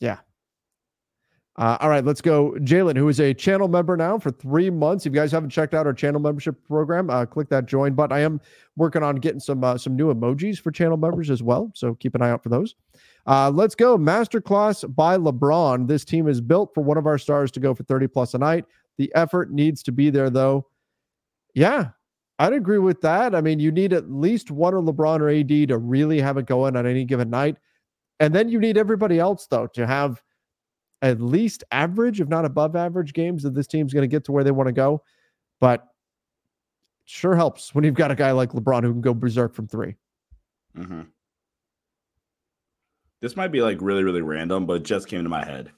Yeah. 0.00 0.18
Uh, 1.58 1.76
all 1.80 1.88
right, 1.88 2.04
let's 2.04 2.20
go. 2.20 2.52
Jalen, 2.60 2.96
who 2.96 3.08
is 3.08 3.18
a 3.18 3.34
channel 3.34 3.66
member 3.66 3.96
now 3.96 4.16
for 4.16 4.30
three 4.30 4.70
months. 4.70 5.04
If 5.04 5.12
you 5.12 5.18
guys 5.20 5.32
haven't 5.32 5.50
checked 5.50 5.74
out 5.74 5.88
our 5.88 5.92
channel 5.92 6.20
membership 6.20 6.54
program, 6.68 7.10
uh, 7.10 7.26
click 7.26 7.48
that 7.48 7.66
join 7.66 7.94
button. 7.94 8.16
I 8.16 8.20
am 8.20 8.40
working 8.76 9.02
on 9.02 9.16
getting 9.16 9.40
some 9.40 9.64
uh, 9.64 9.76
some 9.76 9.96
new 9.96 10.14
emojis 10.14 10.60
for 10.60 10.70
channel 10.70 10.96
members 10.96 11.30
as 11.30 11.42
well, 11.42 11.72
so 11.74 11.96
keep 11.96 12.14
an 12.14 12.22
eye 12.22 12.30
out 12.30 12.44
for 12.44 12.48
those. 12.48 12.76
Uh, 13.26 13.50
let's 13.50 13.74
go. 13.74 13.98
Masterclass 13.98 14.94
by 14.94 15.16
LeBron. 15.16 15.88
This 15.88 16.04
team 16.04 16.28
is 16.28 16.40
built 16.40 16.70
for 16.74 16.84
one 16.84 16.96
of 16.96 17.06
our 17.06 17.18
stars 17.18 17.50
to 17.50 17.60
go 17.60 17.74
for 17.74 17.82
30 17.82 18.06
plus 18.06 18.34
a 18.34 18.38
night. 18.38 18.64
The 18.96 19.12
effort 19.16 19.50
needs 19.50 19.82
to 19.82 19.92
be 19.92 20.10
there, 20.10 20.30
though. 20.30 20.68
Yeah, 21.54 21.88
I'd 22.38 22.52
agree 22.52 22.78
with 22.78 23.00
that. 23.00 23.34
I 23.34 23.40
mean, 23.40 23.58
you 23.58 23.72
need 23.72 23.92
at 23.92 24.10
least 24.10 24.50
one 24.50 24.74
or 24.74 24.80
LeBron 24.80 25.20
or 25.20 25.28
AD 25.28 25.68
to 25.68 25.78
really 25.78 26.20
have 26.20 26.36
it 26.36 26.46
going 26.46 26.76
on 26.76 26.86
any 26.86 27.04
given 27.04 27.30
night. 27.30 27.56
And 28.20 28.34
then 28.34 28.48
you 28.48 28.60
need 28.60 28.76
everybody 28.76 29.18
else, 29.18 29.46
though, 29.46 29.66
to 29.68 29.86
have 29.86 30.22
at 31.02 31.20
least 31.20 31.64
average, 31.70 32.20
if 32.20 32.28
not 32.28 32.44
above 32.44 32.76
average 32.76 33.12
games 33.12 33.42
that 33.42 33.54
this 33.54 33.66
team's 33.66 33.92
going 33.92 34.02
to 34.02 34.08
get 34.08 34.24
to 34.24 34.32
where 34.32 34.44
they 34.44 34.50
want 34.50 34.68
to 34.68 34.72
go. 34.72 35.02
But 35.60 35.86
sure 37.04 37.34
helps 37.34 37.74
when 37.74 37.84
you've 37.84 37.94
got 37.94 38.10
a 38.10 38.14
guy 38.14 38.32
like 38.32 38.50
LeBron 38.50 38.82
who 38.82 38.92
can 38.92 39.00
go 39.00 39.14
berserk 39.14 39.54
from 39.54 39.66
3 39.66 39.94
mm-hmm. 40.76 41.02
This 43.20 43.34
might 43.34 43.50
be 43.50 43.62
like 43.62 43.78
really, 43.80 44.04
really 44.04 44.22
random, 44.22 44.64
but 44.64 44.74
it 44.74 44.82
just 44.84 45.08
came 45.08 45.24
to 45.24 45.28
my 45.28 45.44
head. 45.44 45.72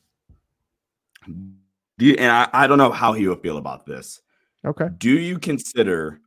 Do 1.27 2.05
you, 2.05 2.15
and 2.19 2.31
I, 2.31 2.49
I 2.53 2.67
don't 2.67 2.77
know 2.77 2.91
how 2.91 3.15
he 3.15 3.27
would 3.29 3.41
feel 3.41 3.57
about 3.57 3.87
this. 3.87 4.21
Okay. 4.65 4.89
Do 4.99 5.11
you 5.11 5.39
consider 5.39 6.21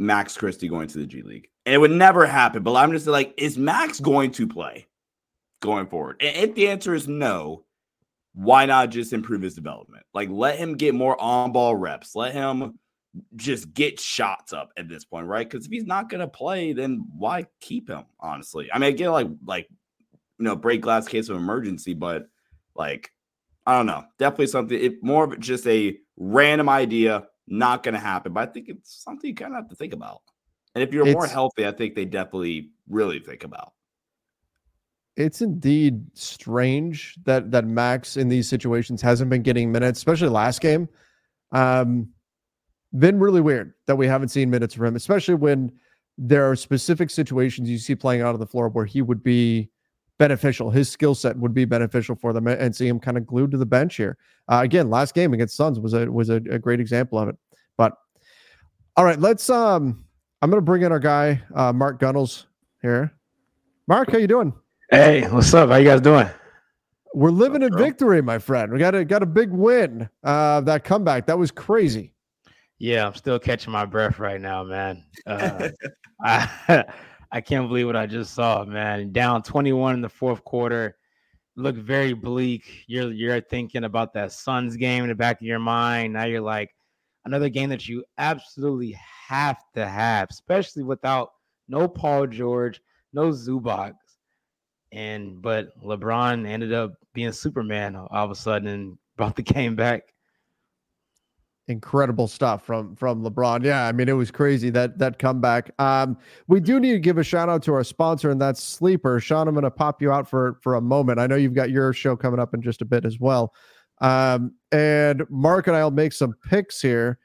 Max 0.00 0.36
Christie 0.36 0.68
going 0.68 0.88
to 0.88 0.98
the 0.98 1.06
G 1.06 1.22
League? 1.22 1.48
And 1.66 1.74
it 1.74 1.78
would 1.78 1.90
never 1.90 2.26
happen, 2.26 2.62
but 2.62 2.74
I'm 2.74 2.90
just 2.90 3.06
like, 3.06 3.34
is 3.36 3.58
Max 3.58 4.00
going 4.00 4.30
to 4.32 4.48
play 4.48 4.86
going 5.60 5.86
forward? 5.86 6.16
And 6.20 6.34
if 6.34 6.54
the 6.54 6.68
answer 6.68 6.94
is 6.94 7.06
no, 7.06 7.64
why 8.32 8.64
not 8.64 8.90
just 8.90 9.12
improve 9.12 9.42
his 9.42 9.54
development? 9.54 10.04
Like, 10.14 10.30
let 10.30 10.56
him 10.56 10.76
get 10.76 10.94
more 10.94 11.20
on 11.20 11.52
ball 11.52 11.76
reps. 11.76 12.16
Let 12.16 12.32
him 12.32 12.78
just 13.36 13.74
get 13.74 14.00
shots 14.00 14.54
up 14.54 14.70
at 14.78 14.88
this 14.88 15.04
point, 15.04 15.26
right? 15.26 15.48
Because 15.48 15.66
if 15.66 15.72
he's 15.72 15.84
not 15.84 16.08
going 16.08 16.20
to 16.20 16.28
play, 16.28 16.72
then 16.72 17.04
why 17.14 17.46
keep 17.60 17.88
him? 17.90 18.04
Honestly, 18.18 18.70
I 18.72 18.78
mean, 18.78 18.88
I 18.88 18.92
get 18.92 19.10
like 19.10 19.28
like 19.44 19.68
you 20.38 20.44
know 20.44 20.56
break 20.56 20.80
glass 20.80 21.06
case 21.08 21.28
of 21.28 21.36
emergency, 21.36 21.92
but 21.92 22.26
like 22.74 23.10
I 23.66 23.76
don't 23.76 23.86
know, 23.86 24.04
definitely 24.18 24.46
something. 24.46 24.80
It 24.80 25.02
more 25.02 25.24
of 25.24 25.38
just 25.40 25.66
a 25.66 25.98
random 26.16 26.70
idea, 26.70 27.26
not 27.50 27.82
going 27.82 27.94
to 27.94 28.00
happen. 28.00 28.32
But 28.32 28.48
I 28.48 28.52
think 28.52 28.68
it's 28.68 29.02
something 29.02 29.28
you 29.28 29.34
kind 29.34 29.52
of 29.52 29.62
have 29.62 29.68
to 29.68 29.76
think 29.76 29.92
about. 29.92 30.22
And 30.74 30.82
if 30.82 30.94
you're 30.94 31.06
it's, 31.06 31.14
more 31.14 31.26
healthy, 31.26 31.66
I 31.66 31.72
think 31.72 31.94
they 31.94 32.04
definitely 32.04 32.70
really 32.88 33.18
think 33.18 33.44
about. 33.44 33.72
It's 35.16 35.42
indeed 35.42 36.06
strange 36.14 37.16
that 37.24 37.50
that 37.50 37.66
Max 37.66 38.16
in 38.16 38.28
these 38.28 38.48
situations 38.48 39.02
hasn't 39.02 39.28
been 39.28 39.42
getting 39.42 39.70
minutes, 39.70 39.98
especially 39.98 40.28
last 40.28 40.60
game. 40.60 40.88
Um, 41.52 42.08
been 42.96 43.18
really 43.18 43.40
weird 43.40 43.74
that 43.86 43.96
we 43.96 44.06
haven't 44.06 44.28
seen 44.28 44.48
minutes 44.48 44.74
from 44.74 44.86
him, 44.86 44.96
especially 44.96 45.34
when 45.34 45.72
there 46.16 46.48
are 46.48 46.56
specific 46.56 47.10
situations 47.10 47.68
you 47.68 47.78
see 47.78 47.94
playing 47.94 48.20
out 48.22 48.34
on 48.34 48.40
the 48.40 48.46
floor 48.46 48.68
where 48.68 48.84
he 48.84 49.02
would 49.02 49.22
be 49.22 49.68
beneficial. 50.20 50.70
His 50.70 50.88
skill 50.88 51.14
set 51.14 51.36
would 51.38 51.54
be 51.54 51.64
beneficial 51.64 52.14
for 52.14 52.32
them, 52.32 52.46
and 52.46 52.76
see 52.76 52.86
him 52.86 53.00
kind 53.00 53.16
of 53.16 53.26
glued 53.26 53.50
to 53.52 53.56
the 53.56 53.66
bench 53.66 53.96
here. 53.96 54.18
Uh, 54.48 54.60
again, 54.62 54.90
last 54.90 55.14
game 55.14 55.32
against 55.32 55.56
Suns 55.56 55.80
was 55.80 55.94
a 55.94 56.06
was 56.12 56.28
a, 56.28 56.36
a, 56.36 56.58
great 56.58 56.78
example 56.78 57.18
of 57.18 57.30
it. 57.30 57.36
But 57.76 57.94
all 58.96 59.04
right, 59.04 59.18
let's. 59.18 59.50
Um, 59.50 60.04
I'm 60.42 60.50
going 60.50 60.58
to 60.60 60.64
bring 60.64 60.82
in 60.82 60.92
our 60.92 61.00
guy 61.00 61.42
uh, 61.54 61.72
Mark 61.72 61.98
Gunnels 61.98 62.46
here. 62.82 63.12
Mark, 63.88 64.12
how 64.12 64.18
you 64.18 64.26
doing? 64.26 64.52
Hey, 64.90 65.26
what's 65.28 65.52
up? 65.54 65.70
How 65.70 65.76
you 65.76 65.88
guys 65.88 66.02
doing? 66.02 66.28
We're 67.14 67.30
living 67.30 67.62
in 67.62 67.76
victory, 67.76 68.22
my 68.22 68.38
friend. 68.38 68.70
We 68.70 68.78
got 68.78 68.94
a 68.94 69.04
got 69.04 69.22
a 69.22 69.26
big 69.26 69.50
win. 69.50 70.08
Uh, 70.22 70.60
that 70.60 70.84
comeback 70.84 71.26
that 71.26 71.38
was 71.38 71.50
crazy. 71.50 72.12
Yeah, 72.78 73.06
I'm 73.06 73.14
still 73.14 73.38
catching 73.38 73.72
my 73.72 73.86
breath 73.86 74.18
right 74.18 74.40
now, 74.40 74.64
man. 74.64 75.02
Uh, 75.26 75.70
I 76.24 76.84
I 77.32 77.40
can't 77.40 77.68
believe 77.68 77.86
what 77.86 77.96
I 77.96 78.06
just 78.06 78.34
saw, 78.34 78.64
man. 78.64 79.12
Down 79.12 79.42
21 79.42 79.94
in 79.94 80.00
the 80.00 80.08
fourth 80.08 80.42
quarter, 80.44 80.96
looked 81.56 81.78
very 81.78 82.12
bleak. 82.12 82.84
You're 82.86 83.12
you're 83.12 83.40
thinking 83.40 83.84
about 83.84 84.12
that 84.14 84.32
Suns 84.32 84.76
game 84.76 85.04
in 85.04 85.08
the 85.08 85.14
back 85.14 85.40
of 85.40 85.46
your 85.46 85.58
mind. 85.58 86.12
Now 86.12 86.24
you're 86.24 86.40
like 86.40 86.74
another 87.24 87.48
game 87.48 87.70
that 87.70 87.88
you 87.88 88.04
absolutely 88.18 88.96
have 89.28 89.58
to 89.74 89.86
have, 89.86 90.28
especially 90.30 90.82
without 90.82 91.30
no 91.68 91.86
Paul 91.86 92.26
George, 92.26 92.80
no 93.12 93.30
Zubac. 93.30 93.92
And 94.92 95.40
but 95.40 95.68
LeBron 95.82 96.46
ended 96.46 96.72
up 96.72 96.94
being 97.14 97.32
Superman 97.32 97.94
all 97.94 98.08
of 98.12 98.30
a 98.30 98.34
sudden 98.34 98.68
and 98.68 98.98
brought 99.16 99.36
the 99.36 99.42
game 99.54 99.76
back 99.76 100.02
incredible 101.70 102.28
stuff 102.28 102.64
from 102.64 102.94
from 102.96 103.22
LeBron. 103.24 103.64
Yeah, 103.64 103.86
I 103.86 103.92
mean 103.92 104.08
it 104.08 104.14
was 104.14 104.30
crazy 104.30 104.70
that 104.70 104.98
that 104.98 105.18
comeback. 105.18 105.70
Um, 105.78 106.18
we 106.48 106.60
do 106.60 106.80
need 106.80 106.92
to 106.92 106.98
give 106.98 107.18
a 107.18 107.24
shout 107.24 107.48
out 107.48 107.62
to 107.64 107.74
our 107.74 107.84
sponsor, 107.84 108.30
and 108.30 108.40
that's 108.40 108.62
Sleeper. 108.62 109.20
Sean, 109.20 109.48
I'm 109.48 109.54
going 109.54 109.64
to 109.64 109.70
pop 109.70 110.02
you 110.02 110.12
out 110.12 110.28
for 110.28 110.58
for 110.62 110.74
a 110.74 110.80
moment. 110.80 111.18
I 111.18 111.26
know 111.26 111.36
you've 111.36 111.54
got 111.54 111.70
your 111.70 111.92
show 111.92 112.16
coming 112.16 112.40
up 112.40 112.52
in 112.52 112.60
just 112.62 112.82
a 112.82 112.84
bit 112.84 113.04
as 113.04 113.18
well. 113.18 113.54
Um, 114.00 114.54
and 114.72 115.24
Mark 115.30 115.66
and 115.66 115.76
I'll 115.76 115.90
make 115.90 116.12
some 116.12 116.34
picks 116.48 116.80
here. 116.80 117.18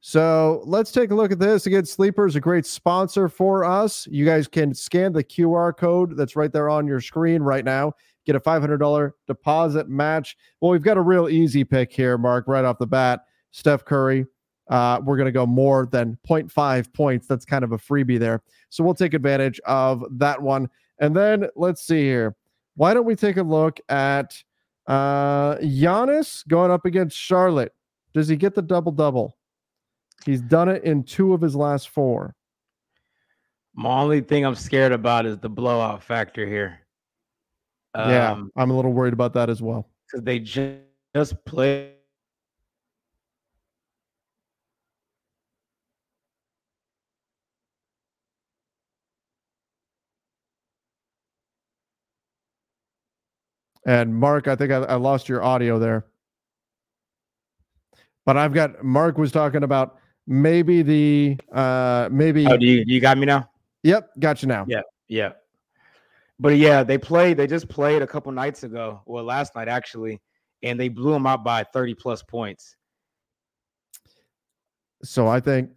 So 0.00 0.62
let's 0.64 0.92
take 0.92 1.10
a 1.10 1.14
look 1.14 1.32
at 1.32 1.38
this. 1.38 1.66
Again, 1.66 1.84
Sleeper 1.84 2.26
is 2.26 2.36
a 2.36 2.40
great 2.40 2.66
sponsor 2.66 3.28
for 3.28 3.64
us. 3.64 4.06
You 4.10 4.24
guys 4.24 4.46
can 4.46 4.72
scan 4.72 5.12
the 5.12 5.24
QR 5.24 5.76
code 5.76 6.16
that's 6.16 6.36
right 6.36 6.52
there 6.52 6.68
on 6.70 6.86
your 6.86 7.00
screen 7.00 7.42
right 7.42 7.64
now. 7.64 7.92
Get 8.24 8.36
a 8.36 8.40
$500 8.40 9.12
deposit 9.26 9.88
match. 9.88 10.36
Well, 10.60 10.70
we've 10.70 10.82
got 10.82 10.98
a 10.98 11.02
real 11.02 11.28
easy 11.28 11.64
pick 11.64 11.92
here, 11.92 12.16
Mark, 12.16 12.46
right 12.46 12.64
off 12.64 12.78
the 12.78 12.86
bat. 12.86 13.22
Steph 13.50 13.84
Curry. 13.84 14.26
Uh, 14.68 15.00
we're 15.02 15.16
going 15.16 15.26
to 15.26 15.32
go 15.32 15.46
more 15.46 15.86
than 15.86 16.18
0.5 16.28 16.92
points. 16.92 17.26
That's 17.26 17.44
kind 17.44 17.64
of 17.64 17.72
a 17.72 17.78
freebie 17.78 18.18
there. 18.18 18.42
So 18.68 18.84
we'll 18.84 18.94
take 18.94 19.14
advantage 19.14 19.60
of 19.66 20.04
that 20.18 20.40
one. 20.40 20.68
And 21.00 21.16
then 21.16 21.48
let's 21.56 21.82
see 21.82 22.02
here. 22.02 22.36
Why 22.76 22.94
don't 22.94 23.06
we 23.06 23.16
take 23.16 23.38
a 23.38 23.42
look 23.42 23.80
at 23.88 24.42
uh, 24.86 25.56
Giannis 25.56 26.46
going 26.46 26.70
up 26.70 26.84
against 26.84 27.16
Charlotte? 27.16 27.72
Does 28.14 28.28
he 28.28 28.36
get 28.36 28.54
the 28.54 28.62
double 28.62 28.92
double? 28.92 29.36
He's 30.24 30.42
done 30.42 30.68
it 30.68 30.84
in 30.84 31.04
two 31.04 31.32
of 31.32 31.40
his 31.40 31.56
last 31.56 31.88
four. 31.88 32.34
My 33.74 34.00
only 34.00 34.20
thing 34.20 34.44
I'm 34.44 34.54
scared 34.54 34.92
about 34.92 35.24
is 35.24 35.38
the 35.38 35.48
blowout 35.48 36.02
factor 36.02 36.46
here. 36.46 36.80
Um, 37.94 38.10
yeah, 38.10 38.42
I'm 38.56 38.70
a 38.70 38.76
little 38.76 38.92
worried 38.92 39.12
about 39.12 39.32
that 39.34 39.48
as 39.48 39.62
well. 39.62 39.88
Because 40.06 40.24
they 40.24 40.40
just 40.40 41.44
played 41.44 41.92
And 53.88 54.14
Mark, 54.14 54.48
I 54.48 54.54
think 54.54 54.70
I, 54.70 54.82
I 54.82 54.94
lost 54.96 55.30
your 55.30 55.42
audio 55.42 55.78
there. 55.78 56.04
But 58.26 58.36
I've 58.36 58.52
got 58.52 58.84
Mark 58.84 59.16
was 59.16 59.32
talking 59.32 59.62
about 59.62 59.96
maybe 60.26 60.82
the 60.82 61.38
uh 61.50 62.10
maybe 62.12 62.46
Oh, 62.46 62.58
do 62.58 62.66
you 62.66 62.84
you 62.86 63.00
got 63.00 63.16
me 63.16 63.24
now? 63.24 63.48
Yep, 63.84 64.10
got 64.18 64.42
you 64.42 64.48
now. 64.48 64.66
Yeah, 64.68 64.82
yeah. 65.08 65.32
But 66.38 66.58
yeah, 66.58 66.82
they 66.82 66.98
played, 66.98 67.38
they 67.38 67.46
just 67.46 67.66
played 67.70 68.02
a 68.02 68.06
couple 68.06 68.30
nights 68.30 68.62
ago, 68.62 69.00
well, 69.06 69.24
last 69.24 69.54
night 69.54 69.68
actually, 69.68 70.20
and 70.62 70.78
they 70.78 70.90
blew 70.90 71.12
them 71.12 71.26
out 71.26 71.42
by 71.42 71.64
30 71.64 71.94
plus 71.94 72.22
points. 72.22 72.76
So 75.02 75.28
I 75.28 75.40
think 75.40 75.70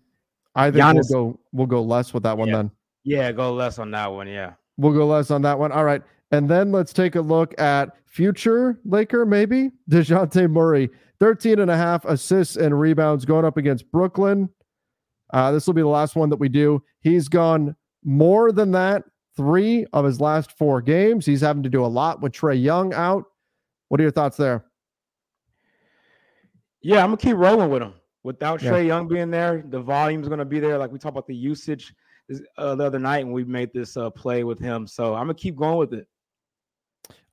I 0.53 0.70
think 0.70 0.84
Giannis, 0.84 1.09
we'll 1.12 1.32
go 1.32 1.39
we'll 1.53 1.68
go 1.68 1.82
less 1.82 2.14
with 2.14 2.24
that 2.24 2.38
one 2.38 2.49
yeah. 2.49 2.55
then. 2.57 2.72
Yeah, 3.05 3.32
go 3.32 3.53
less 3.53 3.80
on 3.80 3.89
that 3.91 4.12
one. 4.12 4.28
Yeah. 4.28 4.55
We'll 4.76 4.91
go 4.91 5.07
less 5.07 5.32
on 5.32 5.43
that 5.43 5.57
one. 5.57 5.72
All 5.72 5.86
right. 5.86 6.01
And 6.32 6.50
then 6.50 6.72
let's 6.72 6.94
take 6.94 7.16
a 7.16 7.22
look 7.22 7.60
at 7.60 7.90
future 8.06 8.80
Laker, 8.86 9.26
maybe 9.26 9.72
Dejounte 9.90 10.50
Murray, 10.50 10.90
13 11.20 11.60
and 11.60 11.72
a 11.72 11.78
half 11.78 12.06
assists 12.06 12.56
and 12.56 12.80
rebounds 12.80 13.26
going 13.26 13.46
up 13.46 13.58
against 13.58 13.92
Brooklyn. 13.92 14.50
Uh, 15.34 15.52
this 15.52 15.68
will 15.68 15.74
be 15.74 15.82
the 15.82 15.88
last 15.88 16.16
one 16.16 16.30
that 16.30 16.38
we 16.38 16.50
do. 16.50 16.82
He's 17.02 17.28
gone 17.28 17.76
more 18.04 18.52
than 18.52 18.72
that, 18.72 19.04
three 19.38 19.86
of 19.94 20.06
his 20.06 20.20
last 20.20 20.58
four 20.58 20.82
games. 20.82 21.26
He's 21.26 21.42
having 21.42 21.64
to 21.64 21.70
do 21.70 21.86
a 21.86 21.88
lot 21.88 22.22
with 22.22 22.34
Trae 22.34 22.62
Young 22.62 22.94
out. 22.94 23.24
What 23.90 24.00
are 24.00 24.04
your 24.04 24.12
thoughts 24.12 24.38
there? 24.38 24.66
Yeah, 26.82 27.04
I'm 27.04 27.08
gonna 27.08 27.18
keep 27.18 27.36
rolling 27.36 27.70
with 27.70 27.82
him. 27.82 27.94
Without 28.24 28.62
yeah. 28.62 28.72
Trae 28.72 28.88
Young 28.88 29.08
being 29.08 29.32
there, 29.32 29.64
the 29.70 29.80
volume's 29.80 30.28
gonna 30.28 30.46
be 30.46 30.60
there. 30.60 30.78
Like 30.78 30.92
we 30.92 31.00
talked 31.00 31.14
about 31.14 31.28
the 31.28 31.36
usage 31.36 31.94
uh, 32.58 32.76
the 32.76 32.84
other 32.84 33.00
night 33.00 33.26
when 33.26 33.34
we 33.34 33.44
made 33.44 33.72
this 33.74 33.98
uh, 33.98 34.10
play 34.10 34.44
with 34.44 34.60
him. 34.60 34.88
So 34.88 35.14
I'm 35.14 35.24
gonna 35.24 35.34
keep 35.36 35.56
going 35.56 35.78
with 35.78 35.94
it. 35.94 36.08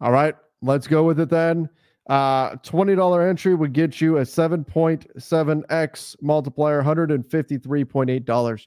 All 0.00 0.12
right, 0.12 0.34
let's 0.62 0.86
go 0.86 1.04
with 1.04 1.20
it 1.20 1.28
then. 1.28 1.68
Uh, 2.08 2.56
$20 2.56 3.28
entry 3.28 3.54
would 3.54 3.72
get 3.74 4.00
you 4.00 4.16
a 4.18 4.22
7.7x 4.22 6.16
multiplier, 6.22 6.82
$153.8 6.82 8.66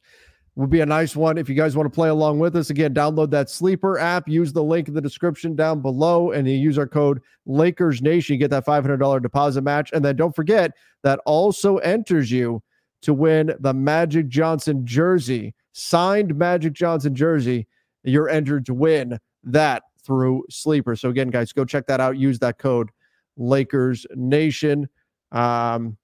would 0.55 0.69
be 0.69 0.81
a 0.81 0.85
nice 0.85 1.15
one 1.15 1.37
if 1.37 1.47
you 1.47 1.55
guys 1.55 1.77
want 1.77 1.91
to 1.91 1.95
play 1.95 2.09
along 2.09 2.39
with 2.39 2.55
us. 2.55 2.69
Again, 2.69 2.93
download 2.93 3.29
that 3.31 3.49
Sleeper 3.49 3.97
app, 3.97 4.27
use 4.27 4.51
the 4.51 4.63
link 4.63 4.87
in 4.87 4.93
the 4.93 5.01
description 5.01 5.55
down 5.55 5.81
below, 5.81 6.31
and 6.31 6.47
you 6.47 6.55
use 6.55 6.77
our 6.77 6.87
code 6.87 7.21
Lakers 7.45 8.01
Nation. 8.01 8.33
You 8.33 8.39
get 8.39 8.49
that 8.49 8.65
$500 8.65 9.21
deposit 9.21 9.61
match. 9.61 9.91
And 9.93 10.03
then 10.03 10.17
don't 10.17 10.35
forget 10.35 10.71
that 11.03 11.19
also 11.25 11.77
enters 11.77 12.31
you 12.31 12.61
to 13.03 13.13
win 13.13 13.53
the 13.59 13.73
Magic 13.73 14.27
Johnson 14.27 14.85
jersey, 14.85 15.55
signed 15.71 16.35
Magic 16.35 16.73
Johnson 16.73 17.15
jersey. 17.15 17.65
You're 18.03 18.29
entered 18.29 18.65
to 18.65 18.73
win 18.73 19.19
that 19.43 19.83
through 20.05 20.43
Sleeper. 20.49 20.95
So 20.95 21.09
again, 21.09 21.29
guys, 21.29 21.53
go 21.53 21.65
check 21.65 21.87
that 21.87 21.99
out. 21.99 22.17
Use 22.17 22.39
that 22.39 22.57
code 22.57 22.89
Lakers 23.37 24.05
Nation. 24.15 24.87
Um, 25.31 25.97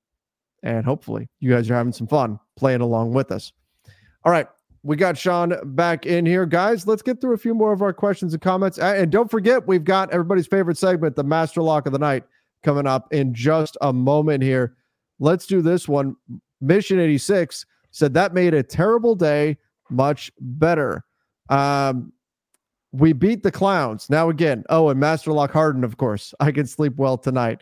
and 0.64 0.86
hopefully 0.86 1.30
you 1.40 1.52
guys 1.52 1.70
are 1.70 1.76
having 1.76 1.94
some 1.94 2.08
fun 2.08 2.40
playing 2.56 2.82
along 2.82 3.14
with 3.14 3.32
us. 3.32 3.54
All 4.24 4.32
right, 4.32 4.48
We 4.84 4.96
got 4.96 5.18
Sean 5.18 5.54
back 5.76 6.06
in 6.06 6.26
here, 6.26 6.46
guys. 6.46 6.88
Let's 6.88 7.02
get 7.02 7.20
through 7.20 7.34
a 7.34 7.38
few 7.38 7.54
more 7.54 7.74
of 7.74 7.82
our 7.82 7.94
questions 7.94 8.34
and 8.34 8.42
comments. 8.42 8.78
And 8.80 9.12
don't 9.12 9.30
forget, 9.30 9.68
we've 9.68 9.84
got 9.84 10.12
everybody's 10.12 10.48
favorite 10.48 10.78
segment, 10.78 11.16
the 11.16 11.24
Master 11.24 11.62
Lock 11.62 11.88
of 11.88 11.94
the 11.94 12.00
Night, 12.00 12.24
coming 12.64 12.88
up 12.88 13.12
in 13.14 13.34
just 13.34 13.78
a 13.82 13.92
moment 13.92 14.44
here. 14.44 14.76
Let's 15.20 15.46
do 15.46 15.62
this 15.62 15.88
one. 15.88 16.16
Mission 16.62 17.00
86 17.00 17.66
said 17.92 18.14
that 18.14 18.34
made 18.34 18.54
a 18.54 18.64
terrible 18.64 19.16
day 19.16 19.58
much 19.90 20.32
better. 20.40 21.04
Um, 21.50 22.12
we 22.98 23.14
beat 23.14 23.44
the 23.44 23.52
clowns. 23.52 24.10
Now 24.10 24.30
again, 24.30 24.64
oh, 24.70 24.90
and 24.90 25.00
Master 25.00 25.32
Lock 25.32 25.52
Harden, 25.52 25.84
of 25.84 25.98
course. 25.98 26.34
I 26.40 26.52
can 26.52 26.66
sleep 26.66 26.96
well 26.98 27.18
tonight. 27.18 27.62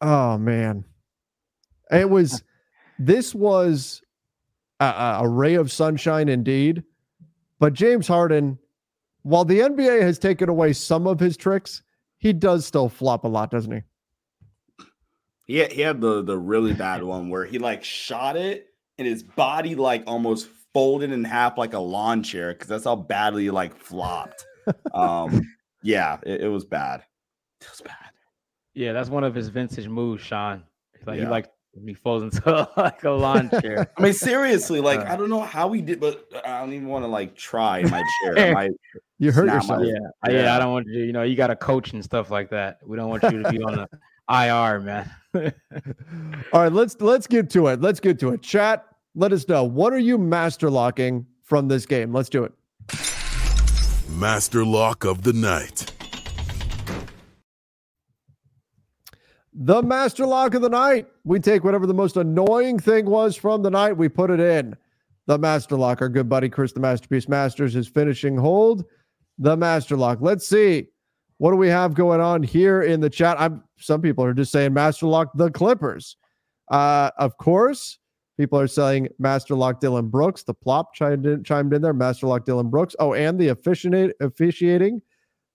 Oh 0.00 0.36
man. 0.38 0.84
It 1.90 2.08
was 2.08 2.42
this 2.98 3.34
was 3.34 4.02
a, 4.80 5.18
a 5.20 5.28
ray 5.28 5.54
of 5.54 5.70
sunshine 5.70 6.28
indeed. 6.28 6.82
But 7.58 7.74
James 7.74 8.08
Harden, 8.08 8.58
while 9.22 9.44
the 9.44 9.60
NBA 9.60 10.02
has 10.02 10.18
taken 10.18 10.48
away 10.48 10.72
some 10.72 11.06
of 11.06 11.20
his 11.20 11.36
tricks, 11.36 11.82
he 12.18 12.32
does 12.32 12.64
still 12.66 12.88
flop 12.88 13.24
a 13.24 13.28
lot, 13.28 13.50
doesn't 13.50 13.72
he? 13.72 13.82
He 15.46 15.58
had, 15.58 15.72
he 15.72 15.80
had 15.82 16.00
the 16.00 16.22
the 16.22 16.38
really 16.38 16.72
bad 16.72 17.02
one 17.02 17.28
where 17.28 17.44
he 17.44 17.58
like 17.58 17.84
shot 17.84 18.36
it 18.36 18.68
and 18.98 19.06
his 19.06 19.22
body 19.22 19.74
like 19.74 20.04
almost 20.06 20.48
folded 20.72 21.12
in 21.12 21.24
half 21.24 21.58
like 21.58 21.74
a 21.74 21.78
lawn 21.78 22.22
chair 22.22 22.52
because 22.52 22.68
that's 22.68 22.84
how 22.84 22.96
badly 22.96 23.44
he 23.44 23.50
like 23.50 23.76
flopped. 23.76 24.46
um, 24.94 25.42
yeah, 25.82 26.18
it, 26.24 26.42
it, 26.42 26.48
was 26.48 26.64
bad. 26.64 27.02
It 27.60 27.70
was 27.70 27.80
bad. 27.80 27.94
Yeah, 28.74 28.92
that's 28.92 29.08
one 29.08 29.24
of 29.24 29.34
his 29.34 29.48
vintage 29.48 29.88
moves, 29.88 30.22
Sean. 30.22 30.62
Like 31.06 31.18
yeah. 31.18 31.24
he 31.24 31.30
like 31.30 31.50
he 31.84 31.94
falls 31.94 32.22
into 32.22 32.68
like 32.76 33.02
a 33.04 33.10
lawn 33.10 33.50
chair. 33.60 33.90
I 33.96 34.02
mean, 34.02 34.12
seriously, 34.12 34.80
like 34.80 35.00
uh, 35.00 35.12
I 35.12 35.16
don't 35.16 35.30
know 35.30 35.40
how 35.40 35.72
he 35.72 35.80
did, 35.80 36.00
but 36.00 36.24
I 36.44 36.60
don't 36.60 36.72
even 36.72 36.88
want 36.88 37.04
to 37.04 37.08
like 37.08 37.36
try 37.36 37.82
my 37.82 38.02
chair. 38.22 38.54
My, 38.54 38.70
you 39.18 39.32
hurt 39.32 39.46
yourself. 39.46 39.80
My, 39.80 39.86
yeah. 39.86 39.94
yeah, 40.26 40.42
yeah. 40.42 40.56
I 40.56 40.58
don't 40.58 40.72
want 40.72 40.86
you. 40.88 41.04
You 41.04 41.12
know, 41.12 41.22
you 41.22 41.36
got 41.36 41.50
a 41.50 41.56
coach 41.56 41.92
and 41.92 42.04
stuff 42.04 42.30
like 42.30 42.50
that. 42.50 42.78
We 42.86 42.96
don't 42.96 43.08
want 43.08 43.22
you 43.24 43.42
to 43.42 43.50
be 43.50 43.62
on 43.62 43.74
the 43.74 43.88
IR, 44.30 44.80
man. 44.80 45.10
All 46.52 46.62
right, 46.62 46.72
let's 46.72 47.00
let's 47.00 47.26
get 47.26 47.50
to 47.50 47.68
it. 47.68 47.80
Let's 47.80 48.00
get 48.00 48.18
to 48.20 48.30
it. 48.30 48.42
Chat, 48.42 48.86
let 49.14 49.32
us 49.32 49.48
know 49.48 49.64
what 49.64 49.92
are 49.92 49.98
you 49.98 50.18
master 50.18 50.70
locking 50.70 51.26
from 51.42 51.68
this 51.68 51.86
game. 51.86 52.12
Let's 52.12 52.28
do 52.28 52.44
it. 52.44 52.52
Master 54.08 54.64
lock 54.64 55.04
of 55.04 55.22
the 55.22 55.32
night. 55.32 55.92
The 59.52 59.82
master 59.82 60.26
lock 60.26 60.54
of 60.54 60.62
the 60.62 60.68
night. 60.68 61.06
We 61.24 61.40
take 61.40 61.64
whatever 61.64 61.86
the 61.86 61.94
most 61.94 62.16
annoying 62.16 62.78
thing 62.78 63.06
was 63.06 63.36
from 63.36 63.62
the 63.62 63.70
night, 63.70 63.96
we 63.96 64.08
put 64.08 64.30
it 64.30 64.40
in. 64.40 64.76
The 65.26 65.38
master 65.38 65.76
lock. 65.76 66.00
Our 66.02 66.08
good 66.08 66.28
buddy 66.28 66.48
Chris, 66.48 66.72
the 66.72 66.80
Masterpiece 66.80 67.28
Masters, 67.28 67.76
is 67.76 67.88
finishing 67.88 68.36
hold. 68.36 68.84
The 69.38 69.56
master 69.56 69.96
lock. 69.96 70.18
Let's 70.20 70.46
see. 70.46 70.88
What 71.38 71.52
do 71.52 71.56
we 71.56 71.68
have 71.68 71.94
going 71.94 72.20
on 72.20 72.42
here 72.42 72.82
in 72.82 73.00
the 73.00 73.08
chat? 73.08 73.40
I'm 73.40 73.64
some 73.78 74.02
people 74.02 74.24
are 74.24 74.34
just 74.34 74.52
saying 74.52 74.74
Master 74.74 75.06
Lock 75.06 75.30
the 75.34 75.50
Clippers. 75.50 76.16
Uh, 76.70 77.10
of 77.16 77.36
course, 77.38 77.98
people 78.40 78.58
are 78.58 78.66
saying 78.66 79.08
Master 79.18 79.54
Lock 79.54 79.80
Dillon 79.80 80.08
Brooks. 80.08 80.42
The 80.42 80.54
plop 80.54 80.94
chimed 80.94 81.26
in, 81.26 81.44
chimed 81.44 81.74
in 81.74 81.82
there. 81.82 81.92
Master 81.92 82.26
Lock 82.26 82.46
Dillon 82.46 82.70
Brooks. 82.70 82.96
Oh, 82.98 83.12
and 83.12 83.38
the 83.38 83.48
officiate, 83.48 84.14
officiating. 84.20 85.02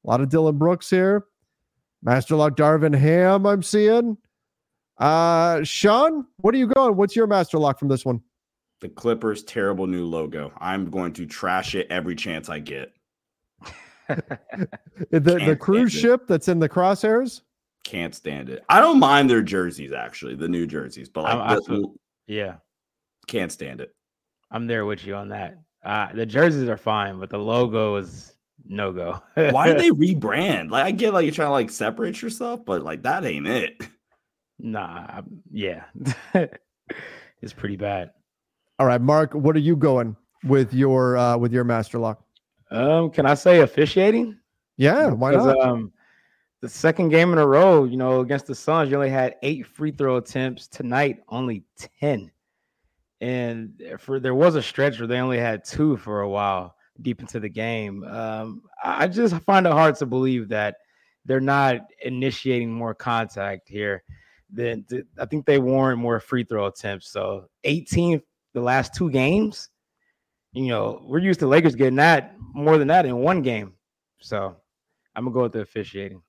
A 0.06 0.08
lot 0.08 0.22
of 0.22 0.30
Dillon 0.30 0.60
Brooks 0.60 0.88
here. 0.88 1.26
Master 2.04 2.36
Lock 2.36 2.56
Darvin 2.56 2.94
Ham, 2.96 3.48
I'm 3.48 3.64
seeing. 3.64 4.18
Uh, 5.00 5.64
Sean, 5.64 6.26
what 6.38 6.54
are 6.54 6.60
you 6.60 6.68
going? 6.68 6.96
What's 6.96 7.16
your 7.16 7.26
Master 7.26 7.58
Lock 7.58 7.80
from 7.80 7.88
this 7.88 8.06
one? 8.06 8.22
The 8.82 8.90
Clippers' 8.90 9.44
terrible 9.44 9.88
new 9.88 10.06
logo. 10.06 10.54
I'm 10.60 10.92
going 10.92 11.14
to 11.14 11.26
trash 11.26 11.74
it 11.74 11.88
every 11.90 12.16
chance 12.16 12.50
I 12.50 12.60
get 12.60 12.94
the 14.08 14.30
the 15.10 15.58
cruise 15.60 15.92
ship 15.92 16.28
that's 16.28 16.48
in 16.48 16.60
the 16.60 16.70
crosshairs. 16.70 17.42
Can't 17.84 18.14
stand 18.14 18.50
it. 18.50 18.64
I 18.70 18.80
don't 18.80 19.00
mind 19.00 19.28
their 19.28 19.42
jerseys 19.42 19.92
actually, 19.92 20.36
the 20.36 20.48
new 20.48 20.68
jerseys, 20.68 21.10
but 21.10 21.24
like 21.24 21.64
the, 21.66 21.88
yeah, 22.28 22.58
can't 23.28 23.52
stand 23.52 23.82
it. 23.82 23.94
I'm 24.52 24.68
there 24.68 24.86
with 24.86 25.06
you 25.06 25.16
on 25.16 25.30
that. 25.30 25.60
Uh, 25.84 26.12
the 26.14 26.26
jerseys 26.26 26.68
are 26.70 26.78
fine, 26.78 27.20
but 27.20 27.30
the 27.30 27.38
logo 27.38 27.96
is 27.96 28.34
no 28.68 28.92
go. 28.92 29.22
Why 29.52 29.68
did 29.68 29.80
they 29.80 29.90
rebrand? 29.90 30.72
Like 30.72 30.86
I 30.86 30.92
get 30.92 31.14
like 31.14 31.26
you're 31.26 31.34
trying 31.34 31.50
to 31.50 31.52
like 31.52 31.70
separate 31.70 32.22
yourself, 32.22 32.66
but 32.66 32.84
like 32.84 33.04
that 33.04 33.26
ain't 33.26 33.48
it. 33.48 33.82
Nah, 34.58 35.22
yeah, 35.52 35.84
it's 37.42 37.54
pretty 37.54 37.76
bad. 37.76 38.12
All 38.80 38.88
right, 38.88 39.02
Mark, 39.02 39.34
what 39.34 39.56
are 39.56 39.60
you 39.60 39.76
going 39.76 40.16
with 40.44 40.74
your 40.74 41.18
uh 41.18 41.38
with 41.38 41.52
your 41.54 41.64
master 41.64 42.00
lock? 42.00 42.24
Um, 42.72 43.12
can 43.12 43.26
I 43.26 43.34
say 43.34 43.62
officiating? 43.62 44.38
Yeah, 44.78 45.12
why 45.12 45.32
not? 45.32 45.60
Um, 45.60 45.92
the 46.62 46.70
second 46.70 47.10
game 47.10 47.32
in 47.32 47.38
a 47.38 47.46
row, 47.46 47.84
you 47.84 47.98
know, 47.98 48.22
against 48.22 48.48
the 48.48 48.56
Suns, 48.56 48.90
you 48.90 48.96
only 48.96 49.10
had 49.10 49.36
eight 49.44 49.68
free 49.68 49.92
throw 49.92 50.18
attempts. 50.18 50.68
Tonight, 50.68 51.20
only 51.30 51.64
ten. 52.00 52.32
And 53.26 53.82
for 54.00 54.20
there 54.20 54.36
was 54.36 54.56
a 54.56 54.62
stretch 54.62 55.00
where 55.00 55.08
they 55.08 55.20
only 55.20 55.40
had 55.40 55.64
two 55.64 55.98
for 55.98 56.22
a 56.22 56.30
while 56.30 56.76
deep 57.02 57.20
into 57.22 57.40
the 57.40 57.50
game. 57.50 58.04
Um, 58.04 58.62
I 58.84 59.08
just 59.08 59.36
find 59.42 59.66
it 59.66 59.72
hard 59.72 59.96
to 59.96 60.06
believe 60.06 60.50
that 60.50 60.76
they're 61.26 61.42
not 61.42 61.82
initiating 62.04 62.72
more 62.72 62.94
contact 62.94 63.68
here. 63.68 64.04
Then 64.50 64.86
I 65.20 65.26
think 65.26 65.46
they 65.46 65.60
warrant 65.60 66.00
more 66.00 66.20
free 66.20 66.44
throw 66.44 66.68
attempts. 66.68 67.10
So 67.12 67.46
18 67.64 68.22
the 68.54 68.62
last 68.62 68.94
two 68.94 69.10
games 69.10 69.70
you 70.56 70.70
know, 70.70 71.02
we're 71.04 71.20
used 71.20 71.42
to 71.42 71.48
Lakers 71.48 71.76
getting 71.76 71.98
that 71.98 72.34
more 72.54 72.78
than 72.78 72.88
that 72.88 73.06
in 73.06 73.18
one 73.18 73.42
game. 73.42 73.74
So 74.22 74.56
I'm 75.16 75.26
gonna 75.26 75.34
go 75.34 75.44
with 75.44 75.52
the 75.52 75.60
officiating. 75.60 76.22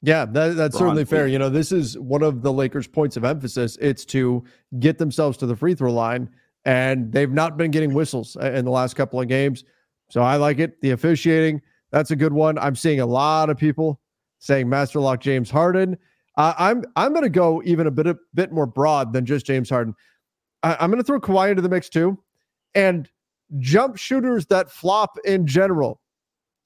Yeah, 0.00 0.24
that, 0.26 0.56
that's 0.56 0.76
certainly 0.76 1.04
fair. 1.04 1.26
You 1.28 1.38
know, 1.38 1.48
this 1.48 1.70
is 1.70 1.98
one 1.98 2.22
of 2.22 2.42
the 2.42 2.52
Lakers' 2.52 2.86
points 2.86 3.16
of 3.16 3.24
emphasis. 3.24 3.78
It's 3.80 4.04
to 4.06 4.44
get 4.78 4.98
themselves 4.98 5.38
to 5.38 5.46
the 5.46 5.56
free 5.56 5.74
throw 5.74 5.92
line, 5.92 6.30
and 6.64 7.12
they've 7.12 7.30
not 7.30 7.56
been 7.56 7.70
getting 7.70 7.92
whistles 7.92 8.36
in 8.36 8.64
the 8.64 8.70
last 8.70 8.94
couple 8.94 9.20
of 9.20 9.28
games. 9.28 9.64
So 10.10 10.22
I 10.22 10.36
like 10.36 10.58
it. 10.58 10.80
The 10.80 10.90
officiating, 10.90 11.60
that's 11.90 12.10
a 12.10 12.16
good 12.16 12.32
one. 12.32 12.58
I'm 12.58 12.76
seeing 12.76 13.00
a 13.00 13.06
lot 13.06 13.50
of 13.50 13.56
people 13.56 14.00
saying 14.38 14.68
Master 14.68 15.00
Lock 15.00 15.20
James 15.20 15.50
Harden. 15.50 15.96
Uh, 16.36 16.54
I'm 16.58 16.84
I'm 16.96 17.12
going 17.12 17.22
to 17.22 17.30
go 17.30 17.62
even 17.64 17.86
a 17.86 17.90
bit 17.90 18.06
a 18.06 18.16
bit 18.34 18.52
more 18.52 18.66
broad 18.66 19.12
than 19.12 19.24
just 19.24 19.46
James 19.46 19.70
Harden. 19.70 19.94
I, 20.62 20.76
I'm 20.80 20.90
going 20.90 21.02
to 21.02 21.06
throw 21.06 21.20
Kawhi 21.20 21.50
into 21.50 21.62
the 21.62 21.68
mix 21.68 21.88
too, 21.88 22.18
and 22.74 23.08
jump 23.58 23.96
shooters 23.96 24.46
that 24.46 24.70
flop 24.70 25.16
in 25.24 25.46
general. 25.46 26.00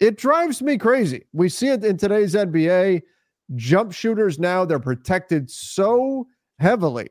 It 0.01 0.17
drives 0.17 0.63
me 0.63 0.79
crazy. 0.79 1.27
We 1.33 1.49
see 1.49 1.69
it 1.69 1.85
in 1.85 1.97
today's 1.97 2.35
NBA. 2.35 3.03
Jump 3.57 3.93
shooters 3.93 4.39
now, 4.39 4.65
they're 4.65 4.79
protected 4.79 5.51
so 5.51 6.27
heavily 6.59 7.09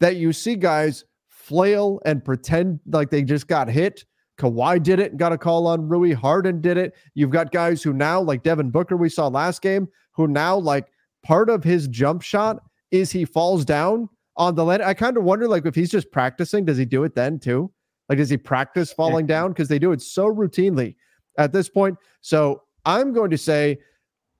that 0.00 0.16
you 0.16 0.32
see 0.32 0.56
guys 0.56 1.04
flail 1.48 2.00
and 2.04 2.24
pretend 2.24 2.78
like 2.86 3.10
they 3.10 3.22
just 3.22 3.48
got 3.48 3.68
hit. 3.68 4.04
Kawhi 4.38 4.82
did 4.82 5.00
it 5.00 5.10
and 5.10 5.18
got 5.18 5.32
a 5.32 5.38
call 5.38 5.66
on 5.66 5.88
Rui. 5.88 6.12
Harden 6.12 6.60
did 6.60 6.76
it. 6.76 6.94
You've 7.14 7.30
got 7.30 7.50
guys 7.50 7.82
who 7.82 7.92
now, 7.92 8.20
like 8.20 8.42
Devin 8.42 8.70
Booker, 8.70 8.96
we 8.96 9.08
saw 9.08 9.26
last 9.26 9.62
game, 9.62 9.88
who 10.12 10.28
now, 10.28 10.56
like, 10.56 10.86
part 11.24 11.50
of 11.50 11.64
his 11.64 11.88
jump 11.88 12.22
shot 12.22 12.62
is 12.90 13.10
he 13.10 13.24
falls 13.24 13.64
down 13.64 14.08
on 14.36 14.54
the 14.54 14.64
land. 14.64 14.82
I 14.82 14.94
kind 14.94 15.16
of 15.16 15.24
wonder, 15.24 15.48
like, 15.48 15.66
if 15.66 15.74
he's 15.74 15.90
just 15.90 16.12
practicing, 16.12 16.64
does 16.64 16.76
he 16.76 16.84
do 16.84 17.02
it 17.02 17.14
then 17.14 17.40
too? 17.40 17.72
Like, 18.08 18.18
does 18.18 18.30
he 18.30 18.36
practice 18.36 18.92
falling 18.92 19.26
down? 19.26 19.50
Because 19.50 19.68
they 19.68 19.78
do 19.78 19.92
it 19.92 20.00
so 20.00 20.32
routinely 20.32 20.94
at 21.36 21.52
this 21.52 21.68
point. 21.68 21.96
So 22.20 22.62
I'm 22.84 23.12
going 23.12 23.30
to 23.30 23.38
say 23.38 23.78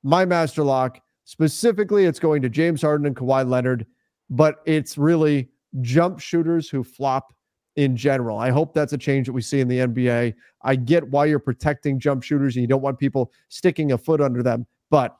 my 0.05 0.25
master 0.25 0.63
lock 0.63 1.01
specifically, 1.25 2.05
it's 2.05 2.21
going 2.21 2.43
to 2.43 2.49
James 2.49 2.83
Harden 2.83 3.07
and 3.07 3.17
Kawhi 3.17 3.49
Leonard, 3.49 3.85
but 4.31 4.63
it's 4.65 4.97
really 4.97 5.49
jump 5.81 6.21
shooters 6.21 6.69
who 6.69 6.83
flop 6.83 7.33
in 7.77 7.97
general. 7.97 8.39
I 8.39 8.51
hope 8.51 8.75
that's 8.75 8.93
a 8.93 8.99
change 8.99 9.27
that 9.27 9.33
we 9.33 9.41
see 9.41 9.61
in 9.61 9.69
the 9.69 9.79
NBA. 9.79 10.35
I 10.62 10.77
get 10.77 11.09
why 11.11 11.27
you're 11.27 11.39
protecting 11.39 12.01
jump 12.01 12.25
shooters 12.25 12.57
and 12.57 12.62
you 12.62 12.66
don't 12.66 12.83
want 12.83 12.99
people 12.99 13.33
sticking 13.49 13.93
a 13.93 13.99
foot 13.99 14.21
under 14.21 14.43
them, 14.43 14.66
but 14.91 15.16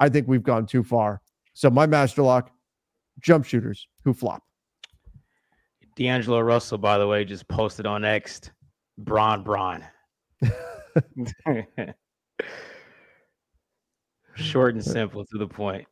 I 0.00 0.08
think 0.08 0.26
we've 0.26 0.42
gone 0.42 0.66
too 0.66 0.82
far. 0.82 1.20
So 1.52 1.70
my 1.70 1.86
master 1.86 2.22
lock, 2.22 2.50
jump 3.20 3.44
shooters 3.44 3.86
who 4.02 4.12
flop. 4.12 4.42
D'Angelo 5.94 6.40
Russell, 6.40 6.78
by 6.78 6.98
the 6.98 7.06
way, 7.06 7.24
just 7.24 7.46
posted 7.46 7.86
on 7.86 8.04
X, 8.04 8.40
Bron 8.98 9.44
Bron. 9.44 9.84
Short 14.34 14.74
and 14.74 14.84
simple 14.84 15.24
to 15.26 15.38
the 15.38 15.46
point. 15.46 15.86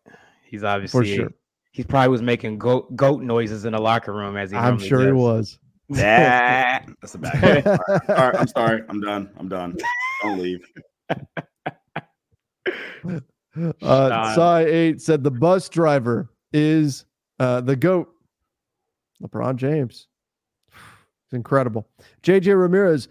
He's 0.46 0.64
obviously 0.64 1.14
sure. 1.14 1.30
He 1.70 1.84
probably 1.84 2.08
was 2.08 2.22
making 2.22 2.58
goat 2.58 2.94
goat 2.96 3.22
noises 3.22 3.64
in 3.64 3.72
the 3.72 3.80
locker 3.80 4.12
room 4.12 4.36
as 4.36 4.50
he. 4.50 4.56
I'm 4.56 4.78
sure 4.78 4.98
does. 4.98 5.06
he 5.06 5.12
was. 5.12 5.58
Nah, 5.88 5.98
that's 7.00 7.14
a 7.14 7.18
bad. 7.18 7.66
All 7.66 7.78
right. 7.88 8.10
All 8.10 8.16
right, 8.16 8.34
I'm 8.36 8.48
sorry. 8.48 8.82
I'm 8.88 9.00
done. 9.00 9.30
I'm 9.38 9.48
done. 9.48 9.76
Don't 10.22 10.38
leave. 10.38 10.60
Uh, 13.82 14.34
Sai 14.34 14.64
eight 14.66 15.00
said 15.00 15.24
the 15.24 15.30
bus 15.30 15.68
driver 15.68 16.30
is 16.52 17.04
uh, 17.40 17.60
the 17.60 17.74
goat 17.74 18.08
LeBron 19.22 19.56
James. 19.56 20.06
It's 20.70 21.32
incredible. 21.34 21.88
JJ 22.22 22.58
Ramirez, 22.58 23.08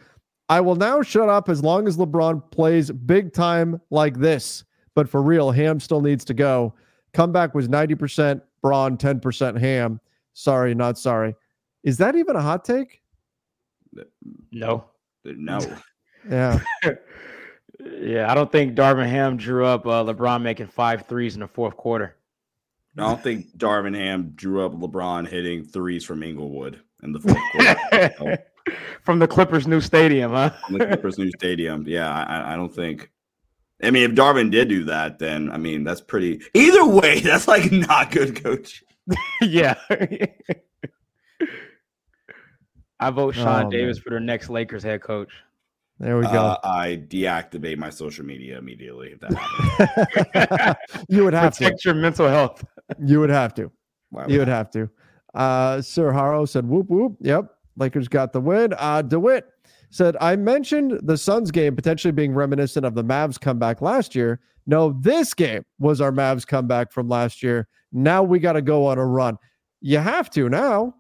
I 0.50 0.62
will 0.62 0.76
now 0.76 1.02
shut 1.02 1.30
up 1.30 1.50
as 1.50 1.62
long 1.62 1.88
as 1.88 1.98
LeBron 1.98 2.52
plays 2.52 2.92
big 2.92 3.34
time 3.34 3.82
like 3.90 4.18
this. 4.18 4.64
But 4.96 5.10
for 5.10 5.22
real, 5.22 5.52
Ham 5.52 5.80
still 5.80 6.02
needs 6.02 6.26
to 6.26 6.34
go. 6.34 6.74
Comeback 7.18 7.56
was 7.56 7.68
90% 7.68 8.42
Bron, 8.62 8.96
10% 8.96 9.60
Ham. 9.60 10.00
Sorry, 10.34 10.76
not 10.76 11.00
sorry. 11.00 11.36
Is 11.84 11.98
that 11.98 12.16
even 12.16 12.36
a 12.36 12.42
hot 12.44 12.64
take? 12.64 13.02
No. 14.52 14.86
No. 15.26 15.60
Yeah. 16.30 16.60
yeah, 18.02 18.30
I 18.30 18.36
don't 18.36 18.52
think 18.52 18.76
Darvin 18.76 19.08
Ham 19.08 19.38
drew 19.38 19.66
up 19.66 19.86
uh, 19.88 20.04
LeBron 20.04 20.42
making 20.42 20.68
five 20.68 21.08
threes 21.08 21.36
in 21.36 21.40
the 21.40 21.48
fourth 21.48 21.78
quarter. 21.78 22.18
I 22.98 23.02
don't 23.04 23.24
think 23.24 23.58
Darvin 23.58 23.96
Ham 23.96 24.34
drew 24.36 24.66
up 24.66 24.74
LeBron 24.74 25.26
hitting 25.26 25.64
threes 25.64 26.04
from 26.04 26.24
Inglewood 26.24 26.82
in 27.02 27.14
the 27.14 27.22
fourth 27.22 27.40
quarter. 27.54 28.14
So, 28.18 28.36
From 29.04 29.20
the 29.20 29.28
Clippers' 29.28 29.68
new 29.68 29.80
stadium, 29.80 30.32
huh? 30.32 30.50
from 30.66 30.80
the 30.80 30.88
Clippers 30.88 31.18
new 31.18 31.32
stadium. 31.38 31.86
Yeah, 31.88 32.12
I, 32.12 32.54
I 32.54 32.56
don't 32.58 32.74
think. 32.74 33.10
I 33.84 33.92
mean, 33.92 34.10
if 34.10 34.16
Darvin 34.16 34.50
did 34.52 34.70
do 34.70 34.84
that, 34.86 35.20
then 35.20 35.52
I 35.52 35.58
mean 35.58 35.84
that's 35.84 36.02
pretty. 36.02 36.42
Either 36.54 36.86
way, 36.86 37.20
that's 37.24 37.48
like 37.48 37.72
not 37.72 38.12
good 38.12 38.44
coach. 38.44 38.84
yeah. 39.42 39.76
I 43.00 43.12
vote 43.12 43.36
Sean 43.36 43.68
Oh, 43.68 43.70
Davis 43.70 43.98
man. 43.98 44.04
for 44.04 44.10
the 44.12 44.20
next 44.20 44.50
Lakers 44.50 44.82
head 44.84 45.02
coach. 45.02 45.32
There 46.00 46.18
we 46.18 46.24
go. 46.24 46.30
Uh, 46.30 46.58
I 46.64 47.02
deactivate 47.08 47.78
my 47.78 47.90
social 47.90 48.26
media 48.26 48.58
immediately 48.58 49.14
if 49.14 49.20
that 49.22 49.34
happens. 49.34 51.06
you 51.10 51.24
would 51.24 51.34
have 51.34 51.54
to. 51.58 51.64
Protect 51.64 51.86
your 51.86 51.94
mental 51.96 52.28
health. 52.28 52.64
You 53.04 53.20
would 53.20 53.30
have 53.32 53.54
to. 53.56 53.72
Why 54.12 54.24
You 54.28 54.34
would 54.40 54.40
would 54.40 54.48
have 54.48 54.70
to. 54.72 54.90
Uh, 55.34 55.82
Sir 55.82 56.12
Haro 56.12 56.46
said, 56.46 56.66
whoop, 56.68 56.88
whoop. 56.90 57.18
Yep. 57.22 57.46
Lakers 57.78 58.08
got 58.08 58.32
the 58.34 58.42
win. 58.42 58.74
Uh, 58.78 59.02
DeWitt 59.04 59.48
said, 59.90 60.18
I 60.20 60.36
mentioned 60.36 61.00
the 61.04 61.18
Suns 61.18 61.52
game 61.52 61.76
potentially 61.76 62.12
being 62.12 62.34
reminiscent 62.34 62.86
of 62.86 62.96
the 62.96 63.04
Mavs 63.04 63.40
comeback 63.40 63.82
last 63.82 64.16
year. 64.16 64.40
No, 64.66 64.98
this 65.00 65.34
game 65.34 65.64
was 65.80 66.02
our 66.02 66.12
Mavs 66.12 66.46
comeback 66.46 66.92
from 66.92 67.08
last 67.08 67.42
year. 67.42 67.68
Now 67.92 68.22
we 68.24 68.40
got 68.40 68.54
to 68.54 68.62
go 68.62 68.86
on 68.86 68.98
a 68.98 69.06
run. 69.06 69.38
You 69.82 70.00
have 70.00 70.30
to 70.32 70.50
now. 70.50 70.96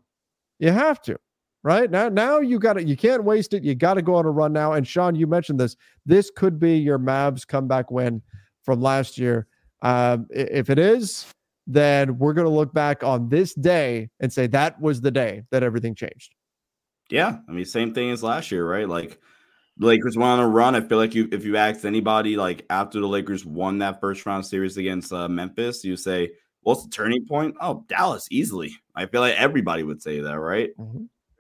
You 0.59 0.71
have 0.71 1.01
to. 1.03 1.17
Right 1.63 1.91
now, 1.91 2.07
now 2.07 2.39
you 2.39 2.59
got 2.59 2.73
to, 2.73 2.83
you 2.83 2.95
can't 2.95 3.25
waste 3.25 3.53
it. 3.53 3.63
You 3.63 3.75
got 3.75 3.95
to 3.95 4.01
go 4.01 4.15
on 4.15 4.25
a 4.25 4.31
run 4.31 4.53
now. 4.53 4.73
And 4.73 4.87
Sean, 4.87 5.15
you 5.15 5.27
mentioned 5.27 5.59
this. 5.59 5.75
This 6.05 6.31
could 6.33 6.59
be 6.59 6.77
your 6.77 6.97
Mavs 6.97 7.45
comeback 7.45 7.91
win 7.91 8.21
from 8.63 8.81
last 8.81 9.17
year. 9.17 9.47
Um, 9.81 10.27
if 10.29 10.69
it 10.69 10.79
is, 10.79 11.25
then 11.65 12.17
we're 12.17 12.33
going 12.33 12.47
to 12.47 12.53
look 12.53 12.73
back 12.73 13.03
on 13.03 13.27
this 13.27 13.53
day 13.53 14.09
and 14.21 14.31
say 14.31 14.47
that 14.47 14.79
was 14.79 15.01
the 15.01 15.11
day 15.11 15.43
that 15.51 15.61
everything 15.61 15.93
changed. 15.93 16.35
Yeah, 17.09 17.39
I 17.47 17.51
mean, 17.51 17.65
same 17.65 17.93
thing 17.93 18.11
as 18.11 18.23
last 18.23 18.51
year, 18.51 18.69
right? 18.69 18.87
Like 18.87 19.19
the 19.77 19.87
Lakers 19.87 20.17
went 20.17 20.29
on 20.29 20.39
a 20.39 20.47
run. 20.47 20.75
I 20.75 20.81
feel 20.81 20.97
like 20.97 21.15
you, 21.15 21.29
if 21.31 21.45
you 21.45 21.55
asked 21.55 21.85
anybody, 21.85 22.35
like 22.35 22.65
after 22.69 22.99
the 22.99 23.07
Lakers 23.07 23.45
won 23.45 23.77
that 23.79 24.01
first 24.01 24.25
round 24.25 24.45
series 24.45 24.77
against 24.77 25.13
uh, 25.13 25.27
Memphis, 25.27 25.83
you 25.83 25.95
say, 25.95 26.31
"What's 26.61 26.83
the 26.83 26.89
turning 26.89 27.25
point?" 27.25 27.55
Oh, 27.61 27.85
Dallas, 27.87 28.27
easily. 28.31 28.75
I 28.95 29.05
feel 29.05 29.21
like 29.21 29.35
everybody 29.35 29.83
would 29.83 30.01
say 30.01 30.19
that, 30.19 30.39
right? 30.39 30.71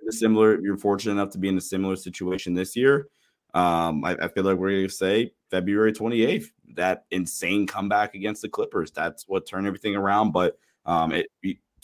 A 0.07 0.11
similar. 0.11 0.61
You're 0.61 0.77
fortunate 0.77 1.13
enough 1.13 1.31
to 1.31 1.37
be 1.37 1.49
in 1.49 1.57
a 1.57 1.61
similar 1.61 1.95
situation 1.97 2.53
this 2.53 2.75
year. 2.75 3.07
Um, 3.53 4.05
I, 4.05 4.15
I 4.21 4.27
feel 4.29 4.43
like 4.43 4.57
we're 4.57 4.71
going 4.71 4.87
to 4.87 4.93
say 4.93 5.33
February 5.49 5.91
28th, 5.91 6.47
that 6.75 7.05
insane 7.11 7.65
comeback 7.65 8.13
against 8.13 8.41
the 8.41 8.49
Clippers. 8.49 8.91
That's 8.91 9.27
what 9.27 9.45
turned 9.47 9.67
everything 9.67 9.95
around. 9.95 10.31
But 10.31 10.57
um, 10.85 11.11
it 11.11 11.27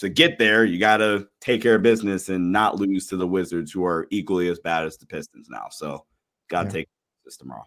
to 0.04 0.10
get 0.10 0.38
there, 0.38 0.64
you 0.64 0.78
got 0.80 0.98
to 0.98 1.28
take 1.42 1.62
care 1.62 1.76
of 1.76 1.82
business 1.82 2.30
and 2.30 2.52
not 2.52 2.76
lose 2.78 3.08
to 3.08 3.18
the 3.18 3.28
Wizards, 3.28 3.72
who 3.72 3.84
are 3.84 4.08
equally 4.12 4.48
as 4.50 4.60
bad 4.60 4.86
as 4.86 4.98
the 4.98 5.06
Pistons 5.08 5.48
now. 5.50 5.68
So, 5.72 6.06
got 6.50 6.64
to 6.64 6.68
Yeah. 6.68 6.72
take 6.74 6.90
this 7.26 7.38
tomorrow. 7.38 7.64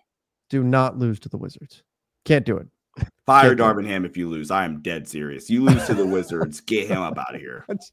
Do 0.48 0.62
not 0.62 0.98
lose 0.98 1.18
to 1.20 1.28
the 1.28 1.36
Wizards. 1.38 1.82
Can't 2.24 2.44
do 2.46 2.56
it. 2.56 2.68
Fire 3.26 3.56
Can't. 3.56 3.60
Darvin 3.60 3.86
Ham 3.86 4.04
if 4.04 4.16
you 4.16 4.28
lose. 4.28 4.50
I 4.50 4.64
am 4.64 4.80
dead 4.80 5.08
serious. 5.08 5.50
You 5.50 5.64
lose 5.64 5.84
to 5.86 5.94
the 5.94 6.06
Wizards, 6.06 6.60
get 6.60 6.88
him 6.88 6.98
up 7.02 7.18
out 7.18 7.34
of 7.34 7.40
here. 7.40 7.64
That's 7.68 7.92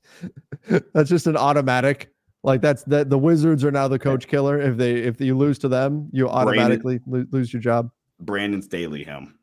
that's 0.93 1.09
just 1.09 1.27
an 1.27 1.35
automatic. 1.35 2.09
Like 2.43 2.61
that's 2.61 2.83
that 2.83 3.09
the 3.09 3.17
Wizards 3.17 3.63
are 3.63 3.71
now 3.71 3.87
the 3.87 3.97
coach 3.99 4.27
killer. 4.27 4.59
If 4.61 4.77
they 4.77 4.95
if 4.95 5.19
you 5.19 5.37
lose 5.37 5.57
to 5.59 5.67
them, 5.69 6.09
you 6.11 6.27
automatically 6.29 6.99
lo- 7.07 7.25
lose 7.31 7.51
your 7.53 7.61
job. 7.61 7.89
Brandon 8.19 8.61
Staley 8.61 9.03
him. 9.03 9.39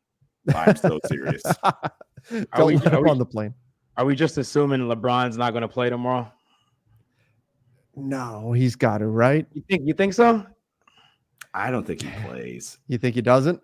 I'm 0.55 0.75
so 0.75 0.99
serious. 1.07 1.41
Don't 2.55 2.65
we- 2.67 2.77
let 2.77 2.93
are 2.93 2.97
him 2.97 3.03
we- 3.03 3.09
on 3.09 3.17
the 3.17 3.25
plane. 3.25 3.53
Are 3.97 4.05
we 4.05 4.15
just 4.15 4.37
assuming 4.37 4.81
LeBron's 4.81 5.37
not 5.37 5.51
going 5.51 5.61
to 5.61 5.67
play 5.67 5.89
tomorrow? 5.89 6.31
No, 7.95 8.51
he's 8.53 8.75
got 8.75 8.99
to 8.99 9.07
right. 9.07 9.45
You 9.53 9.63
think? 9.69 9.83
You 9.85 9.93
think 9.93 10.13
so? 10.13 10.45
I 11.53 11.69
don't 11.69 11.85
think 11.85 12.01
he 12.01 12.09
plays. 12.25 12.77
You 12.87 12.97
think 12.97 13.15
he 13.15 13.21
doesn't? 13.21 13.61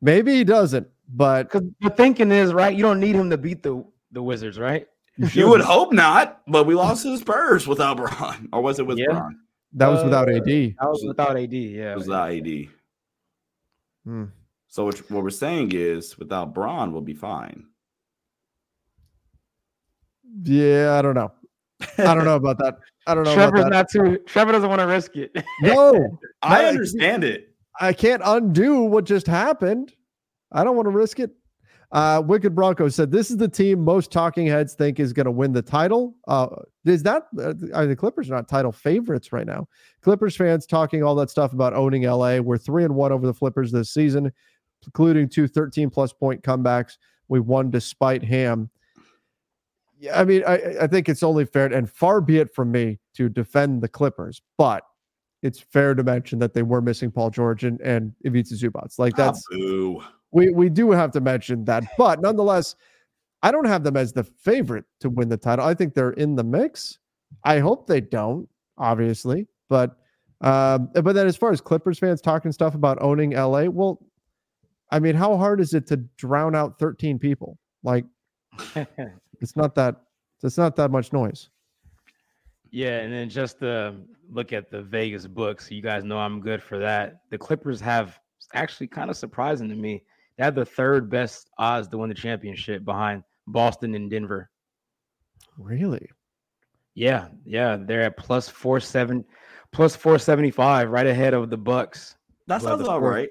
Maybe 0.00 0.34
he 0.34 0.44
doesn't, 0.44 0.86
but 1.08 1.44
Because 1.44 1.68
the 1.80 1.90
thinking 1.90 2.30
is 2.30 2.52
right. 2.52 2.74
You 2.76 2.82
don't 2.82 3.00
need 3.00 3.16
him 3.16 3.30
to 3.30 3.38
beat 3.38 3.62
the 3.62 3.84
the 4.12 4.22
Wizards, 4.22 4.58
right? 4.58 4.86
You 5.32 5.48
would 5.48 5.62
hope 5.62 5.92
not, 5.92 6.42
but 6.46 6.64
we 6.66 6.74
lost 6.74 7.02
to 7.02 7.10
the 7.10 7.18
Spurs 7.18 7.66
without 7.66 7.96
Bron. 7.96 8.48
Or 8.52 8.60
was 8.62 8.78
it 8.78 8.86
with 8.86 8.98
Yeah. 8.98 9.06
Bron? 9.10 9.38
that 9.72 9.88
was 9.88 10.04
without 10.04 10.28
Uh, 10.28 10.36
AD. 10.36 10.44
That 10.44 10.88
was 10.88 11.04
without 11.06 11.36
AD. 11.36 11.52
Yeah. 11.52 11.92
It 11.92 11.96
was 11.96 12.06
without 12.06 12.30
AD. 12.30 12.68
Hmm. 14.04 14.24
So 14.68 14.84
what, 14.84 14.98
what 15.10 15.22
we're 15.24 15.30
saying 15.30 15.72
is 15.72 16.18
without 16.18 16.54
Bron, 16.54 16.92
we'll 16.92 17.00
be 17.02 17.14
fine. 17.14 17.64
Yeah, 20.42 20.94
I 20.98 21.02
don't 21.02 21.14
know. 21.14 21.32
I 21.98 22.14
don't 22.14 22.24
know 22.24 22.36
about 22.36 22.58
that. 22.58 22.78
I 23.06 23.14
don't 23.14 23.24
know 23.24 23.34
Trevor's 23.34 23.60
about 23.60 23.70
that. 23.70 23.98
not 23.98 24.06
too. 24.14 24.18
Trevor 24.26 24.52
doesn't 24.52 24.68
want 24.68 24.80
to 24.80 24.86
risk 24.86 25.16
it. 25.16 25.30
No, 25.60 26.18
I 26.42 26.62
No, 26.62 26.68
understand 26.68 27.22
it. 27.24 27.54
I 27.80 27.92
can't 27.92 28.22
undo 28.24 28.82
what 28.82 29.04
just 29.04 29.26
happened. 29.26 29.92
I 30.52 30.64
don't 30.64 30.76
want 30.76 30.86
to 30.86 30.90
risk 30.90 31.20
it. 31.20 31.30
Uh, 31.92 32.20
Wicked 32.24 32.54
Bronco 32.54 32.88
said 32.88 33.12
this 33.12 33.30
is 33.30 33.36
the 33.36 33.48
team 33.48 33.84
most 33.84 34.10
talking 34.10 34.46
heads 34.46 34.74
think 34.74 34.98
is 34.98 35.12
going 35.12 35.26
to 35.26 35.30
win 35.30 35.52
the 35.52 35.62
title. 35.62 36.16
Uh, 36.26 36.48
is 36.84 37.02
that 37.04 37.24
uh, 37.38 37.52
are 37.74 37.86
the 37.86 37.94
Clippers 37.94 38.30
are 38.30 38.34
not 38.34 38.48
title 38.48 38.72
favorites 38.72 39.32
right 39.32 39.46
now? 39.46 39.68
Clippers 40.02 40.34
fans 40.34 40.66
talking 40.66 41.02
all 41.02 41.14
that 41.16 41.30
stuff 41.30 41.52
about 41.52 41.74
owning 41.74 42.02
LA. 42.02 42.38
We're 42.38 42.58
three 42.58 42.84
and 42.84 42.94
one 42.94 43.12
over 43.12 43.26
the 43.26 43.34
Flippers 43.34 43.70
this 43.70 43.90
season, 43.90 44.32
including 44.84 45.28
two 45.28 45.46
13 45.46 45.90
plus 45.90 46.12
point 46.12 46.42
comebacks. 46.42 46.96
We 47.28 47.40
won 47.40 47.70
despite 47.70 48.24
Ham. 48.24 48.68
Yeah, 49.98 50.20
I 50.20 50.24
mean, 50.24 50.42
I, 50.46 50.82
I 50.82 50.86
think 50.86 51.08
it's 51.08 51.22
only 51.22 51.46
fair, 51.46 51.72
and 51.72 51.90
far 51.90 52.20
be 52.20 52.38
it 52.38 52.54
from 52.54 52.70
me 52.70 52.98
to 53.14 53.28
defend 53.28 53.82
the 53.82 53.88
Clippers, 53.88 54.42
but 54.58 54.82
it's 55.42 55.60
fair 55.60 55.94
to 55.94 56.02
mention 56.02 56.38
that 56.40 56.54
they 56.54 56.62
were 56.62 56.80
missing 56.80 57.10
Paul 57.10 57.30
George 57.30 57.64
and, 57.64 57.80
and 57.80 58.12
Ivica 58.24 58.54
Zubac. 58.54 58.98
Like 58.98 59.16
that's 59.16 59.42
Ah, 59.52 59.56
boo. 59.56 60.02
we 60.32 60.50
we 60.50 60.68
do 60.68 60.90
have 60.90 61.12
to 61.12 61.20
mention 61.20 61.64
that, 61.66 61.84
but 61.98 62.20
nonetheless, 62.20 62.76
I 63.42 63.50
don't 63.50 63.66
have 63.66 63.84
them 63.84 63.96
as 63.96 64.12
the 64.12 64.24
favorite 64.24 64.84
to 65.00 65.08
win 65.10 65.28
the 65.28 65.36
title. 65.36 65.64
I 65.64 65.74
think 65.74 65.94
they're 65.94 66.10
in 66.12 66.34
the 66.36 66.44
mix. 66.44 66.98
I 67.44 67.58
hope 67.58 67.86
they 67.86 68.00
don't, 68.00 68.48
obviously, 68.76 69.46
but 69.68 69.96
um, 70.42 70.90
but 70.92 71.14
then 71.14 71.26
as 71.26 71.36
far 71.36 71.52
as 71.52 71.60
Clippers 71.60 71.98
fans 71.98 72.20
talking 72.20 72.52
stuff 72.52 72.74
about 72.74 72.98
owning 73.00 73.30
LA, 73.30 73.64
well, 73.64 74.00
I 74.90 74.98
mean, 74.98 75.14
how 75.14 75.36
hard 75.36 75.60
is 75.60 75.74
it 75.74 75.86
to 75.88 75.96
drown 75.96 76.54
out 76.54 76.78
13 76.78 77.18
people? 77.18 77.58
Like 77.82 78.04
it's 79.40 79.56
not 79.56 79.74
that 79.74 79.96
it's 80.42 80.58
not 80.58 80.76
that 80.76 80.90
much 80.90 81.12
noise. 81.12 81.48
Yeah, 82.70 82.98
and 82.98 83.12
then 83.12 83.28
just 83.28 83.60
to 83.60 83.94
look 84.28 84.52
at 84.52 84.70
the 84.70 84.82
Vegas 84.82 85.26
books, 85.26 85.70
you 85.70 85.80
guys 85.80 86.04
know 86.04 86.18
I'm 86.18 86.40
good 86.40 86.62
for 86.62 86.78
that. 86.78 87.20
The 87.30 87.38
Clippers 87.38 87.80
have 87.80 88.18
actually 88.54 88.88
kind 88.88 89.08
of 89.08 89.16
surprising 89.16 89.68
to 89.68 89.74
me. 89.74 90.02
They 90.36 90.44
have 90.44 90.54
the 90.54 90.64
third 90.64 91.08
best 91.08 91.48
odds 91.58 91.88
to 91.88 91.98
win 91.98 92.08
the 92.08 92.14
championship 92.14 92.84
behind 92.84 93.22
Boston 93.46 93.94
and 93.94 94.10
Denver. 94.10 94.50
Really? 95.56 96.10
Yeah, 96.94 97.28
yeah, 97.44 97.78
they're 97.80 98.02
at 98.02 98.16
plus 98.16 98.48
four 98.48 98.80
seven, 98.80 99.24
plus 99.72 99.96
four 99.96 100.18
seventy 100.18 100.50
five, 100.50 100.90
right 100.90 101.06
ahead 101.06 101.34
of 101.34 101.50
the 101.50 101.56
Bucks. 101.56 102.16
That 102.46 102.62
sounds 102.62 102.78
the 102.78 102.84
about 102.84 103.02
right. 103.02 103.28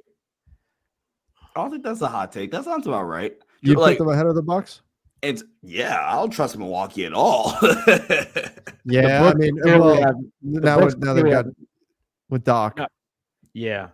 I 1.55 1.61
don't 1.61 1.71
think 1.71 1.83
that's 1.83 2.01
a 2.01 2.07
hot 2.07 2.31
take. 2.31 2.51
That 2.51 2.63
sounds 2.63 2.87
about 2.87 3.03
right. 3.03 3.33
You 3.61 3.75
like 3.75 3.97
put 3.97 4.05
them 4.05 4.13
ahead 4.13 4.25
of 4.25 4.35
the 4.35 4.43
Bucks? 4.43 4.81
It's 5.25 5.43
yeah, 5.61 5.99
I 6.03 6.15
don't 6.15 6.29
trust 6.31 6.57
Milwaukee 6.57 7.05
at 7.05 7.13
all. 7.13 7.57
Yeah, 8.87 9.23
I 9.23 9.33
mean, 9.33 9.59
well, 9.63 9.95
have- 9.99 10.15
now, 10.43 10.79
Bucks 10.79 10.95
now 10.97 11.13
they've 11.15 11.23
clearly 11.23 11.31
got 11.31 11.45
with 12.29 12.43
Doc. 12.43 12.77
No. 12.77 12.87
yeah, 13.53 13.87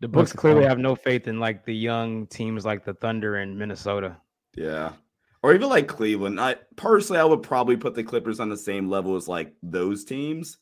the 0.00 0.08
books 0.08 0.32
the 0.32 0.38
clearly 0.38 0.60
call? 0.60 0.68
have 0.68 0.78
no 0.78 0.94
faith 0.94 1.28
in 1.28 1.40
like 1.40 1.64
the 1.64 1.74
young 1.74 2.26
teams 2.26 2.66
like 2.66 2.84
the 2.84 2.92
Thunder 2.92 3.36
and 3.36 3.58
Minnesota. 3.58 4.16
yeah. 4.54 4.92
Or 5.42 5.54
even 5.54 5.68
like 5.68 5.86
Cleveland. 5.86 6.40
I 6.40 6.56
personally 6.76 7.20
I 7.20 7.24
would 7.24 7.42
probably 7.44 7.76
put 7.76 7.94
the 7.94 8.02
Clippers 8.02 8.40
on 8.40 8.48
the 8.50 8.56
same 8.56 8.90
level 8.90 9.14
as 9.16 9.28
like 9.28 9.54
those 9.62 10.04
teams. 10.04 10.58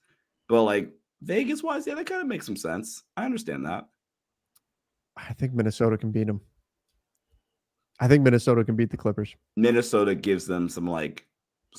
But 0.48 0.62
like 0.64 0.92
Vegas 1.22 1.62
wise, 1.62 1.86
yeah, 1.86 1.94
that 1.94 2.06
kind 2.06 2.20
of 2.20 2.28
makes 2.28 2.44
some 2.46 2.56
sense. 2.56 3.02
I 3.16 3.24
understand 3.24 3.64
that. 3.66 3.86
I 5.16 5.32
think 5.32 5.54
Minnesota 5.54 5.96
can 5.96 6.12
beat 6.12 6.26
them. 6.26 6.42
I 8.00 8.08
think 8.08 8.22
Minnesota 8.24 8.64
can 8.64 8.76
beat 8.76 8.90
the 8.90 8.96
Clippers. 8.96 9.34
Minnesota 9.56 10.14
gives 10.14 10.46
them 10.46 10.68
some 10.68 10.86
like 10.86 11.26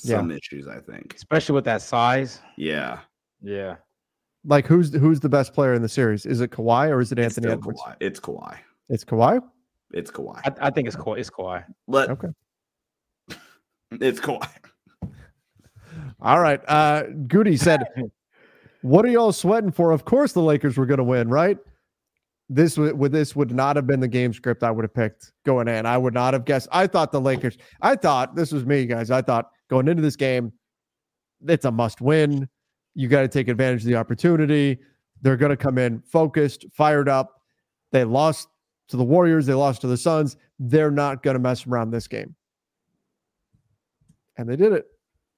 Yeah. 0.02 0.16
some 0.16 0.30
issues, 0.30 0.66
I 0.68 0.80
think. 0.80 1.14
especially 1.14 1.54
with 1.54 1.64
that 1.66 1.82
size. 1.82 2.40
Yeah. 2.56 3.00
Yeah. 3.42 3.76
Like 4.44 4.66
who's 4.66 4.92
who's 4.94 5.20
the 5.20 5.28
best 5.28 5.52
player 5.54 5.74
in 5.74 5.82
the 5.82 5.88
series? 5.88 6.24
Is 6.26 6.40
it 6.40 6.50
Kawhi 6.50 6.88
or 6.90 7.00
is 7.00 7.12
it 7.12 7.18
Anthony 7.18 7.46
still 7.46 7.58
Edwards? 7.58 7.80
Kawhi. 7.84 7.96
It's 8.00 8.20
Kawhi. 8.20 8.58
It's 8.88 9.04
Kawhi. 9.04 9.42
It's 9.92 10.10
Kawhi. 10.10 10.40
I, 10.44 10.68
I 10.68 10.70
think 10.70 10.86
it's 10.88 10.96
Kawhi. 10.96 11.18
It's 11.18 11.30
Kawhi. 11.30 11.64
Let 11.86 12.10
Okay. 12.10 12.28
it's 13.92 14.20
Kawhi. 14.20 14.48
All 16.20 16.40
right. 16.40 16.60
Uh 16.68 17.02
Goody 17.26 17.56
said, 17.56 17.82
What 18.82 19.04
are 19.04 19.08
y'all 19.08 19.32
sweating 19.32 19.72
for? 19.72 19.90
Of 19.90 20.04
course 20.04 20.32
the 20.32 20.40
Lakers 20.42 20.76
were 20.76 20.86
gonna 20.86 21.04
win, 21.04 21.28
right? 21.28 21.58
This 22.48 22.78
would 22.78 23.12
this 23.12 23.36
would 23.36 23.52
not 23.52 23.76
have 23.76 23.86
been 23.86 24.00
the 24.00 24.08
game 24.08 24.32
script 24.32 24.62
I 24.62 24.70
would 24.70 24.84
have 24.84 24.94
picked 24.94 25.32
going 25.44 25.68
in. 25.68 25.84
I 25.84 25.98
would 25.98 26.14
not 26.14 26.32
have 26.32 26.44
guessed. 26.46 26.68
I 26.72 26.86
thought 26.86 27.12
the 27.12 27.20
Lakers, 27.20 27.58
I 27.82 27.94
thought 27.94 28.34
this 28.34 28.52
was 28.52 28.64
me, 28.64 28.86
guys. 28.86 29.10
I 29.10 29.20
thought 29.20 29.50
going 29.68 29.86
into 29.86 30.02
this 30.02 30.16
game, 30.16 30.52
it's 31.46 31.66
a 31.66 31.70
must 31.70 32.00
win. 32.00 32.48
You 32.94 33.08
got 33.08 33.22
to 33.22 33.28
take 33.28 33.48
advantage 33.48 33.82
of 33.82 33.88
the 33.88 33.96
opportunity. 33.96 34.78
They're 35.20 35.36
going 35.36 35.50
to 35.50 35.56
come 35.56 35.78
in 35.78 36.00
focused, 36.00 36.64
fired 36.72 37.08
up. 37.08 37.42
They 37.92 38.04
lost 38.04 38.48
to 38.88 38.96
the 38.96 39.04
Warriors, 39.04 39.46
they 39.46 39.54
lost 39.54 39.82
to 39.82 39.86
the 39.86 39.96
Suns. 39.96 40.36
They're 40.58 40.90
not 40.90 41.22
going 41.22 41.34
to 41.34 41.40
mess 41.40 41.66
around 41.66 41.90
this 41.90 42.08
game. 42.08 42.34
And 44.36 44.48
they 44.48 44.56
did 44.56 44.72
it. 44.72 44.86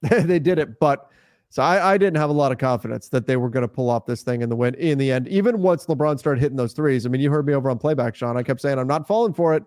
they 0.27 0.39
did 0.39 0.59
it. 0.59 0.79
But 0.79 1.09
so 1.51 1.63
I, 1.63 1.95
I 1.95 1.99
didn't 1.99 2.17
have 2.17 2.31
a 2.31 2.33
lot 2.33 2.53
of 2.53 2.59
confidence 2.59 3.09
that 3.09 3.27
they 3.27 3.37
were 3.37 3.51
going 3.51 3.63
to 3.63 3.69
pull 3.69 3.91
off 3.91 4.07
this 4.07 4.23
thing 4.23 4.41
in 4.41 4.49
the 4.49 4.57
win 4.57 4.75
in 4.77 4.99
the 4.99 5.11
end. 5.11 5.27
Even 5.29 5.61
once 5.61 5.87
LeBron 5.87 6.19
started 6.19 6.41
hitting 6.41 6.57
those 6.57 6.73
threes. 6.73 7.05
I 7.05 7.09
mean, 7.09 7.21
you 7.21 7.31
heard 7.31 7.45
me 7.47 7.55
over 7.55 7.69
on 7.69 7.77
playback, 7.79 8.15
Sean. 8.15 8.37
I 8.37 8.43
kept 8.45 8.61
saying 8.61 8.79
I'm 8.79 8.87
not 8.87 9.07
falling 9.09 9.35
for 9.35 9.55
it 9.55 9.65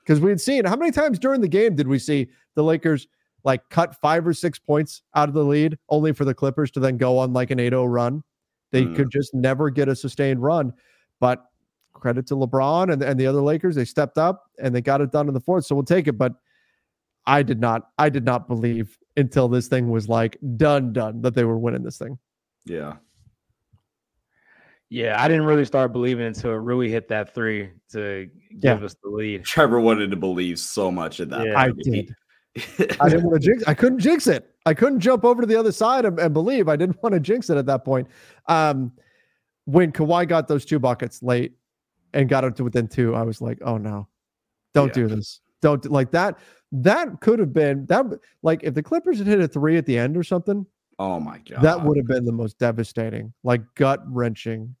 because 0.00 0.20
we 0.20 0.28
had 0.30 0.40
seen 0.40 0.66
how 0.66 0.76
many 0.76 0.90
times 0.92 1.18
during 1.18 1.40
the 1.40 1.48
game 1.48 1.74
did 1.74 1.88
we 1.88 1.98
see 1.98 2.28
the 2.54 2.62
Lakers 2.62 3.08
like 3.42 3.66
cut 3.70 3.94
five 4.00 4.26
or 4.26 4.32
six 4.34 4.58
points 4.58 5.02
out 5.14 5.28
of 5.28 5.34
the 5.34 5.44
lead, 5.44 5.78
only 5.88 6.12
for 6.12 6.24
the 6.24 6.34
Clippers 6.34 6.70
to 6.72 6.80
then 6.80 6.96
go 6.98 7.18
on 7.18 7.32
like 7.32 7.50
an 7.50 7.58
8-0 7.58 7.90
run. 7.90 8.22
They 8.70 8.84
Mm. 8.84 8.96
could 8.96 9.10
just 9.10 9.34
never 9.34 9.70
get 9.70 9.88
a 9.88 9.96
sustained 9.96 10.42
run. 10.42 10.72
But 11.20 11.44
credit 11.92 12.26
to 12.26 12.34
LeBron 12.36 12.92
and, 12.92 13.02
and 13.02 13.18
the 13.18 13.26
other 13.26 13.40
Lakers, 13.40 13.76
they 13.76 13.84
stepped 13.86 14.18
up 14.18 14.50
and 14.58 14.74
they 14.74 14.80
got 14.82 15.00
it 15.00 15.10
done 15.12 15.28
in 15.28 15.32
the 15.34 15.40
fourth. 15.40 15.64
So 15.64 15.74
we'll 15.74 15.84
take 15.84 16.06
it. 16.06 16.18
But 16.18 16.34
I 17.26 17.42
did 17.42 17.60
not, 17.60 17.88
I 17.98 18.08
did 18.10 18.24
not 18.24 18.46
believe 18.48 18.98
until 19.16 19.48
this 19.48 19.68
thing 19.68 19.90
was 19.90 20.08
like 20.08 20.36
done, 20.56 20.92
done 20.92 21.22
that 21.22 21.34
they 21.34 21.44
were 21.44 21.58
winning 21.58 21.82
this 21.82 21.98
thing. 21.98 22.18
Yeah. 22.64 22.94
Yeah, 24.90 25.20
I 25.20 25.28
didn't 25.28 25.46
really 25.46 25.64
start 25.64 25.92
believing 25.92 26.26
until 26.26 26.52
Rui 26.52 26.88
hit 26.88 27.08
that 27.08 27.34
three 27.34 27.70
to 27.92 28.28
give 28.60 28.82
us 28.84 28.94
the 29.02 29.08
lead. 29.10 29.44
Trevor 29.44 29.80
wanted 29.80 30.10
to 30.10 30.16
believe 30.16 30.58
so 30.58 30.90
much 30.90 31.20
of 31.20 31.30
that. 31.30 31.46
Yeah. 31.46 31.58
I 31.58 31.68
point. 31.68 31.82
did. 31.82 32.14
I 33.00 33.08
didn't 33.08 33.24
want 33.24 33.42
to 33.42 33.48
jinx. 33.48 33.64
I 33.66 33.74
couldn't 33.74 33.98
jinx 33.98 34.26
it. 34.28 34.54
I 34.66 34.74
couldn't 34.74 35.00
jump 35.00 35.24
over 35.24 35.40
to 35.42 35.46
the 35.46 35.56
other 35.56 35.72
side 35.72 36.04
and, 36.04 36.18
and 36.20 36.32
believe. 36.32 36.68
I 36.68 36.76
didn't 36.76 36.96
want 37.02 37.14
to 37.14 37.20
jinx 37.20 37.50
it 37.50 37.56
at 37.56 37.66
that 37.66 37.84
point. 37.84 38.06
Um, 38.46 38.92
when 39.64 39.90
Kawhi 39.90 40.28
got 40.28 40.46
those 40.46 40.64
two 40.64 40.78
buckets 40.78 41.22
late 41.22 41.54
and 42.12 42.28
got 42.28 42.44
up 42.44 42.54
to 42.56 42.64
within 42.64 42.86
two, 42.86 43.14
I 43.16 43.22
was 43.22 43.40
like, 43.40 43.58
"Oh 43.62 43.78
no, 43.78 44.06
don't 44.74 44.88
Yeah. 44.88 44.92
do 44.94 45.08
this. 45.08 45.40
Don't 45.62 45.82
do- 45.82 45.88
like 45.88 46.12
that." 46.12 46.38
That 46.82 47.20
could 47.20 47.38
have 47.38 47.52
been 47.52 47.86
that. 47.86 48.04
Like 48.42 48.64
if 48.64 48.74
the 48.74 48.82
Clippers 48.82 49.18
had 49.18 49.26
hit 49.28 49.40
a 49.40 49.46
three 49.48 49.76
at 49.76 49.86
the 49.86 49.96
end 49.96 50.16
or 50.16 50.24
something, 50.24 50.66
oh 50.98 51.20
my 51.20 51.38
god. 51.38 51.62
that 51.62 51.82
would 51.84 51.96
have 51.96 52.06
been 52.06 52.24
the 52.24 52.32
most 52.32 52.58
devastating, 52.58 53.32
like 53.44 53.62
gut 53.76 54.02
wrenching 54.06 54.74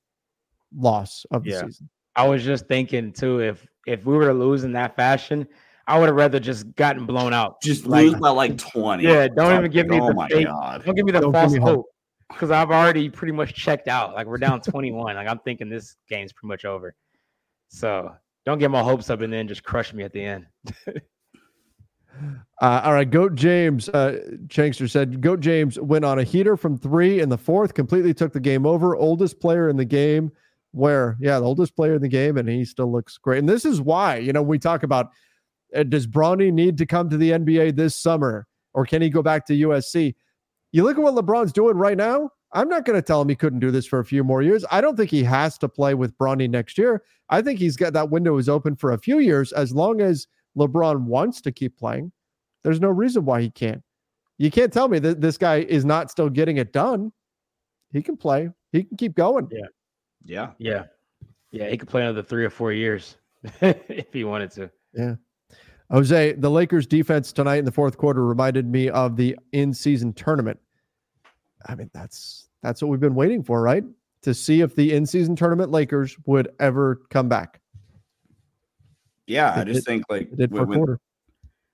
loss 0.76 1.24
of 1.30 1.44
the 1.44 1.50
Yeah. 1.50 1.60
season. 1.66 1.88
I 2.16 2.26
was 2.28 2.42
just 2.44 2.66
thinking 2.66 3.12
too, 3.12 3.40
if 3.40 3.66
if 3.86 4.04
we 4.06 4.14
were 4.16 4.26
to 4.26 4.34
lose 4.34 4.64
in 4.64 4.72
that 4.72 4.96
fashion, 4.96 5.46
I 5.86 5.98
would 5.98 6.06
have 6.06 6.16
rather 6.16 6.40
just 6.40 6.74
gotten 6.74 7.06
blown 7.06 7.32
out. 7.32 7.60
just 7.62 7.86
like- 7.86 8.06
lose 8.06 8.14
by 8.20 8.30
like 8.30 8.58
20. 8.58 9.04
Yeah, 9.04 9.28
don't 9.28 9.56
even 9.58 9.70
give 9.70 9.86
me 9.86 10.00
oh 10.00 10.08
the 10.08 10.14
my 10.14 10.28
fake- 10.28 10.46
god. 10.46 10.84
Don't 10.84 10.94
give 10.96 11.04
me 11.06 11.12
the 11.12 11.20
Don't 11.20 11.32
false 11.32 11.52
me 11.52 11.60
hope. 11.60 11.68
hope 11.76 11.86
because 12.30 12.50
I've 12.50 12.70
already 12.70 13.08
pretty 13.10 13.32
much 13.32 13.54
checked 13.54 13.86
out. 13.86 14.14
Like 14.14 14.26
we're 14.26 14.38
down 14.38 14.60
21. 14.62 15.14
like 15.14 15.28
I'm 15.28 15.38
thinking 15.40 15.68
this 15.68 15.94
game's 16.08 16.32
pretty 16.32 16.48
much 16.48 16.64
over. 16.64 16.94
So 17.68 18.12
don't 18.46 18.58
get 18.58 18.70
my 18.70 18.82
hopes 18.82 19.10
up 19.10 19.20
and 19.20 19.32
then 19.32 19.46
just 19.46 19.62
crush 19.62 19.92
me 19.92 20.02
at 20.02 20.12
the 20.12 20.24
end. 20.24 20.46
Uh, 22.62 22.80
all 22.84 22.92
right, 22.92 23.10
Goat 23.10 23.34
James, 23.34 23.88
uh, 23.88 24.20
Chankster 24.46 24.88
said, 24.88 25.20
Goat 25.20 25.40
James 25.40 25.78
went 25.78 26.04
on 26.04 26.18
a 26.18 26.22
heater 26.22 26.56
from 26.56 26.78
three 26.78 27.20
in 27.20 27.28
the 27.28 27.38
fourth, 27.38 27.74
completely 27.74 28.14
took 28.14 28.32
the 28.32 28.40
game 28.40 28.64
over. 28.64 28.96
Oldest 28.96 29.40
player 29.40 29.68
in 29.68 29.76
the 29.76 29.84
game, 29.84 30.30
where, 30.72 31.16
yeah, 31.20 31.38
the 31.38 31.44
oldest 31.44 31.74
player 31.76 31.94
in 31.94 32.02
the 32.02 32.08
game, 32.08 32.38
and 32.38 32.48
he 32.48 32.64
still 32.64 32.90
looks 32.90 33.18
great. 33.18 33.38
And 33.38 33.48
this 33.48 33.64
is 33.64 33.80
why, 33.80 34.16
you 34.16 34.32
know, 34.32 34.42
we 34.42 34.58
talk 34.58 34.82
about 34.82 35.10
uh, 35.74 35.82
does 35.82 36.06
Bronny 36.06 36.52
need 36.52 36.78
to 36.78 36.86
come 36.86 37.10
to 37.10 37.16
the 37.16 37.30
NBA 37.30 37.76
this 37.76 37.94
summer 37.94 38.46
or 38.74 38.84
can 38.84 39.00
he 39.00 39.08
go 39.08 39.22
back 39.22 39.46
to 39.46 39.54
USC? 39.54 40.14
You 40.72 40.82
look 40.82 40.98
at 40.98 41.02
what 41.02 41.14
LeBron's 41.14 41.52
doing 41.52 41.76
right 41.76 41.96
now. 41.96 42.30
I'm 42.52 42.68
not 42.68 42.84
going 42.84 42.96
to 42.96 43.02
tell 43.02 43.20
him 43.20 43.28
he 43.28 43.34
couldn't 43.34 43.60
do 43.60 43.70
this 43.70 43.86
for 43.86 43.98
a 43.98 44.04
few 44.04 44.22
more 44.22 44.42
years. 44.42 44.64
I 44.70 44.80
don't 44.80 44.96
think 44.96 45.10
he 45.10 45.24
has 45.24 45.58
to 45.58 45.68
play 45.68 45.94
with 45.94 46.16
Bronny 46.18 46.48
next 46.48 46.78
year. 46.78 47.02
I 47.30 47.42
think 47.42 47.58
he's 47.58 47.76
got 47.76 47.92
that 47.94 48.10
window 48.10 48.36
is 48.36 48.48
open 48.48 48.76
for 48.76 48.92
a 48.92 48.98
few 48.98 49.18
years 49.18 49.52
as 49.52 49.74
long 49.74 50.00
as 50.00 50.26
LeBron 50.56 51.04
wants 51.04 51.40
to 51.42 51.52
keep 51.52 51.76
playing. 51.78 52.12
There's 52.62 52.80
no 52.80 52.88
reason 52.88 53.24
why 53.24 53.42
he 53.42 53.50
can't. 53.50 53.82
You 54.38 54.50
can't 54.50 54.72
tell 54.72 54.88
me 54.88 54.98
that 55.00 55.20
this 55.20 55.38
guy 55.38 55.60
is 55.60 55.84
not 55.84 56.10
still 56.10 56.28
getting 56.28 56.56
it 56.56 56.72
done. 56.72 57.12
He 57.92 58.02
can 58.02 58.16
play. 58.16 58.50
He 58.72 58.84
can 58.84 58.96
keep 58.96 59.14
going. 59.14 59.48
Yeah. 59.50 59.66
Yeah. 60.24 60.50
Yeah. 60.58 60.84
Yeah, 61.50 61.68
he 61.68 61.76
could 61.76 61.88
play 61.88 62.02
another 62.02 62.22
three 62.22 62.44
or 62.44 62.50
four 62.50 62.72
years 62.72 63.16
if 63.60 64.12
he 64.12 64.24
wanted 64.24 64.50
to. 64.52 64.70
Yeah. 64.92 65.14
Jose, 65.90 66.32
the 66.32 66.50
Lakers 66.50 66.86
defense 66.86 67.32
tonight 67.32 67.58
in 67.58 67.64
the 67.64 67.70
fourth 67.70 67.96
quarter 67.96 68.26
reminded 68.26 68.66
me 68.66 68.88
of 68.88 69.16
the 69.16 69.36
in-season 69.52 70.14
tournament. 70.14 70.58
I 71.66 71.76
mean, 71.76 71.90
that's 71.94 72.48
that's 72.62 72.82
what 72.82 72.88
we've 72.88 73.00
been 73.00 73.14
waiting 73.14 73.44
for, 73.44 73.62
right? 73.62 73.84
To 74.22 74.34
see 74.34 74.62
if 74.62 74.74
the 74.74 74.92
in-season 74.94 75.36
tournament 75.36 75.70
Lakers 75.70 76.16
would 76.26 76.48
ever 76.58 77.02
come 77.10 77.28
back. 77.28 77.60
Yeah. 79.26 79.52
I 79.56 79.64
just 79.64 79.78
did- 79.78 79.84
think 79.84 80.04
like 80.08 80.22
It 80.32 80.36
did 80.36 80.52
when, 80.52 80.66
when- 80.68 80.78
quarter. 80.78 81.00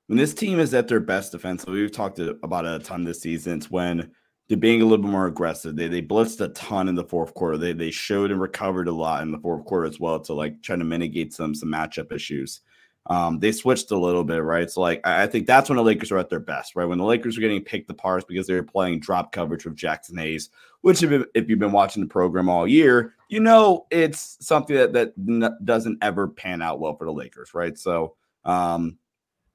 when 0.07 0.19
this 0.19 0.35
team 0.35 0.59
is 0.59 0.75
at 0.75 0.89
their 0.89 1.01
best 1.01 1.33
defensively, 1.33 1.81
we've 1.81 1.93
talked 1.93 2.19
about 2.19 2.65
it 2.65 2.81
a 2.81 2.85
ton 2.85 3.05
this 3.05 3.21
season. 3.23 3.59
It's 3.59 3.71
when 3.71 4.11
they're 4.49 4.57
being 4.59 4.83
a 4.83 4.85
little 4.85 5.05
bit 5.05 5.11
more 5.13 5.27
aggressive. 5.27 5.77
They 5.77 5.87
they 5.89 6.03
blitzed 6.03 6.41
a 6.41 6.49
ton 6.49 6.89
in 6.89 6.97
the 6.97 7.05
fourth 7.05 7.35
quarter. 7.35 7.57
They 7.57 7.73
they 7.73 7.91
showed 7.93 8.31
and 8.33 8.41
recovered 8.41 8.89
a 8.89 8.93
lot 8.93 9.23
in 9.23 9.31
the 9.31 9.39
fourth 9.39 9.65
quarter 9.65 9.87
as 9.87 10.01
well 10.01 10.19
to 10.21 10.35
like 10.35 10.61
try 10.63 10.75
to 10.77 10.85
mitigate 10.85 11.33
some 11.33 11.55
some 11.55 11.69
matchup 11.71 12.11
issues. 12.13 12.61
Um, 13.07 13.39
they 13.39 13.51
switched 13.53 13.91
a 13.93 13.97
little 13.99 14.25
bit, 14.25 14.43
right? 14.43 14.69
So 14.71 14.81
like 14.81 15.01
I, 15.07 15.23
I 15.23 15.27
think 15.29 15.47
that's 15.47 15.71
when 15.71 15.77
the 15.77 15.83
Lakers 15.85 16.11
are 16.13 16.19
at 16.19 16.29
their 16.31 16.41
best, 16.41 16.75
right? 16.77 16.85
When 16.85 16.99
the 16.99 17.05
Lakers 17.05 17.39
are 17.39 17.41
getting 17.41 17.63
picked 17.65 17.89
apart 17.91 18.27
because 18.29 18.47
they 18.49 18.55
were 18.55 18.63
playing 18.63 19.01
drop 19.01 19.33
coverage 19.33 19.65
with 19.65 19.77
Jaxson 19.77 20.19
Hayes, 20.19 20.51
which 20.83 21.03
if, 21.03 21.25
if 21.35 21.49
you've 21.49 21.59
been 21.61 21.73
watching 21.73 22.03
the 22.03 22.09
program 22.09 22.49
all 22.49 22.67
year, 22.69 23.15
you 23.31 23.41
know 23.41 23.87
it's 23.91 24.37
something 24.41 24.77
that 24.77 24.93
that 24.93 25.13
n- 25.19 25.57
doesn't 25.65 25.99
ever 26.03 26.29
pan 26.29 26.63
out 26.63 26.81
well 26.81 26.97
for 26.97 27.05
the 27.05 27.13
Lakers, 27.13 27.55
right? 27.55 27.79
So 27.79 28.17
um, 28.45 28.99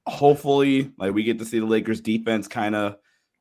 hopefully 0.06 0.90
like 0.98 1.14
we 1.14 1.22
get 1.22 1.38
to 1.38 1.44
see 1.44 1.58
the 1.58 1.66
Lakers 1.66 2.00
defense 2.00 2.48
kind 2.48 2.74
of 2.74 2.96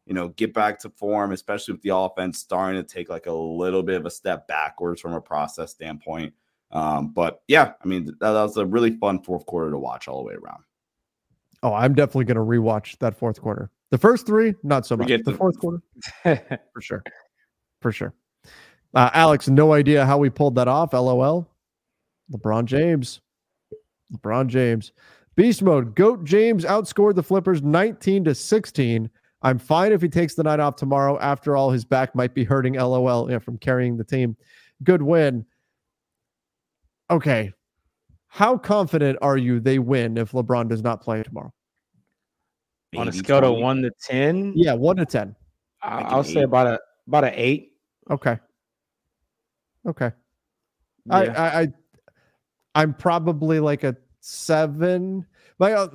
you 0.06 0.14
know 0.14 0.30
get 0.30 0.54
back 0.54 0.80
to 0.80 0.90
form 0.92 1.32
especially 1.32 1.74
with 1.74 1.82
the 1.82 1.96
offense 1.96 2.40
starting 2.40 2.82
to 2.82 2.88
take 2.88 3.10
like 3.10 3.28
a 3.28 3.32
little 3.32 3.84
bit 3.84 3.96
of 3.96 4.06
a 4.06 4.10
step 4.12 4.48
backwards 4.48 5.02
from 5.02 5.14
a 5.14 5.22
process 5.22 5.72
standpoint 5.72 6.34
um 6.72 7.10
but 7.10 7.42
yeah 7.48 7.74
I 7.84 7.88
mean 7.88 8.06
that, 8.06 8.20
that 8.20 8.32
was 8.32 8.58
a 8.58 8.66
really 8.66 8.98
fun 8.98 9.22
fourth 9.22 9.46
quarter 9.46 9.72
to 9.72 9.78
watch 9.78 10.08
all 10.08 10.24
the 10.24 10.28
way 10.28 10.36
around 10.36 10.64
Oh, 11.64 11.74
I'm 11.74 11.96
definitely 11.96 12.26
going 12.26 12.36
to 12.36 12.44
rewatch 12.44 12.96
that 13.00 13.18
fourth 13.18 13.42
quarter. 13.42 13.72
The 13.90 13.98
first 13.98 14.28
three, 14.28 14.54
not 14.62 14.86
so 14.86 14.96
much. 14.96 15.08
The 15.08 15.18
the- 15.18 15.34
fourth 15.34 15.58
quarter, 15.58 15.82
for 16.24 16.82
sure, 16.82 17.04
for 17.82 17.92
sure. 17.92 18.14
Uh, 18.96 19.10
Alex, 19.14 19.50
no 19.50 19.74
idea 19.74 20.06
how 20.06 20.18
we 20.18 20.30
pulled 20.30 20.56
that 20.56 20.68
off. 20.70 20.94
LOL. 20.94 21.48
LeBron 22.32 22.66
James. 22.66 23.20
LeBron 24.14 24.48
James. 24.48 24.94
Beast 25.36 25.62
mode. 25.62 25.96
Goat 25.96 26.24
James 26.24 26.64
outscored 26.64 27.16
the 27.16 27.24
Flippers 27.24 27.62
19 27.62 28.24
to 28.24 28.34
16. 28.34 29.10
I'm 29.42 29.60
fine 29.60 29.92
if 29.92 30.02
he 30.02 30.08
takes 30.08 30.34
the 30.34 30.44
night 30.44 30.62
off 30.62 30.78
tomorrow. 30.78 31.20
After 31.20 31.58
all, 31.58 31.70
his 31.70 31.84
back 31.84 32.16
might 32.16 32.34
be 32.34 32.44
hurting. 32.46 32.76
LOL. 32.76 33.30
Yeah, 33.30 33.40
from 33.40 33.58
carrying 33.58 33.98
the 33.98 34.04
team. 34.06 34.36
Good 34.84 35.02
win. 35.02 35.46
Okay. 37.12 37.52
How 38.28 38.58
confident 38.58 39.20
are 39.22 39.38
you 39.38 39.60
they 39.60 39.78
win 39.80 40.18
if 40.18 40.32
LeBron 40.32 40.68
does 40.70 40.82
not 40.82 41.02
play 41.02 41.22
tomorrow? 41.22 41.54
On 42.96 43.08
a 43.08 43.10
80, 43.10 43.18
scale 43.20 43.44
of 43.56 43.62
one 43.62 43.82
to 43.82 43.92
ten, 44.02 44.54
Yeah, 44.56 44.74
one 44.74 44.96
to 44.98 45.06
ten. 45.06 45.36
I- 45.82 45.98
Like 45.98 46.06
an 46.08 46.14
I'll 46.14 46.24
say 46.24 46.42
about 46.44 46.68
a 46.68 46.80
about 47.08 47.26
an 47.26 47.34
eight. 47.36 47.74
Okay. 48.10 48.40
Okay. 49.88 50.12
Yeah. 51.06 51.16
I, 51.16 51.26
I 51.26 51.62
I 51.62 51.68
I'm 52.76 52.94
probably 52.94 53.60
like 53.60 53.84
a 53.84 53.96
seven. 54.20 55.26
My 55.60 55.74
uh, 55.74 55.88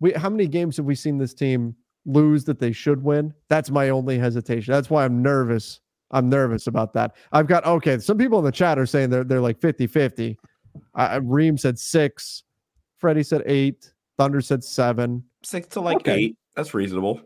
we 0.00 0.12
how 0.12 0.30
many 0.30 0.46
games 0.46 0.76
have 0.76 0.86
we 0.86 0.94
seen 0.94 1.18
this 1.18 1.34
team 1.34 1.74
lose 2.06 2.44
that 2.44 2.58
they 2.58 2.72
should 2.72 3.02
win? 3.02 3.34
That's 3.48 3.70
my 3.70 3.88
only 3.90 4.18
hesitation. 4.18 4.72
That's 4.72 4.90
why 4.90 5.04
I'm 5.04 5.22
nervous. 5.22 5.80
I'm 6.12 6.28
nervous 6.28 6.66
about 6.66 6.92
that. 6.94 7.14
I've 7.32 7.46
got 7.46 7.64
okay. 7.64 7.98
Some 7.98 8.18
people 8.18 8.38
in 8.38 8.44
the 8.44 8.52
chat 8.52 8.78
are 8.78 8.86
saying 8.86 9.10
they're 9.10 9.24
they're 9.24 9.40
like 9.40 9.60
50-50. 9.60 10.36
Uh, 10.94 11.20
Reem 11.22 11.56
said 11.58 11.78
six. 11.78 12.42
Freddie 12.98 13.22
said 13.22 13.42
eight. 13.46 13.92
Thunder 14.18 14.40
said 14.40 14.62
seven. 14.62 15.24
six 15.42 15.66
to 15.68 15.80
like 15.80 15.96
Okay. 15.98 16.14
eight 16.16 16.36
that's 16.54 16.74
reasonable 16.74 17.20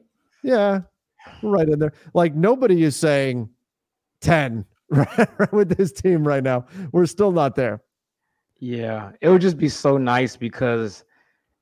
Yeah, 0.44 0.80
right 1.42 1.68
in 1.68 1.78
there. 1.80 1.92
Like 2.12 2.34
nobody 2.36 2.84
is 2.84 2.94
saying 2.94 3.48
10, 4.20 4.58
right, 4.58 4.64
with 5.52 5.76
this 5.76 5.92
team 5.92 6.26
right 6.26 6.42
now. 6.42 6.66
We're 6.92 7.06
still 7.06 7.32
not 7.32 7.54
there. 7.56 7.82
Yeah, 8.60 9.12
it 9.20 9.28
would 9.28 9.40
just 9.42 9.58
be 9.58 9.68
so 9.68 9.98
nice 9.98 10.36
because 10.36 11.04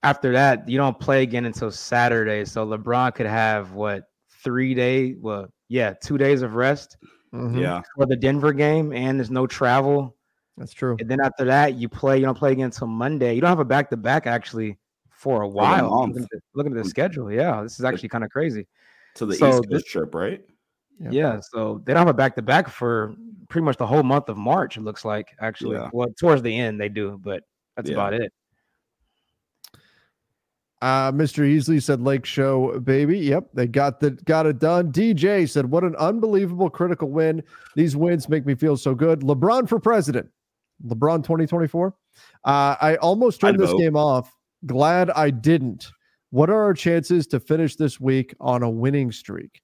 after 0.03 0.33
that, 0.33 0.69
you 0.69 0.77
don't 0.79 0.99
play 0.99 1.23
again 1.23 1.45
until 1.47 1.71
Saturday. 1.71 2.45
So 2.45 2.67
LeBron 2.67 3.15
could 3.15 3.27
have 3.27 3.73
what 3.73 4.05
three 4.45 4.75
days? 4.75 5.17
Well, 5.21 5.49
yeah, 5.69 5.95
two 6.03 6.19
days 6.19 6.43
of 6.43 6.55
rest 6.55 6.97
Mhm, 7.33 7.61
Yeah. 7.61 7.83
for 7.97 8.05
the 8.07 8.17
Denver 8.17 8.53
game, 8.53 8.93
and 8.93 9.19
there's 9.19 9.31
no 9.31 9.47
travel. 9.47 10.17
that's 10.59 10.73
true. 10.75 10.97
And 11.01 11.09
then 11.11 11.19
after 11.25 11.45
that, 11.47 11.75
you 11.77 11.89
play. 11.89 12.19
You 12.19 12.27
don't 12.27 12.37
play 12.37 12.53
again 12.53 12.67
until 12.67 12.87
Monday. 12.87 13.35
You 13.35 13.41
don't 13.41 13.49
have 13.49 13.59
a 13.59 13.65
back 13.65 13.89
to 13.91 13.97
back 13.97 14.27
actually 14.27 14.79
for 15.09 15.41
a 15.43 15.49
while. 15.49 15.91
Looking 16.07 16.23
at, 16.25 16.29
the, 16.31 16.41
looking 16.55 16.77
at 16.77 16.83
the 16.85 16.89
schedule, 16.89 17.33
yeah, 17.33 17.63
this 17.63 17.79
is 17.79 17.85
actually 17.87 18.11
kind 18.11 18.23
of 18.23 18.29
crazy. 18.31 18.67
To 19.15 19.25
the 19.27 19.35
So 19.35 19.49
East 19.49 19.63
this- 19.71 19.85
trip, 19.85 20.15
right? 20.15 20.45
Yeah. 21.03 21.11
Yeah, 21.11 21.41
so 21.41 21.83
they 21.85 21.93
don't 21.93 22.01
have 22.01 22.09
a 22.09 22.15
back 22.15 22.37
to 22.37 22.43
back 22.43 22.69
for 22.69 23.15
pretty 23.49 23.65
much 23.65 23.77
the 23.77 23.87
whole 23.87 24.03
month 24.03 24.29
of 24.29 24.37
March. 24.37 24.77
It 24.77 24.83
looks 24.83 25.05
like 25.05 25.29
actually. 25.41 25.77
Yeah. 25.77 25.91
Well, 25.93 26.09
towards 26.19 26.43
the 26.43 26.57
end 26.57 26.81
they 26.81 26.89
do, 26.89 27.19
but 27.23 27.43
that's 27.77 27.89
Yeah. 27.91 27.95
about 27.97 28.15
it. 28.15 28.33
Uh, 30.81 31.13
Mr. 31.13 31.45
Easley 31.45 31.81
said 31.81 32.01
Lake 32.01 32.25
Show, 32.27 32.81
baby. 32.81 33.17
Yep, 33.21 33.51
they 33.55 33.69
got 33.69 34.01
the 34.01 34.11
got 34.11 34.47
it 34.47 34.59
done. 34.59 34.91
DJ 34.91 35.49
said, 35.49 35.67
What 35.71 35.85
an 35.85 35.95
unbelievable 35.97 36.69
critical 36.69 37.09
win. 37.09 37.43
These 37.77 37.97
wins 37.97 38.29
make 38.29 38.45
me 38.45 38.57
feel 38.57 38.77
so 38.77 38.93
good. 38.95 39.21
LeBron 39.21 39.69
for 39.69 39.79
president. 39.79 40.29
LeBron 40.85 41.19
2024. 41.23 41.95
Uh, 42.45 42.77
I 42.81 42.97
almost 42.97 43.41
turned 43.41 43.55
I'd 43.55 43.61
this 43.61 43.71
vote. 43.71 43.79
game 43.79 43.97
off. 43.97 44.35
Glad 44.67 45.11
I 45.11 45.31
didn't. 45.31 45.89
What 46.31 46.51
are 46.51 46.63
our 46.65 46.75
chances 46.75 47.29
to 47.29 47.39
finish 47.39 47.77
this 47.77 48.01
week 48.01 48.35
on 48.41 48.65
a 48.65 48.71
winning 48.71 49.13
streak? 49.13 49.63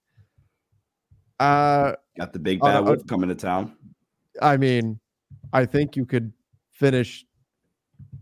Uh, 1.39 1.93
Got 2.19 2.33
the 2.33 2.39
big 2.39 2.61
bad 2.61 2.77
uh, 2.77 2.83
wolf 2.83 3.07
coming 3.07 3.29
to 3.29 3.35
town. 3.35 3.77
I 4.43 4.57
mean, 4.57 4.99
I 5.53 5.65
think 5.65 5.97
you 5.97 6.05
could 6.05 6.33
finish 6.73 7.25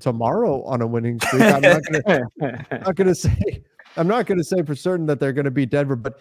tomorrow 0.01 0.63
on 0.65 0.83
a 0.83 0.87
winning 0.87 1.21
streak. 1.21 1.43
I'm 1.43 1.63
not 1.63 1.83
gonna 1.85 2.29
not 2.39 2.95
going 2.95 3.07
to 3.09 3.15
say 3.15 3.63
I'm 3.97 4.07
not 4.07 4.27
going 4.27 4.39
to 4.39 4.45
say 4.45 4.63
for 4.63 4.75
certain 4.75 5.07
that 5.07 5.21
they're 5.21 5.33
going 5.33 5.47
to 5.47 5.51
beat 5.51 5.71
Denver, 5.71 5.97
but 5.97 6.19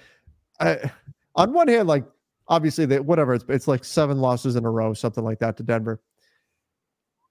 I, 0.60 0.92
on 1.36 1.54
one 1.54 1.68
hand, 1.68 1.88
like 1.88 2.06
obviously 2.48 2.86
they 2.86 3.00
whatever 3.00 3.34
it's 3.34 3.46
it's 3.50 3.68
like 3.68 3.84
seven 3.84 4.20
losses 4.20 4.56
in 4.56 4.66
a 4.66 4.70
row, 4.70 4.94
something 4.94 5.24
like 5.24 5.40
that 5.40 5.58
to 5.58 5.64
Denver. 5.64 6.02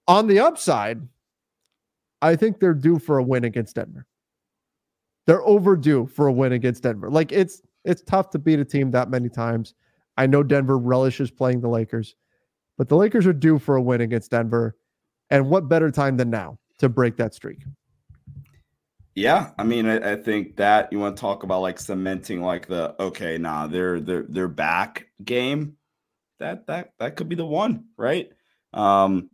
On 0.07 0.27
the 0.27 0.39
upside, 0.39 1.01
I 2.21 2.35
think 2.35 2.59
they're 2.59 2.75
due 2.75 2.99
for 2.99 3.17
a 3.17 3.23
win 3.23 3.43
against 3.43 3.75
Denver. 3.75 4.05
They're 5.25 5.41
overdue 5.41 6.05
for 6.05 6.27
a 6.27 6.33
win 6.33 6.51
against 6.51 6.83
Denver. 6.83 7.09
Like 7.09 7.31
it's 7.31 7.61
it's 7.85 8.01
tough 8.01 8.29
to 8.31 8.39
beat 8.39 8.59
a 8.59 8.65
team 8.65 8.91
that 8.91 9.09
many 9.09 9.29
times. 9.29 9.73
I 10.17 10.27
know 10.27 10.43
Denver 10.43 10.77
relishes 10.77 11.31
playing 11.31 11.61
the 11.61 11.67
Lakers, 11.67 12.15
but 12.77 12.89
the 12.89 12.95
Lakers 12.95 13.27
are 13.27 13.33
due 13.33 13.59
for 13.59 13.75
a 13.75 13.81
win 13.81 14.01
against 14.01 14.31
Denver. 14.31 14.77
And 15.29 15.49
what 15.49 15.67
better 15.67 15.91
time 15.91 16.17
than 16.17 16.29
now 16.29 16.57
to 16.79 16.89
break 16.89 17.17
that 17.17 17.33
streak? 17.33 17.63
Yeah, 19.15 19.51
I 19.57 19.63
mean, 19.63 19.87
I, 19.87 20.13
I 20.13 20.15
think 20.17 20.57
that 20.57 20.91
you 20.91 20.99
want 20.99 21.15
to 21.15 21.21
talk 21.21 21.43
about 21.43 21.61
like 21.61 21.79
cementing 21.79 22.41
like 22.41 22.67
the 22.67 22.95
okay, 23.01 23.37
nah, 23.37 23.65
they're 23.65 24.01
they're 24.01 24.25
they're 24.27 24.49
back 24.49 25.07
game. 25.23 25.77
That 26.39 26.67
that 26.67 26.91
that 26.99 27.15
could 27.15 27.29
be 27.29 27.35
the 27.35 27.45
one, 27.45 27.85
right? 27.95 28.29
Um, 28.73 29.29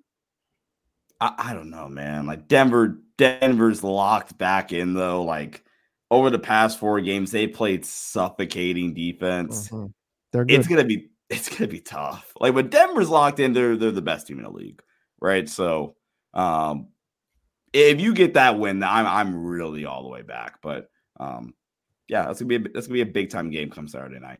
I, 1.19 1.33
I 1.37 1.53
don't 1.53 1.71
know, 1.71 1.89
man. 1.89 2.27
Like 2.27 2.47
Denver, 2.47 3.01
Denver's 3.17 3.83
locked 3.83 4.37
back 4.37 4.71
in 4.71 4.93
though. 4.93 5.23
Like 5.23 5.63
over 6.11 6.29
the 6.29 6.37
past 6.37 6.77
four 6.77 6.99
games, 6.99 7.31
they 7.31 7.47
played 7.47 7.85
suffocating 7.85 8.93
defense. 8.93 9.69
Mhm. 9.69 9.93
They're 10.31 10.45
good. 10.45 10.59
It's 10.59 10.67
gonna 10.67 10.83
be 10.83 11.09
it's 11.29 11.49
gonna 11.49 11.69
be 11.69 11.79
tough. 11.79 12.33
Like 12.39 12.53
when 12.53 12.67
Denver's 12.67 13.09
locked 13.09 13.39
in, 13.39 13.53
they're 13.53 13.77
they're 13.77 13.91
the 13.91 14.01
best 14.01 14.27
team 14.27 14.37
in 14.37 14.43
the 14.43 14.51
league, 14.51 14.83
right? 15.19 15.47
So, 15.47 15.95
um, 16.33 16.89
if 17.73 18.01
you 18.01 18.13
get 18.13 18.33
that 18.33 18.59
win, 18.59 18.83
I'm 18.83 19.07
I'm 19.07 19.43
really 19.43 19.85
all 19.85 20.03
the 20.03 20.09
way 20.09 20.21
back. 20.21 20.61
But 20.61 20.89
um, 21.19 21.53
yeah, 22.09 22.23
that's 22.23 22.41
gonna 22.41 22.49
be 22.49 22.55
a, 22.55 22.73
that's 22.73 22.87
gonna 22.87 22.95
be 22.95 23.09
a 23.09 23.13
big 23.13 23.29
time 23.29 23.49
game 23.49 23.69
come 23.69 23.87
Saturday 23.87 24.19
night. 24.19 24.39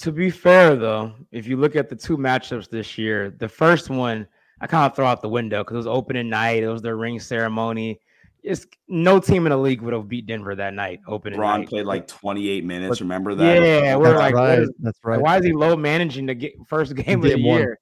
To 0.00 0.10
be 0.10 0.30
fair, 0.30 0.74
though, 0.74 1.12
if 1.30 1.46
you 1.46 1.58
look 1.58 1.76
at 1.76 1.90
the 1.90 1.94
two 1.94 2.16
matchups 2.16 2.70
this 2.70 2.96
year, 2.96 3.30
the 3.30 3.48
first 3.48 3.90
one 3.90 4.26
I 4.62 4.66
kind 4.66 4.90
of 4.90 4.96
throw 4.96 5.06
out 5.06 5.20
the 5.20 5.28
window 5.28 5.62
because 5.62 5.74
it 5.74 5.78
was 5.78 5.86
opening 5.86 6.30
night. 6.30 6.62
It 6.62 6.68
was 6.68 6.82
their 6.82 6.96
ring 6.96 7.20
ceremony. 7.20 8.00
It's 8.42 8.66
no 8.88 9.20
team 9.20 9.46
in 9.46 9.50
the 9.50 9.56
league 9.56 9.80
would 9.82 9.92
have 9.92 10.08
beat 10.08 10.26
Denver 10.26 10.54
that 10.56 10.74
night. 10.74 11.00
Opening 11.06 11.38
Ron 11.38 11.60
night. 11.60 11.68
played 11.68 11.86
like 11.86 12.08
28 12.08 12.64
minutes. 12.64 12.88
But- 12.98 13.00
Remember 13.00 13.34
that? 13.36 13.62
Yeah, 13.62 13.96
we're 13.96 14.08
That's 14.08 14.18
like, 14.18 14.34
right. 14.34 14.58
is- 14.60 14.72
That's 14.80 14.98
right. 15.04 15.20
why 15.20 15.38
is 15.38 15.44
he 15.44 15.52
low 15.52 15.76
managing 15.76 16.26
the 16.26 16.34
ga- 16.34 16.56
first 16.68 16.94
game 16.96 17.18
of 17.18 17.30
the 17.30 17.36
Game 17.36 17.46
one. 17.46 17.58
year? 17.60 17.78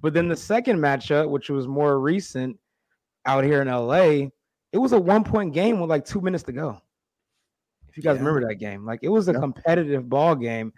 But 0.00 0.14
then 0.14 0.28
the 0.28 0.36
second 0.36 0.78
matchup, 0.78 1.28
which 1.28 1.50
was 1.50 1.68
more 1.68 2.00
recent 2.00 2.56
out 3.26 3.44
here 3.44 3.60
in 3.60 3.68
LA, 3.68 4.28
it 4.72 4.78
was 4.78 4.92
a 4.92 4.98
one 5.00 5.22
point 5.24 5.52
game 5.52 5.78
with 5.80 5.90
like 5.90 6.06
two 6.06 6.22
minutes 6.22 6.44
to 6.44 6.52
go. 6.52 6.80
If 7.90 7.96
you 7.98 8.02
guys 8.02 8.14
Yeah. 8.16 8.20
remember 8.24 8.48
that 8.48 8.54
game, 8.54 8.86
like 8.86 9.00
it 9.02 9.08
was 9.10 9.28
a 9.28 9.32
Yeah. 9.32 9.40
competitive 9.40 10.08
ball 10.08 10.34
game. 10.34 10.72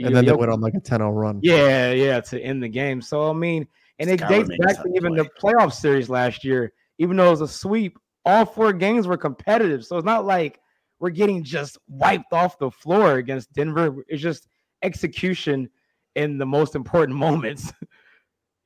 and 0.00 0.14
then 0.14 0.24
they 0.24 0.32
went 0.32 0.52
on 0.52 0.60
like 0.60 0.74
a 0.74 0.80
10 0.80 1.00
0 1.00 1.10
run. 1.10 1.40
yeah, 1.42 1.90
yeah, 1.90 2.20
to 2.20 2.40
end 2.40 2.62
the 2.62 2.68
game. 2.68 3.02
So 3.02 3.28
I 3.28 3.32
mean, 3.32 3.66
and 3.98 4.08
it 4.08 4.20
dates 4.28 4.48
back 4.60 4.76
to 4.80 4.88
even 4.94 5.14
the 5.16 5.28
playoff 5.42 5.72
series 5.72 6.08
last 6.08 6.44
year. 6.44 6.72
Even 6.98 7.16
though 7.16 7.26
it 7.26 7.30
was 7.30 7.40
a 7.40 7.48
sweep, 7.48 7.98
all 8.28 8.44
four 8.44 8.74
games 8.74 9.06
were 9.06 9.16
competitive. 9.16 9.86
So 9.86 9.96
it's 9.96 10.04
not 10.04 10.26
like 10.26 10.60
we're 11.00 11.08
getting 11.08 11.42
just 11.42 11.78
wiped 11.88 12.34
off 12.34 12.58
the 12.58 12.70
floor 12.70 13.14
against 13.16 13.52
Denver. 13.54 14.04
It's 14.06 14.22
just 14.22 14.48
execution 14.82 15.70
in 16.14 16.36
the 16.36 16.44
most 16.44 16.74
important 16.74 17.16
moments. 17.26 17.72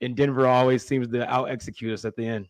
and 0.01 0.17
Denver 0.17 0.49
always 0.49 0.85
seems 0.85 1.07
to 1.09 1.33
out 1.33 1.49
execute 1.49 1.93
us 1.93 2.05
at 2.05 2.17
the 2.17 2.27
end. 2.27 2.49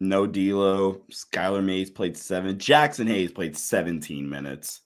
No 0.00 0.26
D'Lo. 0.26 1.00
Skylar 1.10 1.64
Mays 1.64 1.90
played 1.90 2.14
seven. 2.14 2.56
Jaxson 2.56 3.08
Hayes 3.08 3.32
played 3.32 3.56
17 3.56 4.28
minutes. 4.28 4.82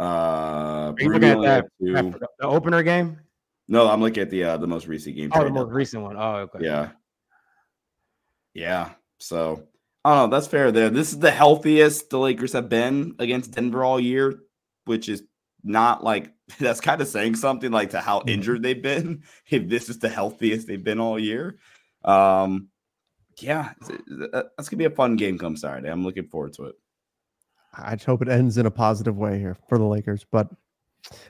Uh, 0.00 0.02
Are 0.02 0.94
you 0.98 1.10
looking 1.10 1.28
at 1.28 1.40
that, 1.42 1.64
that 1.80 2.28
the 2.40 2.46
opener 2.46 2.82
game? 2.82 3.20
No, 3.68 3.88
I'm 3.88 4.00
looking 4.00 4.22
at 4.22 4.30
the 4.30 4.44
uh, 4.44 4.56
the 4.56 4.66
most 4.66 4.86
recent 4.86 5.14
game. 5.16 5.30
Oh, 5.34 5.44
the 5.44 5.50
most 5.50 5.70
recent 5.70 6.02
one. 6.02 6.16
Oh, 6.16 6.36
okay. 6.36 6.60
Yeah. 6.62 6.90
Yeah. 8.54 8.92
So 9.18 9.64
Don't 10.04 10.16
know. 10.16 10.26
That's 10.36 10.46
fair 10.46 10.72
there. 10.72 10.90
This 10.90 11.12
is 11.12 11.18
the 11.18 11.30
healthiest 11.30 12.10
the 12.10 12.18
Lakers 12.18 12.52
have 12.54 12.68
been 12.68 13.14
against 13.18 13.52
Denver 13.52 13.84
all 13.84 14.00
year, 14.00 14.38
which 14.86 15.08
is 15.08 15.22
not 15.64 16.02
like 16.04 16.32
that's 16.60 16.80
kind 16.80 17.00
of 17.00 17.08
saying 17.08 17.34
something 17.36 17.70
like 17.70 17.90
to 17.90 18.00
how 18.00 18.20
Mhm. 18.20 18.30
injured 18.30 18.62
they've 18.62 18.82
been. 18.82 19.22
If 19.50 19.68
this 19.68 19.88
is 19.88 19.98
the 19.98 20.08
healthiest 20.08 20.66
they've 20.66 20.82
been 20.82 21.00
all 21.00 21.18
year. 21.18 21.58
Um 22.04 22.68
yeah, 23.40 23.72
it's- 23.82 24.28
uh, 24.32 24.42
that's 24.56 24.68
gonna 24.68 24.78
be 24.78 24.84
a 24.86 24.90
fun 24.90 25.16
game 25.16 25.38
come 25.38 25.56
Saturday. 25.56 25.88
I'm 25.90 26.04
looking 26.04 26.26
forward 26.28 26.54
to 26.54 26.64
it. 26.64 26.74
I 27.74 27.94
just 27.94 28.06
hope 28.06 28.22
it 28.22 28.28
ends 28.28 28.56
in 28.58 28.66
a 28.66 28.70
positive 28.70 29.16
way 29.16 29.38
here 29.38 29.56
for 29.68 29.78
the 29.78 29.84
Lakers. 29.84 30.24
But 30.30 30.48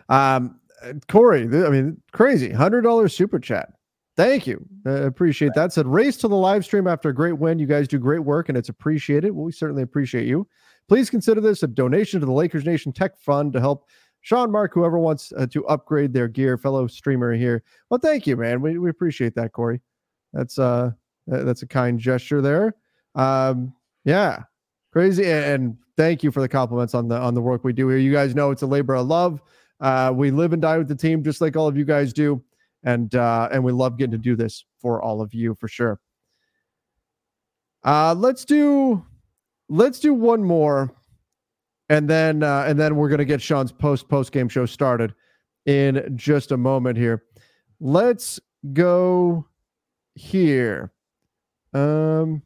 um, 0.09 0.61
uh, 0.83 0.95
Corey, 1.09 1.43
I 1.43 1.69
mean, 1.69 2.01
crazy 2.13 2.51
$100 2.51 3.11
super 3.13 3.39
chat. 3.39 3.75
Thank 4.19 4.49
you. 4.49 4.67
Uh, 4.85 5.07
appreciate 5.07 5.53
that. 5.55 5.73
Said 5.73 5.87
race 5.87 6.17
to 6.17 6.29
the 6.29 6.37
live 6.37 6.65
stream 6.65 6.89
after 6.89 7.09
a 7.09 7.15
great 7.15 7.39
win. 7.39 7.61
You 7.61 7.67
guys 7.67 7.87
do 7.87 7.99
great 7.99 8.19
work 8.19 8.49
and 8.49 8.59
it's 8.59 8.69
appreciated. 8.69 9.31
Well, 9.31 9.45
we 9.45 9.53
certainly 9.53 9.85
appreciate 9.85 10.27
you. 10.27 10.47
Please 10.89 11.09
consider 11.09 11.41
this 11.41 11.63
a 11.63 11.69
donation 11.69 12.19
to 12.19 12.27
the 12.27 12.33
Lakers 12.33 12.65
Nation 12.65 12.93
Tech 12.93 13.17
Fund 13.17 13.53
to 13.53 13.61
help 13.61 13.89
Sean 14.23 14.51
Mark, 14.51 14.75
whoever 14.75 14.99
wants 14.99 15.33
uh, 15.39 15.47
to 15.47 15.65
upgrade 15.69 16.13
their 16.13 16.27
gear, 16.27 16.59
fellow 16.59 16.89
streamer 16.89 17.33
here. 17.33 17.63
Well, 17.91 18.01
thank 18.01 18.27
you, 18.27 18.37
man. 18.37 18.61
We, 18.61 18.79
we 18.79 18.91
appreciate 18.91 19.37
that, 19.37 19.53
Corey. 19.53 19.81
That's 20.33 20.59
uh 20.59 20.91
uh, 21.33 21.45
that's 21.45 21.63
a 21.63 21.67
kind 21.67 21.99
gesture 21.99 22.43
there. 22.43 22.75
Um, 23.15 23.73
yeah, 24.05 24.43
crazy 24.93 25.25
and, 25.27 25.45
and 25.45 25.77
thank 25.97 26.25
you 26.25 26.33
for 26.33 26.41
the 26.41 26.49
compliments 26.49 26.95
on 26.95 27.07
the 27.07 27.17
on 27.17 27.35
the 27.35 27.41
work 27.41 27.63
we 27.63 27.73
do 27.73 27.89
here. 27.89 27.99
You 27.99 28.13
guys 28.13 28.35
know 28.35 28.51
it's 28.51 28.63
a 28.63 28.67
labor 28.67 28.97
of 28.97 29.07
love. 29.07 29.43
Uh, 29.81 30.13
we 30.13 30.33
live 30.33 30.53
and 30.53 30.61
die 30.61 30.79
with 30.79 30.89
the 30.89 30.97
team, 30.97 31.23
just 31.23 31.41
like 31.41 31.57
all 31.57 31.69
of 31.69 31.77
you 31.77 31.85
guys 31.85 32.13
do, 32.13 32.43
and 32.89 33.15
uh, 33.15 33.51
and 33.53 33.63
we 33.63 33.71
love 33.71 33.99
getting 33.99 34.13
to 34.13 34.19
do 34.19 34.35
this 34.35 34.65
for 34.81 35.03
all 35.03 35.21
of 35.21 35.35
you 35.35 35.55
for 35.55 35.69
sure. 35.69 36.01
Uh, 37.85 38.15
let's 38.17 38.47
do 38.47 39.05
let's 39.69 40.01
do 40.01 40.15
one 40.15 40.43
more, 40.43 40.91
and 41.91 42.09
then 42.09 42.43
uh, 42.43 42.65
and 42.67 42.81
then 42.81 42.97
we're 42.97 43.11
gonna 43.11 43.27
get 43.27 43.43
Sean's 43.43 43.73
post 43.73 44.09
post 44.09 44.33
game 44.33 44.49
show 44.49 44.65
started 44.65 45.15
in 45.67 46.17
just 46.17 46.51
a 46.51 46.57
moment 46.57 46.97
here. 46.97 47.25
Let's 47.79 48.41
go 48.73 49.47
here. 50.15 50.91
Um, 51.75 52.41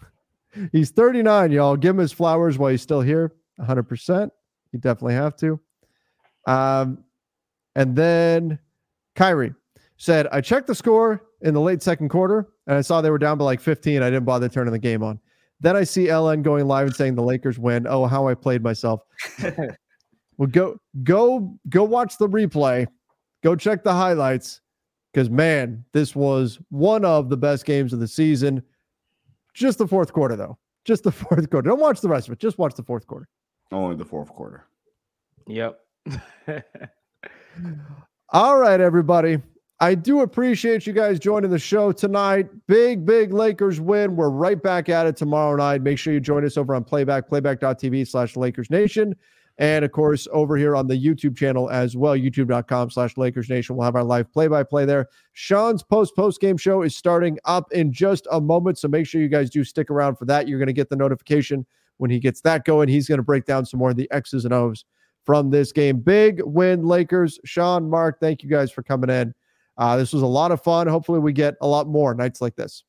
he's 0.72 0.90
39, 0.90 1.52
y'all. 1.52 1.76
Give 1.76 1.90
him 1.90 1.98
his 1.98 2.12
flowers 2.12 2.56
while 2.56 2.70
he's 2.70 2.80
still 2.80 3.02
here. 3.02 3.34
100%. 3.60 4.30
You 4.72 4.78
definitely 4.78 5.14
have 5.14 5.36
to. 5.36 5.60
Um, 6.46 7.04
and 7.74 7.94
then 7.94 8.58
Kyrie 9.14 9.54
said, 9.96 10.26
I 10.32 10.40
checked 10.40 10.66
the 10.66 10.74
score 10.74 11.22
in 11.40 11.54
the 11.54 11.60
late 11.60 11.82
second 11.82 12.08
quarter 12.08 12.48
and 12.66 12.76
I 12.76 12.80
saw 12.80 13.00
they 13.00 13.10
were 13.10 13.18
down 13.18 13.38
by 13.38 13.44
like 13.44 13.60
15. 13.60 14.02
I 14.02 14.10
didn't 14.10 14.24
bother 14.24 14.48
turning 14.48 14.72
the 14.72 14.78
game 14.78 15.02
on. 15.02 15.18
Then 15.60 15.74
I 15.76 15.84
see 15.84 16.06
LN 16.06 16.42
going 16.42 16.66
live 16.66 16.88
and 16.88 16.96
saying 16.96 17.14
the 17.14 17.22
Lakers 17.22 17.58
win. 17.58 17.86
Oh, 17.86 18.06
how 18.06 18.28
I 18.28 18.34
played 18.34 18.62
myself. 18.62 19.00
well, 20.36 20.48
go, 20.50 20.78
go, 21.02 21.58
go 21.68 21.82
watch 21.84 22.18
the 22.18 22.28
replay. 22.28 22.86
Go 23.42 23.56
check 23.56 23.82
the 23.82 23.92
highlights. 23.92 24.60
because 25.12 25.30
man, 25.30 25.82
this 25.92 26.14
was 26.14 26.58
one 26.68 27.04
of 27.06 27.30
the 27.30 27.36
best 27.38 27.64
games 27.64 27.92
of 27.94 28.00
the 28.00 28.08
season. 28.08 28.62
Just 29.54 29.78
the 29.78 29.86
fourth 29.88 30.12
quarter, 30.12 30.36
though. 30.36 30.58
Just 30.84 31.04
the 31.04 31.12
fourth 31.12 31.48
quarter. 31.48 31.70
Don't 31.70 31.80
watch 31.80 32.02
the 32.02 32.08
rest 32.08 32.28
of 32.28 32.32
it. 32.32 32.38
Just 32.38 32.58
watch 32.58 32.74
the 32.74 32.82
fourth 32.82 33.06
quarter. 33.06 33.26
Only 33.72 33.96
the 33.96 34.04
fourth 34.04 34.28
quarter. 34.28 34.66
Yep. 35.46 35.78
All 38.28 38.58
right, 38.58 38.80
everybody. 38.80 39.40
I 39.78 39.94
do 39.94 40.20
appreciate 40.20 40.86
you 40.86 40.94
guys 40.94 41.18
joining 41.18 41.50
the 41.50 41.58
show 41.58 41.92
tonight. 41.92 42.48
Big, 42.66 43.04
big 43.04 43.34
Lakers 43.34 43.78
win. 43.78 44.16
We're 44.16 44.30
right 44.30 44.62
back 44.62 44.88
at 44.88 45.06
it 45.06 45.16
tomorrow 45.16 45.54
night. 45.56 45.82
Make 45.82 45.98
sure 45.98 46.14
you 46.14 46.20
join 46.20 46.46
us 46.46 46.56
over 46.56 46.74
on 46.74 46.82
Playback, 46.82 47.28
playback.tv 47.28 48.08
slash 48.08 48.36
Lakers 48.36 48.70
Nation. 48.70 49.14
And 49.58 49.84
of 49.84 49.92
course, 49.92 50.26
over 50.32 50.56
here 50.56 50.74
on 50.74 50.86
the 50.86 50.94
YouTube 50.94 51.36
channel 51.36 51.68
as 51.68 51.94
well, 51.94 52.16
youtube.com 52.16 52.90
slash 52.90 53.18
Lakers 53.18 53.50
Nation. 53.50 53.76
We'll 53.76 53.84
have 53.84 53.96
our 53.96 54.04
live 54.04 54.32
play 54.32 54.48
by 54.48 54.62
play 54.62 54.86
there. 54.86 55.08
Sean's 55.34 55.82
post 55.82 56.16
post 56.16 56.40
game 56.40 56.56
show 56.56 56.82
is 56.82 56.96
starting 56.96 57.38
up 57.44 57.70
in 57.72 57.92
just 57.92 58.26
a 58.30 58.40
moment. 58.40 58.78
So 58.78 58.88
make 58.88 59.06
sure 59.06 59.20
you 59.20 59.28
guys 59.28 59.50
do 59.50 59.62
stick 59.62 59.90
around 59.90 60.16
for 60.16 60.24
that. 60.26 60.48
You're 60.48 60.58
going 60.58 60.66
to 60.68 60.74
get 60.74 60.88
the 60.88 60.96
notification 60.96 61.66
when 61.98 62.10
he 62.10 62.18
gets 62.18 62.40
that 62.42 62.64
going. 62.64 62.88
He's 62.88 63.08
going 63.08 63.18
to 63.18 63.24
break 63.24 63.44
down 63.44 63.66
some 63.66 63.78
more 63.78 63.90
of 63.90 63.96
the 63.96 64.10
X's 64.10 64.46
and 64.46 64.54
O's 64.54 64.86
from 65.24 65.50
this 65.50 65.72
game. 65.72 66.00
Big 66.00 66.40
win, 66.44 66.82
Lakers. 66.82 67.38
Sean, 67.44 67.90
Mark, 67.90 68.20
thank 68.20 68.42
you 68.42 68.48
guys 68.48 68.70
for 68.70 68.82
coming 68.82 69.10
in. 69.10 69.34
Uh, 69.78 69.96
this 69.96 70.12
was 70.12 70.22
a 70.22 70.26
lot 70.26 70.52
of 70.52 70.62
fun. 70.62 70.86
Hopefully, 70.86 71.18
we 71.18 71.32
get 71.32 71.54
a 71.60 71.66
lot 71.66 71.86
more 71.86 72.14
nights 72.14 72.40
like 72.40 72.56
this. 72.56 72.84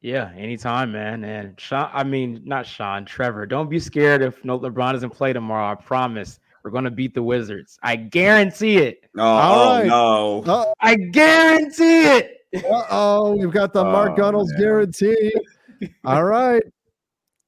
Yeah, 0.00 0.30
anytime, 0.36 0.92
man. 0.92 1.24
And 1.24 1.58
Sean, 1.58 1.90
I 1.92 2.04
mean, 2.04 2.40
not 2.44 2.66
Sean, 2.66 3.04
Trevor. 3.04 3.46
Don't 3.46 3.68
be 3.68 3.80
scared 3.80 4.22
if 4.22 4.44
no 4.44 4.58
LeBron 4.58 4.92
doesn't 4.92 5.10
play 5.10 5.32
tomorrow. 5.32 5.72
I 5.72 5.74
promise. 5.74 6.38
We're 6.64 6.70
gonna 6.72 6.90
beat 6.90 7.14
the 7.14 7.22
Wizards. 7.22 7.78
I 7.82 7.96
guarantee 7.96 8.78
it. 8.78 9.00
Oh, 9.16 9.80
oh 9.80 10.42
no! 10.44 10.52
Uh, 10.52 10.72
I 10.80 10.96
guarantee 10.96 12.02
it. 12.02 12.34
oh, 12.90 13.36
we've 13.36 13.52
got 13.52 13.72
the 13.72 13.82
Mark 13.84 14.12
Oh, 14.12 14.16
Gunnels 14.16 14.50
man. 14.52 14.60
guarantee. 14.60 15.32
All 16.04 16.24
right, 16.24 16.62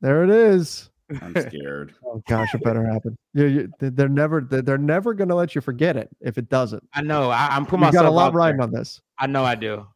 there 0.01 0.23
it 0.25 0.31
is. 0.31 0.90
I'm 1.23 1.35
scared. 1.41 1.95
Oh 2.05 2.23
gosh, 2.29 2.55
it 2.55 2.63
better 2.63 2.85
happen. 2.85 3.17
You, 3.35 3.47
you, 3.47 3.73
they- 3.79 3.89
they're 3.91 4.09
never 4.09 4.41
they're, 4.43 4.63
they're 4.63 4.79
never 4.79 5.13
going 5.15 5.29
to 5.29 5.35
let 5.35 5.55
you 5.55 5.61
forget 5.61 5.97
it 5.97 6.09
if 6.21 6.39
it 6.39 6.49
doesn't. 6.49 6.83
I 6.95 7.03
know. 7.03 7.31
I, 7.31 7.49
I'm 7.51 7.65
putting 7.67 7.81
You 7.81 7.87
myself 7.87 8.05
got 8.05 8.09
a 8.09 8.15
lot 8.15 8.33
riding 8.35 8.59
there. 8.59 8.67
on 8.69 8.73
this. 8.73 9.01
I 9.19 9.27
know 9.27 9.45
I 9.45 9.55
do. 9.55 9.87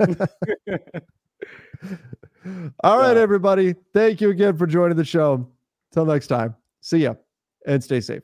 All 2.82 2.98
right, 2.98 3.16
Yeah. 3.16 3.22
everybody. 3.22 3.74
Thank 3.92 4.20
you 4.20 4.30
again 4.30 4.56
for 4.56 4.66
joining 4.66 4.96
the 4.96 5.04
show. 5.04 5.48
Till 5.92 6.04
next 6.04 6.26
time. 6.26 6.54
See 6.80 6.98
ya 6.98 7.14
and 7.66 7.82
stay 7.82 8.00
safe. 8.00 8.22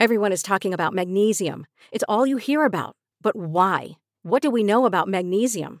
Everyone 0.00 0.32
is 0.32 0.42
talking 0.42 0.74
about 0.74 0.92
magnesium. 0.92 1.66
It's 1.92 2.04
all 2.08 2.26
you 2.26 2.36
hear 2.36 2.64
about. 2.64 2.96
But 3.20 3.36
why? 3.36 3.92
What 4.24 4.42
do 4.42 4.50
we 4.50 4.64
know 4.64 4.84
about 4.86 5.06
magnesium? 5.08 5.80